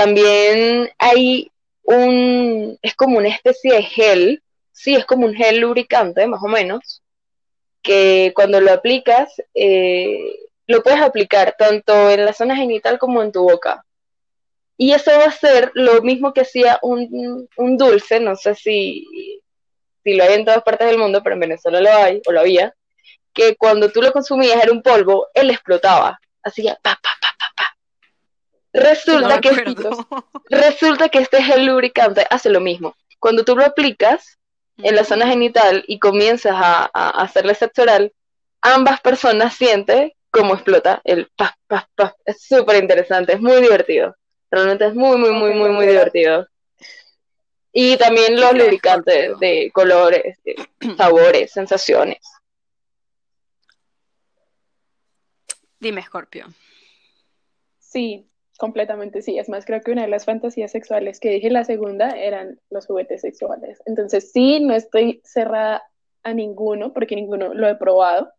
también 0.01 0.90
hay 0.96 1.53
un, 1.82 2.78
es 2.80 2.94
como 2.94 3.18
una 3.18 3.28
especie 3.28 3.74
de 3.74 3.82
gel, 3.82 4.42
sí, 4.72 4.94
es 4.94 5.05
como 5.05 5.26
un 5.26 5.34
gel 5.34 5.61
lubricante, 5.61 6.26
más 6.26 6.42
o 6.42 6.48
menos, 6.48 7.03
que 7.82 8.32
cuando 8.34 8.62
lo 8.62 8.72
aplicas, 8.72 9.30
eh, 9.53 10.38
lo 10.66 10.82
puedes 10.82 11.03
aplicar 11.03 11.55
tanto 11.59 12.09
en 12.09 12.24
la 12.24 12.32
zona 12.32 12.57
genital 12.57 12.98
como 12.98 13.22
en 13.22 13.30
tu 13.30 13.42
boca. 13.42 13.84
Y 14.78 14.92
eso 14.92 15.11
va 15.11 15.24
a 15.24 15.32
ser 15.32 15.70
lo 15.74 16.01
mismo 16.01 16.32
que 16.32 16.40
hacía 16.40 16.78
un, 16.80 17.46
un 17.59 17.76
dulce, 17.76 18.20
no 18.20 18.36
sé 18.36 18.55
si, 18.55 19.07
si 20.03 20.14
lo 20.14 20.24
hay 20.24 20.32
en 20.32 20.46
todas 20.46 20.62
partes 20.62 20.86
del 20.86 20.96
mundo, 20.96 21.22
pero 21.22 21.34
en 21.34 21.40
Venezuela 21.40 21.78
lo 21.78 21.92
hay, 21.92 22.22
o 22.26 22.32
lo 22.32 22.40
había, 22.40 22.74
que 23.34 23.55
cuando 23.55 23.92
tú 23.92 24.01
lo 24.01 24.12
consumías 24.12 24.62
era 24.62 24.72
un 24.72 24.82
polvo, 24.82 25.26
él 25.34 25.51
explotaba, 25.51 26.18
hacía 26.42 26.78
pa, 26.82 26.98
pa, 27.03 27.11
pa, 27.20 27.30
No 28.73 28.81
Resulta, 28.83 29.41
que, 29.41 29.49
acuerdo. 29.49 30.07
resulta 30.49 31.09
que 31.09 31.18
este 31.18 31.43
gel 31.43 31.66
lubricante 31.66 32.27
hace 32.31 32.51
lo 32.51 32.61
mismo. 32.61 32.95
Cuando 33.18 33.45
tú 33.45 33.57
lo 33.57 33.64
aplicas 33.64 34.39
en 34.79 34.95
la 34.95 35.05
zona 35.05 35.27
genital 35.27 35.85
y 35.87 35.99
comienzas 35.99 36.55
a, 36.55 36.91
a 36.93 37.11
hacerle 37.23 37.55
sexo 37.55 37.83
oral, 37.83 38.12
ambas 38.62 39.01
personas 39.01 39.55
sienten 39.55 40.12
cómo 40.31 40.55
explota 40.55 41.01
el 41.05 41.29
pa, 41.37 41.57
pa, 41.66 41.89
pa. 41.95 42.14
Es 42.25 42.43
súper 42.43 42.77
interesante, 42.83 43.33
es 43.33 43.41
muy 43.41 43.61
divertido. 43.61 44.16
Realmente 44.51 44.87
es 44.87 44.95
muy, 44.95 45.16
muy, 45.18 45.33
muy, 45.33 45.55
muy, 45.55 45.71
muy 45.71 45.87
divertido. 45.87 46.47
Y 47.73 47.97
también 47.97 48.41
los 48.41 48.53
lubricantes 48.53 49.39
de 49.39 49.71
colores, 49.73 50.39
de 50.45 50.57
sabores, 50.97 51.53
sensaciones. 51.53 52.18
Dime, 55.79 56.03
Scorpio. 56.03 56.47
Sí, 57.79 58.30
completamente 58.61 59.23
sí. 59.23 59.39
Es 59.39 59.49
más, 59.49 59.65
creo 59.65 59.81
que 59.81 59.91
una 59.91 60.03
de 60.03 60.09
las 60.09 60.27
fantasías 60.27 60.71
sexuales 60.71 61.19
que 61.19 61.31
dije 61.31 61.49
la 61.51 61.65
segunda 61.65 62.11
eran 62.11 62.61
los 62.69 62.87
juguetes 62.87 63.23
sexuales. 63.23 63.83
Entonces, 63.87 64.31
sí, 64.31 64.61
no 64.61 64.75
estoy 64.75 65.23
cerrada 65.25 65.83
a 66.23 66.35
ninguno 66.35 66.93
porque 66.93 67.17
ninguno 67.17 67.55
lo 67.55 67.67
he 67.67 67.75
probado. 67.77 68.31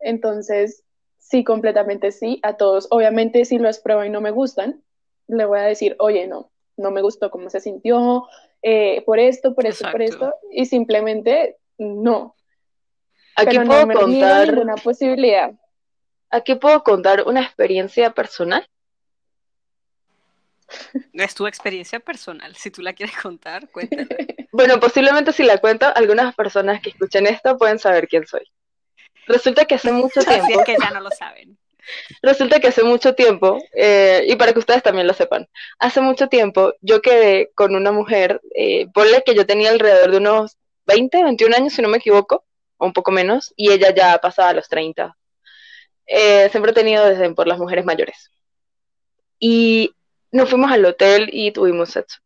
Entonces, 0.00 0.82
sí, 1.18 1.44
completamente 1.44 2.10
sí, 2.10 2.40
a 2.42 2.56
todos. 2.56 2.88
Obviamente, 2.90 3.44
si 3.44 3.58
los 3.58 3.78
pruebo 3.78 4.04
y 4.04 4.10
no 4.10 4.20
me 4.20 4.32
gustan, 4.32 4.82
le 5.28 5.44
voy 5.44 5.60
a 5.60 5.62
decir, 5.62 5.94
oye, 6.00 6.26
no, 6.26 6.50
no 6.76 6.90
me 6.90 7.00
gustó 7.00 7.30
cómo 7.30 7.48
se 7.48 7.60
sintió, 7.60 8.24
eh, 8.60 9.02
por 9.06 9.20
esto, 9.20 9.54
por 9.54 9.66
esto, 9.66 9.88
por 9.88 10.02
esto, 10.02 10.34
y 10.50 10.66
simplemente 10.66 11.58
no. 11.78 12.34
Aquí 13.36 13.56
Pero 13.56 13.66
puedo 13.66 13.80
no 13.82 13.86
me 13.86 13.94
niego 13.94 14.00
contar, 14.00 14.48
ninguna 14.48 14.74
posibilidad. 14.74 15.52
aquí 16.28 16.56
puedo 16.56 16.82
contar 16.82 17.22
una 17.28 17.42
experiencia 17.42 18.10
personal. 18.10 18.66
Es 21.12 21.34
tu 21.34 21.46
experiencia 21.46 22.00
personal. 22.00 22.54
Si 22.56 22.70
tú 22.70 22.82
la 22.82 22.92
quieres 22.92 23.16
contar, 23.16 23.68
cuéntala. 23.70 24.06
Bueno, 24.52 24.78
posiblemente 24.78 25.32
si 25.32 25.42
la 25.42 25.58
cuento, 25.58 25.90
algunas 25.96 26.32
personas 26.36 26.80
que 26.80 26.90
escuchen 26.90 27.26
esto 27.26 27.58
pueden 27.58 27.80
saber 27.80 28.06
quién 28.06 28.24
soy. 28.24 28.48
Resulta 29.26 29.64
que 29.64 29.74
hace 29.74 29.90
mucho 29.90 30.20
Así 30.20 30.28
tiempo, 30.28 30.60
es 30.60 30.64
que 30.64 30.76
ya 30.80 30.90
no 30.92 31.00
lo 31.00 31.10
saben. 31.10 31.58
resulta 32.22 32.60
que 32.60 32.68
hace 32.68 32.82
mucho 32.82 33.14
tiempo, 33.14 33.58
eh, 33.72 34.24
y 34.28 34.36
para 34.36 34.52
que 34.52 34.58
ustedes 34.58 34.82
también 34.82 35.06
lo 35.06 35.14
sepan, 35.14 35.48
hace 35.78 36.00
mucho 36.00 36.28
tiempo 36.28 36.74
yo 36.80 37.02
quedé 37.02 37.50
con 37.54 37.74
una 37.74 37.92
mujer, 37.92 38.40
eh, 38.56 38.86
ponle 38.92 39.22
que 39.24 39.34
yo 39.34 39.46
tenía 39.46 39.70
alrededor 39.70 40.10
de 40.10 40.16
unos 40.18 40.56
20, 40.86 41.24
21 41.24 41.56
años, 41.56 41.72
si 41.72 41.82
no 41.82 41.88
me 41.88 41.98
equivoco, 41.98 42.44
o 42.76 42.86
un 42.86 42.92
poco 42.92 43.10
menos, 43.10 43.52
y 43.56 43.70
ella 43.70 43.94
ya 43.94 44.18
pasaba 44.18 44.50
a 44.50 44.54
los 44.54 44.68
30. 44.68 45.16
Eh, 46.06 46.48
siempre 46.50 46.72
he 46.72 46.74
tenido 46.74 47.06
desde 47.06 47.32
por 47.34 47.46
las 47.46 47.58
mujeres 47.58 47.84
mayores. 47.84 48.30
Y 49.38 49.94
nos 50.34 50.50
fuimos 50.50 50.72
al 50.72 50.84
hotel 50.84 51.30
y 51.32 51.52
tuvimos 51.52 51.90
sexo. 51.90 52.18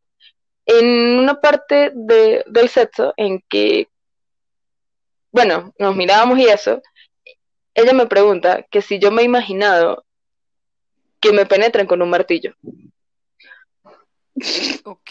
En 0.65 1.19
una 1.19 1.41
parte 1.41 1.93
de- 1.95 2.43
del 2.47 2.71
sexo 2.71 3.13
en 3.19 3.45
que, 3.51 3.89
bueno, 5.31 5.75
nos 5.79 5.95
mirábamos 5.95 6.39
y 6.39 6.47
eso, 6.47 6.81
ella 7.75 7.93
me 7.93 8.07
pregunta 8.07 8.65
que 8.71 8.81
si 8.81 8.99
yo 8.99 9.11
me 9.11 9.21
he 9.23 9.25
imaginado 9.27 10.07
que 11.21 11.33
me 11.33 11.45
penetren 11.45 11.87
con 11.87 12.01
un 12.01 12.09
martillo. 12.09 12.55
Ok. 14.85 15.11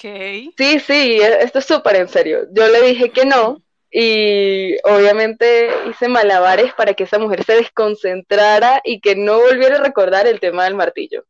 Sí, 0.58 0.80
sí, 0.80 1.20
esto 1.22 1.60
es 1.60 1.66
súper 1.66 1.98
en 1.98 2.08
serio. 2.08 2.48
Yo 2.52 2.68
le 2.68 2.82
dije 2.82 3.12
que 3.12 3.26
no 3.26 3.62
y 3.92 4.76
obviamente 4.86 5.70
hice 5.88 6.10
malabares 6.10 6.74
para 6.74 6.96
que 6.96 7.04
esa 7.04 7.20
mujer 7.20 7.44
se 7.44 7.58
desconcentrara 7.58 8.82
y 8.84 9.02
que 9.02 9.16
no 9.16 9.40
volviera 9.40 9.78
a 9.78 9.84
recordar 9.84 10.26
el 10.26 10.40
tema 10.40 10.64
del 10.64 10.74
martillo. 10.74 11.26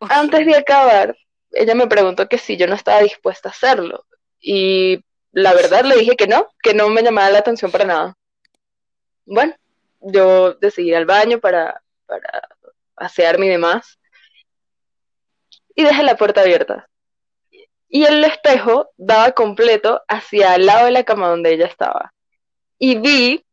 Antes 0.08 0.46
de 0.46 0.56
acabar, 0.56 1.16
ella 1.52 1.74
me 1.74 1.86
preguntó 1.86 2.28
que 2.28 2.38
si 2.38 2.56
yo 2.56 2.66
no 2.66 2.74
estaba 2.74 3.00
dispuesta 3.00 3.48
a 3.48 3.52
hacerlo 3.52 4.04
y 4.40 5.04
la 5.32 5.54
verdad 5.54 5.84
le 5.84 5.96
dije 5.96 6.16
que 6.16 6.26
no, 6.26 6.48
que 6.62 6.74
no 6.74 6.88
me 6.88 7.02
llamaba 7.02 7.30
la 7.30 7.38
atención 7.38 7.70
para 7.70 7.84
nada. 7.84 8.16
Bueno, 9.24 9.54
yo 10.00 10.54
decidí 10.54 10.88
ir 10.88 10.96
al 10.96 11.06
baño 11.06 11.38
para, 11.38 11.82
para 12.06 12.48
asearme 12.96 13.46
y 13.46 13.50
demás 13.50 13.98
y 15.78 15.84
dejé 15.84 16.02
la 16.02 16.16
puerta 16.16 16.40
abierta. 16.40 16.88
Y 17.88 18.04
el 18.04 18.24
espejo 18.24 18.90
daba 18.96 19.30
completo 19.30 20.02
hacia 20.08 20.56
el 20.56 20.66
lado 20.66 20.86
de 20.86 20.90
la 20.90 21.04
cama 21.04 21.28
donde 21.28 21.52
ella 21.52 21.66
estaba. 21.66 22.12
Y 22.80 22.98
vi, 22.98 23.46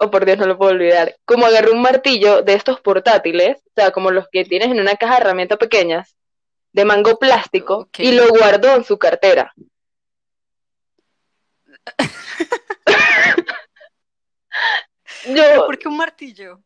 oh 0.00 0.10
por 0.10 0.24
Dios, 0.24 0.38
no 0.38 0.46
lo 0.46 0.58
puedo 0.58 0.72
olvidar, 0.72 1.14
como 1.24 1.46
agarré 1.46 1.70
un 1.70 1.82
martillo 1.82 2.42
de 2.42 2.54
estos 2.54 2.80
portátiles, 2.80 3.58
o 3.58 3.70
sea, 3.76 3.90
como 3.90 4.10
los 4.10 4.26
que 4.32 4.44
tienes 4.44 4.68
en 4.68 4.80
una 4.80 4.96
caja 4.96 5.14
de 5.16 5.20
herramientas 5.20 5.58
pequeñas, 5.58 6.16
de 6.72 6.84
mango 6.84 7.18
plástico, 7.18 7.88
y 7.98 8.12
lo 8.12 8.28
guardó 8.28 8.74
en 8.74 8.84
su 8.84 8.98
cartera. 8.98 9.52
Yo 15.26 15.66
¿Por 15.66 15.78
qué 15.78 15.88
un 15.88 15.96
martillo? 15.98 16.60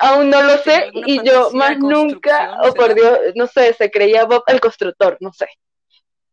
aún 0.00 0.30
no 0.30 0.42
lo 0.42 0.60
¿Tenía 0.60 0.84
sé 0.84 0.90
y 0.92 1.24
yo 1.24 1.50
más 1.52 1.78
nunca, 1.78 2.58
oh 2.62 2.72
por? 2.74 2.94
Dios, 2.94 3.18
no 3.34 3.46
sé, 3.46 3.72
se 3.72 3.90
creía 3.90 4.24
Bob 4.24 4.44
el 4.46 4.60
constructor, 4.60 5.16
no 5.20 5.32
sé. 5.32 5.46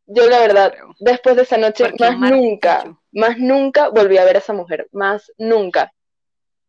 Yo 0.06 0.30
la 0.30 0.40
verdad, 0.40 0.72
Creo. 0.72 0.94
después 1.00 1.36
de 1.36 1.44
esa 1.44 1.58
noche, 1.58 1.92
más 2.00 2.20
nunca, 2.20 2.84
más 3.12 3.38
nunca 3.38 3.90
volví 3.90 4.18
a 4.18 4.26
ver 4.26 4.36
a 4.36 4.40
esa 4.40 4.54
mujer, 4.54 4.88
más 4.92 5.32
nunca. 5.38 5.92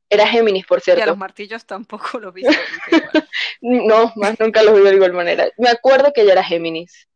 Era 0.09 0.26
Géminis, 0.28 0.66
por 0.66 0.78
Y 0.78 0.80
a 0.80 0.84
cierto. 0.84 1.07
los 1.07 1.16
martillos 1.16 1.66
tampoco 1.66 2.18
lo 2.20 2.32
viste 2.32 2.64
nunca 2.70 2.92
igual. 2.92 3.16
No, 3.61 4.12
más 4.16 4.38
nunca 4.38 4.62
los 4.62 4.74
vi 4.76 4.82
de 4.82 4.94
igual 4.94 5.12
manera. 5.12 5.48
Me 5.59 5.68
acuerdo 5.68 6.12
que 6.12 6.22
ella 6.22 6.32
era 6.32 6.44
Géminis. 6.44 7.09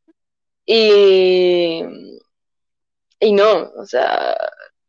Y, 0.66 1.82
y 3.18 3.32
no, 3.32 3.70
o 3.76 3.86
sea, 3.86 4.36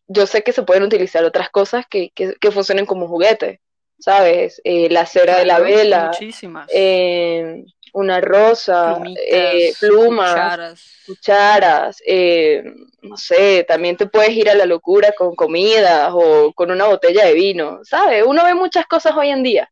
yo 0.07 0.25
sé 0.25 0.43
que 0.43 0.53
se 0.53 0.63
pueden 0.63 0.83
utilizar 0.83 1.23
otras 1.23 1.49
cosas 1.49 1.85
que, 1.89 2.11
que, 2.11 2.35
que 2.39 2.51
funcionen 2.51 2.85
como 2.85 3.07
juguete, 3.07 3.61
¿sabes? 3.99 4.61
Eh, 4.63 4.89
la 4.89 5.05
cera 5.05 5.37
de 5.37 5.45
la 5.45 5.59
vela, 5.59 6.07
Muchísimas. 6.07 6.69
eh, 6.73 7.63
una 7.93 8.21
rosa, 8.21 8.93
Plumitas, 8.93 9.23
eh, 9.27 9.73
plumas, 9.79 10.33
cucharas. 10.33 11.03
cucharas, 11.05 12.03
eh, 12.05 12.63
no 13.01 13.17
sé, 13.17 13.63
también 13.67 13.97
te 13.97 14.05
puedes 14.07 14.31
ir 14.31 14.49
a 14.49 14.55
la 14.55 14.65
locura 14.65 15.11
con 15.17 15.35
comidas 15.35 16.11
o 16.13 16.53
con 16.53 16.71
una 16.71 16.87
botella 16.87 17.25
de 17.25 17.33
vino, 17.33 17.79
¿sabes? 17.83 18.23
Uno 18.25 18.43
ve 18.45 18.53
muchas 18.53 18.85
cosas 18.87 19.15
hoy 19.15 19.29
en 19.29 19.43
día, 19.43 19.71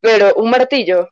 pero 0.00 0.34
un 0.36 0.50
martillo, 0.50 1.08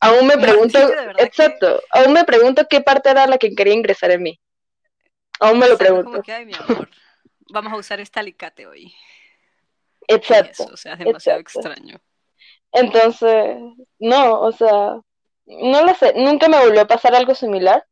aún 0.00 0.26
me 0.26 0.34
Un 0.34 0.42
pregunto, 0.42 0.78
verdad 0.78 1.14
que- 1.16 1.24
exacto, 1.24 1.82
aún 1.90 2.12
me 2.12 2.24
pregunto 2.24 2.66
qué 2.68 2.80
parte 2.80 3.10
era 3.10 3.26
la 3.26 3.38
que 3.38 3.54
quería 3.54 3.74
ingresar 3.74 4.10
en 4.10 4.22
mí, 4.22 4.40
aún 5.40 5.58
me 5.58 5.66
lo 5.68 5.72
Exacto, 5.74 6.02
como 6.04 6.16
pregunto, 6.16 6.22
que, 6.22 6.32
ay, 6.32 6.46
mi 6.46 6.54
amor, 6.54 6.88
vamos 7.50 7.72
a 7.72 7.76
usar 7.76 8.00
este 8.00 8.20
alicate 8.20 8.66
hoy. 8.66 8.94
exacto, 10.08 10.64
Eso, 10.64 10.74
o 10.74 10.76
sea, 10.76 10.92
es 10.94 10.98
demasiado 11.00 11.38
exacto. 11.38 11.60
extraño. 11.60 12.00
Entonces, 12.72 13.56
no, 13.98 14.40
o 14.40 14.52
sea, 14.52 14.96
no 15.46 15.82
lo 15.84 15.94
sé, 15.94 16.14
nunca 16.16 16.48
me 16.48 16.58
volvió 16.64 16.82
a 16.82 16.86
pasar 16.86 17.14
algo 17.14 17.34
similar. 17.34 17.84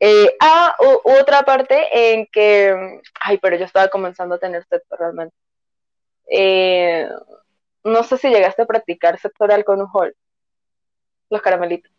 Eh, 0.00 0.36
ah, 0.40 0.76
u- 0.80 1.10
otra 1.20 1.42
parte 1.42 1.86
en 2.12 2.26
que, 2.32 3.00
ay, 3.20 3.38
pero 3.38 3.56
yo 3.56 3.64
estaba 3.64 3.88
comenzando 3.88 4.36
a 4.36 4.38
tener 4.38 4.64
sexo 4.68 4.96
realmente. 4.96 5.34
Eh, 6.30 7.08
no 7.84 8.02
sé 8.02 8.18
si 8.18 8.28
llegaste 8.28 8.62
a 8.62 8.66
practicar 8.66 9.18
sexo 9.18 9.44
oral 9.44 9.64
con 9.64 9.80
un 9.80 9.88
hall, 9.92 10.14
los 11.30 11.42
caramelitos. 11.42 11.92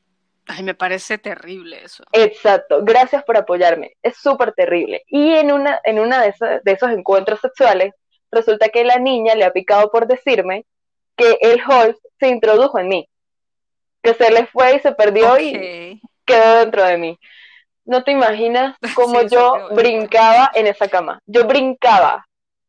Ay, 0.47 0.63
me 0.63 0.73
parece 0.73 1.17
terrible 1.17 1.83
eso. 1.83 2.03
Exacto, 2.11 2.79
gracias 2.83 3.23
por 3.23 3.37
apoyarme. 3.37 3.95
Es 4.01 4.17
súper 4.17 4.53
terrible. 4.53 5.03
Y 5.07 5.33
en 5.33 5.51
una, 5.51 5.79
en 5.83 5.99
una 5.99 6.21
de, 6.21 6.29
esos, 6.29 6.49
de 6.63 6.71
esos 6.71 6.89
encuentros 6.91 7.39
sexuales, 7.39 7.93
resulta 8.31 8.69
que 8.69 8.83
la 8.83 8.97
niña 8.97 9.35
le 9.35 9.45
ha 9.45 9.51
picado 9.53 9.91
por 9.91 10.07
decirme 10.07 10.65
que 11.19 11.37
el 11.41 11.61
Hulk 11.61 11.97
se 12.19 12.27
introdujo 12.27 12.79
en 12.79 12.87
mí, 12.87 13.09
que 14.01 14.13
se 14.13 14.31
le 14.31 14.47
fue 14.47 14.75
y 14.75 14.79
se 14.79 14.91
perdió 14.93 15.39
y 15.39 16.01
quedó 16.25 16.59
dentro 16.59 16.83
de 16.83 16.97
mí. 16.97 17.19
No 17.85 18.03
te 18.03 18.11
imaginas 18.11 18.77
cómo 18.95 19.21
Sí, 19.21 19.27
yo 19.31 19.69
brincaba 19.71 20.51
en 20.53 20.67
esa 20.67 20.87
cama. 20.87 21.19
Yo 21.25 21.45
brincaba 21.45 22.25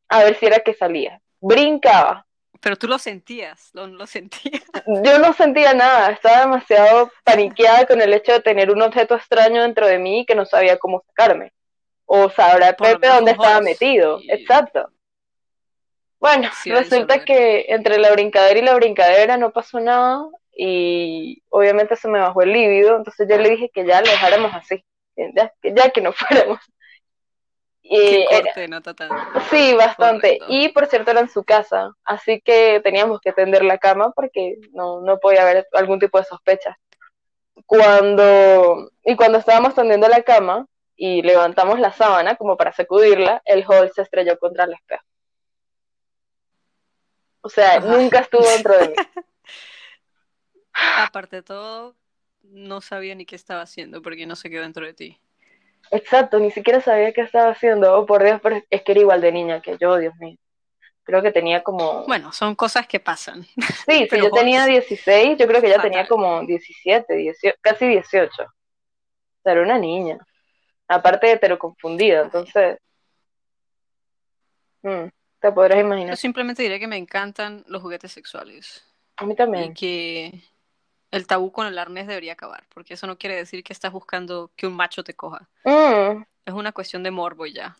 a 0.08 0.24
ver 0.24 0.36
si 0.36 0.46
era 0.46 0.60
que 0.60 0.74
salía. 0.74 1.20
Brincaba. 1.40 2.26
Pero 2.60 2.76
tú 2.76 2.88
lo 2.88 2.98
sentías, 2.98 3.70
lo, 3.72 3.86
lo 3.86 4.06
sentías. 4.06 4.62
Yo 5.02 5.18
no 5.18 5.32
sentía 5.32 5.72
nada, 5.72 6.10
estaba 6.10 6.40
demasiado 6.40 7.10
paniqueada 7.24 7.86
con 7.86 8.02
el 8.02 8.12
hecho 8.12 8.32
de 8.32 8.40
tener 8.40 8.70
un 8.70 8.82
objeto 8.82 9.14
extraño 9.14 9.62
dentro 9.62 9.86
de 9.86 9.98
mí 9.98 10.26
que 10.26 10.34
no 10.34 10.44
sabía 10.44 10.76
cómo 10.76 11.02
sacarme. 11.06 11.52
O 12.04 12.28
sabrá 12.28 12.74
Pepe 12.74 13.06
dónde 13.06 13.30
estaba 13.30 13.62
metido. 13.62 14.20
Y- 14.20 14.30
Exacto. 14.30 14.90
Bueno, 16.20 16.50
Sí, 16.62 16.70
resulta 16.70 17.24
que 17.24 17.66
entre 17.68 17.98
la 17.98 18.12
brincadera 18.12 18.58
y 18.58 18.62
la 18.62 18.74
brincadera 18.74 19.36
no 19.38 19.50
pasó 19.52 19.80
nada 19.80 20.22
y 20.54 21.42
obviamente 21.48 21.96
se 21.96 22.08
me 22.08 22.20
bajó 22.20 22.42
el 22.42 22.52
líbido, 22.52 22.96
entonces 22.96 23.26
yo 23.28 23.38
le 23.38 23.48
dije 23.50 23.70
que 23.72 23.86
ya 23.86 24.00
lo 24.02 24.10
dejáramos 24.10 24.52
así, 24.54 24.84
ya 25.16 25.52
que, 25.62 25.72
ya 25.74 25.90
que 25.90 26.02
no 26.02 26.12
fuéramos. 26.12 26.58
Y 27.82 28.26
era- 28.30 28.42
corte 28.42 28.68
nota 28.68 28.94
tan. 28.94 29.08
Sí, 29.50 29.74
bastante. 29.74 30.38
Correcto. 30.38 30.46
Y 30.48 30.68
por 30.68 30.86
cierto 30.86 31.10
era 31.10 31.20
en 31.20 31.30
su 31.30 31.42
casa, 31.42 31.90
así 32.04 32.40
que 32.42 32.80
teníamos 32.84 33.20
que 33.20 33.32
tender 33.32 33.64
la 33.64 33.78
cama 33.78 34.12
porque 34.14 34.56
no, 34.72 35.00
no 35.00 35.18
podía 35.18 35.42
haber 35.42 35.66
algún 35.72 35.98
tipo 35.98 36.18
de 36.18 36.24
sospecha. 36.24 36.76
Cuando, 37.66 38.90
y 39.04 39.16
cuando 39.16 39.38
estábamos 39.38 39.74
tendiendo 39.74 40.08
la 40.08 40.22
cama 40.22 40.66
y 40.96 41.22
levantamos 41.22 41.80
la 41.80 41.92
sábana 41.92 42.36
como 42.36 42.56
para 42.56 42.72
sacudirla, 42.72 43.40
el 43.44 43.64
hall 43.66 43.90
se 43.94 44.02
estrelló 44.02 44.38
contra 44.38 44.64
el 44.64 44.74
espejo. 44.74 45.04
O 47.42 47.48
sea, 47.48 47.76
Ajá. 47.78 47.86
nunca 47.86 48.20
estuvo 48.20 48.48
dentro 48.48 48.76
de 48.78 48.88
mí. 48.88 48.94
Aparte 50.98 51.36
de 51.36 51.42
todo, 51.42 51.96
no 52.42 52.80
sabía 52.80 53.14
ni 53.14 53.26
qué 53.26 53.36
estaba 53.36 53.62
haciendo 53.62 54.02
porque 54.02 54.26
no 54.26 54.36
se 54.36 54.50
quedó 54.50 54.62
dentro 54.62 54.86
de 54.86 54.94
ti. 54.94 55.20
Exacto, 55.90 56.38
ni 56.38 56.50
siquiera 56.50 56.80
sabía 56.80 57.12
qué 57.12 57.22
estaba 57.22 57.50
haciendo. 57.50 57.98
Oh, 57.98 58.06
por 58.06 58.22
Dios, 58.22 58.40
pero 58.42 58.62
es 58.70 58.82
que 58.82 58.92
era 58.92 59.00
igual 59.00 59.20
de 59.20 59.32
niña 59.32 59.60
que 59.60 59.76
yo, 59.78 59.96
Dios 59.96 60.14
mío. 60.16 60.36
Creo 61.02 61.22
que 61.22 61.32
tenía 61.32 61.62
como... 61.62 62.06
Bueno, 62.06 62.32
son 62.32 62.54
cosas 62.54 62.86
que 62.86 63.00
pasan. 63.00 63.44
Sí, 63.88 64.06
si 64.08 64.18
yo 64.18 64.30
tenía 64.30 64.64
Hulk 64.64 64.72
16, 64.72 65.38
yo 65.38 65.46
creo 65.46 65.60
que 65.60 65.68
fatal. 65.68 65.82
tenía 65.82 66.06
como 66.06 66.42
17, 66.46 67.12
18, 67.14 67.56
casi 67.60 67.88
18. 67.88 68.30
O 68.30 69.42
sea, 69.42 69.52
era 69.52 69.62
una 69.62 69.78
niña. 69.78 70.18
Aparte 70.86 71.36
de 71.36 71.58
confundida, 71.58 72.22
entonces. 72.22 72.78
mm, 74.82 75.08
te 75.40 75.52
podrás 75.52 75.80
Yo 76.08 76.16
imaginar. 76.16 76.16
simplemente 76.16 76.62
diré 76.62 76.78
que 76.80 76.88
me 76.88 76.96
encantan 76.96 77.64
los 77.68 77.82
juguetes 77.82 78.12
sexuales 78.12 78.84
A 79.18 79.24
mí 79.24 79.36
y 79.54 79.70
también. 79.70 79.72
que 79.72 80.44
el 81.12 81.26
tabú 81.28 81.52
con 81.52 81.66
el 81.68 81.78
arnés 81.78 82.06
debería 82.08 82.34
acabar, 82.34 82.66
porque 82.74 82.94
eso 82.94 83.06
no 83.08 83.18
quiere 83.18 83.36
decir 83.36 83.64
que 83.64 83.72
estás 83.74 83.92
buscando 83.92 84.52
que 84.56 84.66
un 84.68 84.74
macho 84.76 85.04
te 85.04 85.14
coja. 85.16 85.50
Mm, 85.66 86.24
Es 86.46 86.54
una 86.54 86.72
cuestión 86.72 87.02
de 87.02 87.10
morbo 87.12 87.46
y 87.46 87.54
ya. 87.54 87.78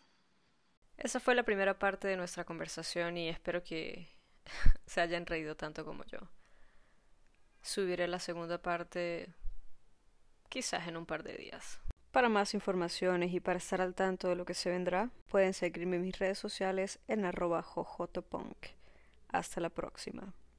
Esa 0.97 1.19
fue 1.19 1.35
la 1.35 1.43
primera 1.43 1.77
parte 1.79 2.07
de 2.07 2.15
nuestra 2.15 2.45
conversación 2.45 3.17
y 3.17 3.27
espero 3.27 3.61
que 3.63 4.07
se 4.85 5.01
hayan 5.01 5.25
reído 5.25 5.55
tanto 5.57 5.85
como 5.85 6.05
yo. 6.05 6.19
Subiré 7.63 8.07
la 8.07 8.19
segunda 8.19 8.61
parte 8.61 9.33
quizás 10.49 10.87
en 10.87 10.97
un 10.97 11.05
par 11.07 11.23
de 11.23 11.33
días. 11.35 11.79
Para 12.11 12.27
más 12.27 12.53
informaciones 12.53 13.33
y 13.33 13.39
para 13.39 13.57
estar 13.57 13.81
al 13.81 13.95
tanto 13.95 14.27
de 14.27 14.35
lo 14.35 14.43
que 14.43 14.53
se 14.53 14.69
vendrá, 14.69 15.09
pueden 15.29 15.53
seguirme 15.53 15.95
en 15.95 16.01
mis 16.01 16.19
redes 16.19 16.37
sociales 16.37 16.99
en 17.07 17.23
arroba 17.23 17.61
jojotopunk. 17.61 18.57
Hasta 19.29 19.61
la 19.61 19.69
próxima. 19.69 20.33